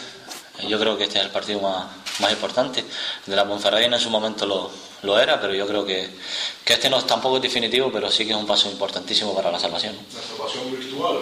yo 0.68 0.78
creo 0.78 0.96
que 0.96 1.04
este 1.04 1.18
es 1.18 1.24
el 1.24 1.30
partido 1.30 1.60
más, 1.60 1.86
más 2.20 2.32
importante. 2.32 2.84
De 3.26 3.36
la 3.36 3.46
Ponferradina 3.46 3.96
en 3.96 4.02
su 4.02 4.10
momento 4.10 4.46
lo, 4.46 4.70
lo 5.02 5.18
era, 5.18 5.40
pero 5.40 5.54
yo 5.54 5.66
creo 5.66 5.84
que, 5.84 6.08
que, 6.64 6.74
este 6.74 6.88
no 6.90 6.98
es 6.98 7.06
tampoco 7.06 7.36
es 7.36 7.42
definitivo, 7.42 7.90
pero 7.92 8.10
sí 8.10 8.24
que 8.24 8.32
es 8.32 8.36
un 8.36 8.46
paso 8.46 8.70
importantísimo 8.70 9.34
para 9.34 9.50
la 9.50 9.58
salvación. 9.58 9.96
¿La 10.14 10.22
salvación 10.22 10.70
virtual 10.70 11.14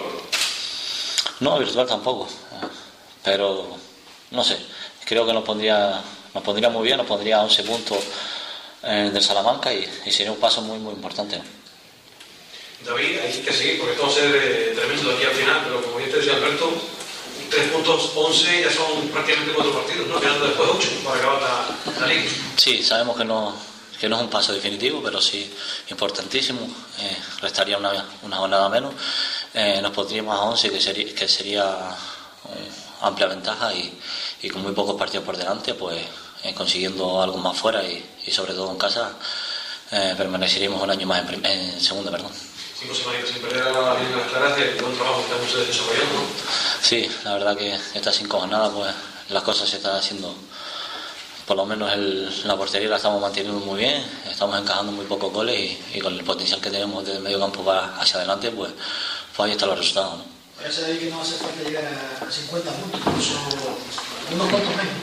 no? 1.39 1.51
No, 1.51 1.59
virtual 1.59 1.87
tampoco, 1.87 2.27
pero 3.23 3.75
no 4.29 4.43
sé, 4.43 4.57
creo 5.05 5.25
que 5.25 5.33
nos 5.33 5.43
pondría, 5.43 6.01
nos 6.33 6.43
pondría 6.43 6.69
muy 6.69 6.85
bien, 6.85 6.97
nos 6.97 7.07
pondría 7.07 7.37
a 7.37 7.43
11 7.43 7.63
puntos 7.63 7.97
eh, 8.83 9.09
del 9.11 9.23
Salamanca 9.23 9.73
y, 9.73 9.89
y, 10.05 10.11
sería 10.11 10.31
un 10.31 10.39
paso 10.39 10.61
muy, 10.61 10.77
muy 10.77 10.93
importante. 10.93 11.37
¿no? 11.37 11.43
David, 12.85 13.19
hay 13.19 13.31
que 13.41 13.53
seguir 13.53 13.79
porque 13.79 13.93
esto 13.93 14.03
va 14.03 14.09
a 14.09 14.13
ser 14.13 14.35
eh, 14.35 14.73
tremendo 14.75 15.09
de 15.09 15.15
aquí 15.15 15.25
al 15.25 15.33
final, 15.33 15.61
pero 15.63 15.81
como 15.83 15.97
bien 15.97 16.09
te 16.09 16.17
decía 16.17 16.33
Alberto, 16.33 16.71
3 17.51 17.71
puntos 17.71 18.11
11 18.15 18.61
ya 18.61 18.71
son 18.71 19.09
prácticamente 19.09 19.53
4 19.53 19.73
partidos, 19.73 20.07
¿no? 20.07 20.19
Quedando 20.19 20.47
después 20.47 20.69
8 20.73 20.89
para 21.03 21.17
acabar 21.17 21.41
la, 21.41 21.99
la 21.99 22.07
liga. 22.07 22.31
Sí, 22.55 22.81
sabemos 22.81 23.17
que 23.17 23.25
no, 23.25 23.53
que 23.99 24.07
no 24.07 24.15
es 24.15 24.21
un 24.21 24.29
paso 24.29 24.53
definitivo, 24.53 25.01
pero 25.03 25.21
sí 25.21 25.53
importantísimo. 25.89 26.61
Eh, 26.99 27.17
restaría 27.41 27.77
una, 27.77 27.91
una, 28.23 28.37
jornada 28.37 28.69
menos. 28.69 28.93
Eh, 29.53 29.79
nos 29.81 29.91
pondríamos 29.91 30.33
a 30.33 30.43
11, 30.43 30.71
que 30.71 30.79
sería, 30.79 31.13
que 31.13 31.27
sería 31.27 31.63
eh, 31.63 32.71
amplia 33.01 33.27
ventaja 33.27 33.73
y, 33.73 33.99
y, 34.41 34.49
con 34.49 34.61
muy 34.63 34.71
pocos 34.71 34.95
partidos 34.95 35.25
por 35.25 35.35
delante, 35.35 35.73
pues 35.73 35.99
consiguiendo 36.55 37.21
algo 37.21 37.37
más 37.37 37.55
fuera 37.55 37.83
y, 37.83 38.03
y, 38.25 38.31
sobre 38.31 38.53
todo 38.53 38.71
en 38.71 38.77
casa, 38.77 39.13
permaneceríamos 40.17 40.81
un 40.81 40.89
año 40.89 41.05
más 41.05 41.29
en, 41.29 41.45
en 41.45 41.79
segunda, 41.79 42.09
perdón 42.09 42.31
cinco 42.81 42.95
semanitas 42.95 43.29
sin 43.29 43.41
perder 43.41 43.61
a 43.63 43.71
la 43.71 43.93
Virgen 43.93 44.11
de 44.11 44.21
las 44.21 44.31
Claras 44.31 44.57
y 44.57 44.61
el 44.61 44.81
buen 44.81 44.95
trabajo 44.95 45.23
que 45.27 45.45
ustedes 45.45 45.67
desarrollando. 45.67 46.13
¿no? 46.15 46.27
Sí, 46.81 47.11
la 47.23 47.33
verdad 47.33 47.57
que 47.57 47.77
estas 47.93 48.15
cinco 48.15 48.39
jornadas 48.39 48.71
pues 48.73 48.93
las 49.29 49.43
cosas 49.43 49.69
se 49.69 49.77
están 49.77 49.95
haciendo, 49.95 50.33
por 51.45 51.57
lo 51.57 51.65
menos 51.65 51.93
el, 51.93 52.47
la 52.47 52.57
portería 52.57 52.89
la 52.89 52.95
estamos 52.95 53.21
manteniendo 53.21 53.59
muy 53.59 53.79
bien, 53.79 54.03
estamos 54.29 54.59
encajando 54.59 54.91
muy 54.91 55.05
pocos 55.05 55.31
goles 55.31 55.59
y, 55.59 55.97
y 55.97 56.01
con 56.01 56.13
el 56.13 56.23
potencial 56.23 56.59
que 56.59 56.71
tenemos 56.71 57.05
desde 57.05 57.17
el 57.17 57.23
medio 57.23 57.39
campo 57.39 57.63
para 57.63 57.95
hacia 57.97 58.17
adelante, 58.17 58.49
pues, 58.49 58.71
pues 59.35 59.45
ahí 59.45 59.51
están 59.51 59.69
los 59.69 59.77
resultados. 59.77 60.17
¿no? 60.17 60.23
Parece 60.57 60.85
ahí 60.85 60.97
que 60.97 61.09
no 61.11 61.21
hace 61.21 61.35
falta 61.35 61.63
llegar 61.63 61.83
a 61.85 62.31
50 62.31 62.71
puntos, 62.71 63.01
incluso 63.05 63.33
unos 64.33 64.49
cuantos 64.49 64.75
menos. 64.75 64.93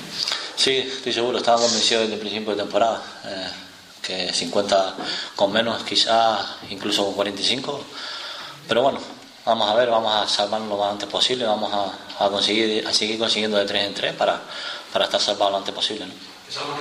Sí, 0.57 0.77
estoy 0.79 1.13
seguro, 1.13 1.39
estaba 1.39 1.61
convencido 1.61 2.01
desde 2.01 2.15
el 2.15 2.21
principio 2.21 2.57
de 2.57 2.63
temporada. 2.63 3.01
Eh, 3.25 3.49
que 4.09 4.33
50 4.33 4.97
con 5.37 5.53
menos, 5.53 5.85
quizás 5.85 6.41
incluso 6.71 7.05
con 7.05 7.13
45. 7.15 7.85
Pero 8.67 8.83
bueno, 8.83 8.99
vamos 9.45 9.71
a 9.71 9.75
ver, 9.75 9.91
vamos 9.91 10.13
a 10.13 10.27
salvarnos 10.27 10.69
lo 10.71 10.79
más 10.79 10.93
antes 10.93 11.09
posible, 11.09 11.45
vamos 11.45 11.71
a, 11.73 12.25
a 12.25 12.29
conseguir 12.31 12.87
a 12.89 12.93
seguir 12.95 13.19
consiguiendo 13.19 13.59
de 13.59 13.67
tres 13.67 13.85
en 13.87 13.93
tres 13.95 14.15
para, 14.15 14.41
para 14.93 15.05
estar 15.05 15.21
salvados 15.21 15.53
lo 15.53 15.59
antes 15.59 15.75
posible. 15.75 16.07
¿no? 16.07 16.13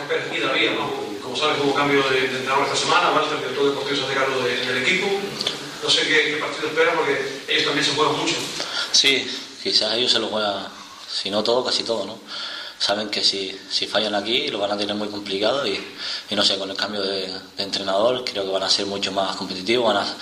En 0.02 0.08
Pérez 0.08 0.32
y 0.34 0.40
David, 0.40 0.70
¿no? 0.80 0.90
Como 1.22 1.36
sabes, 1.36 1.58
hubo 1.62 1.74
cambio 1.76 2.02
de, 2.10 2.22
de 2.22 2.26
entrenador 2.28 2.64
esta 2.64 2.78
semana, 2.78 3.12
Walter, 3.12 3.38
que 3.40 3.54
todo 3.54 3.70
deportivo 3.72 3.98
se 3.98 4.04
hace 4.06 4.14
cargo 4.14 4.40
de- 4.42 4.66
del 4.66 4.78
equipo. 4.82 5.08
No 5.84 5.90
sé 5.90 6.08
qué, 6.08 6.32
qué 6.32 6.38
partido 6.38 6.70
espera 6.70 6.94
porque 6.96 7.44
ellos 7.50 7.66
también 7.66 7.86
se 7.86 7.94
juegan 7.94 8.18
mucho. 8.18 8.36
Sí, 8.94 9.30
quizás 9.62 9.94
ellos 9.96 10.10
se 10.12 10.20
lo 10.20 10.28
juegan, 10.28 10.66
si 11.12 11.30
no 11.30 11.44
todo, 11.44 11.66
casi 11.66 11.84
todo, 11.84 12.06
¿no? 12.06 12.18
Saben 12.80 13.10
que 13.10 13.24
si, 13.24 13.58
si 13.70 13.88
fallan 13.88 14.14
aquí 14.14 14.50
lo 14.50 14.60
van 14.60 14.72
a 14.72 14.78
tener 14.78 14.96
muy 14.96 15.08
complicado 15.08 15.66
y, 15.66 15.80
y 16.30 16.36
no 16.36 16.44
sé, 16.44 16.58
con 16.58 16.70
el 16.70 16.78
cambio 16.78 17.02
de, 17.02 17.32
entrenador 17.58 18.24
creo 18.24 18.46
que 18.46 18.52
van 18.52 18.64
a 18.64 18.70
ser 18.70 18.86
mucho 18.86 19.12
más 19.12 19.36
competitivos, 19.36 19.94
van 19.94 20.06
a, 20.06 20.16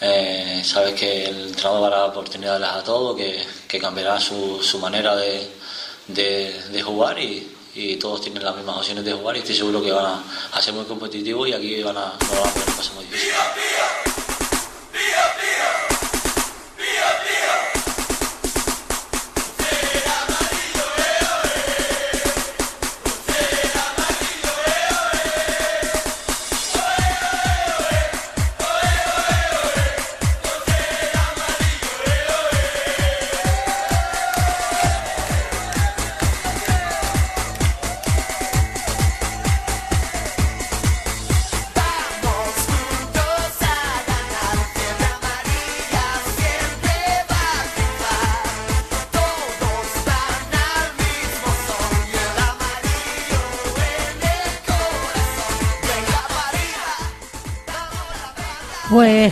eh, 0.00 0.62
sabes 0.64 0.94
que 0.94 1.26
el 1.26 1.48
entrenador 1.48 1.82
va 1.82 1.86
a 1.88 2.00
dar 2.00 2.08
oportunidades 2.08 2.68
a 2.68 2.82
todo, 2.82 3.14
que, 3.14 3.44
que 3.68 3.78
cambiará 3.78 4.18
su, 4.18 4.62
su 4.62 4.78
manera 4.78 5.14
de, 5.14 5.50
de, 6.08 6.82
jugar 6.82 7.18
y, 7.18 7.54
y 7.74 7.96
todos 7.96 8.22
tienen 8.22 8.42
las 8.42 8.56
mismas 8.56 8.78
opciones 8.78 9.04
de 9.04 9.12
jugar 9.12 9.36
y 9.36 9.40
estoy 9.40 9.56
seguro 9.56 9.82
que 9.82 9.92
van 9.92 10.22
a, 10.52 10.62
ser 10.62 10.72
muy 10.74 10.86
competitivos 10.86 11.48
y 11.48 11.52
aquí 11.52 11.82
van 11.82 11.98
a, 11.98 12.00
van 12.00 12.12
a 12.12 12.94
muy 12.94 13.04
difíciles. 13.04 13.69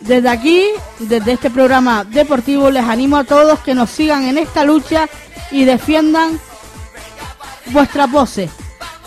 Desde 0.00 0.28
aquí, 0.28 0.66
desde 0.98 1.32
este 1.32 1.50
programa 1.50 2.04
deportivo, 2.04 2.70
les 2.70 2.84
animo 2.84 3.16
a 3.16 3.24
todos 3.24 3.60
que 3.60 3.74
nos 3.74 3.90
sigan 3.90 4.24
en 4.24 4.38
esta 4.38 4.64
lucha 4.64 5.08
y 5.50 5.64
defiendan 5.64 6.40
vuestras 7.66 8.10
voces, 8.10 8.50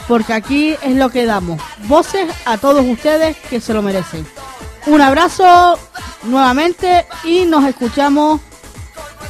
porque 0.08 0.34
aquí 0.34 0.76
es 0.82 0.96
lo 0.96 1.10
que 1.10 1.26
damos, 1.26 1.62
voces 1.88 2.28
a 2.46 2.58
todos 2.58 2.86
ustedes 2.86 3.38
que 3.50 3.62
se 3.62 3.74
lo 3.74 3.82
merecen. 3.82 4.26
Un 4.86 5.02
abrazo 5.02 5.78
nuevamente 6.24 7.06
y 7.24 7.46
nos 7.46 7.66
escuchamos 7.66 8.42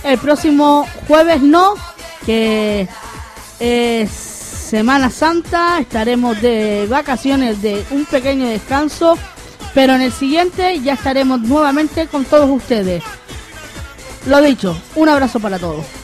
el 0.04 0.18
próximo 0.18 0.88
jueves, 1.08 1.42
no, 1.42 1.76
que 2.26 2.88
es 3.60 4.10
Semana 4.10 5.10
Santa, 5.10 5.80
estaremos 5.80 6.42
de 6.42 6.88
vacaciones, 6.90 7.62
de 7.62 7.86
un 7.92 8.06
pequeño 8.06 8.48
descanso, 8.48 9.18
pero 9.74 9.94
en 9.94 10.02
el 10.02 10.12
siguiente 10.12 10.80
ya 10.82 10.94
estaremos 10.94 11.42
nuevamente 11.42 12.08
con 12.08 12.26
todos 12.26 12.50
ustedes. 12.50 13.04
Lo 14.26 14.42
dicho, 14.42 14.76
un 14.96 15.10
abrazo 15.10 15.40
para 15.40 15.60
todos. 15.60 16.03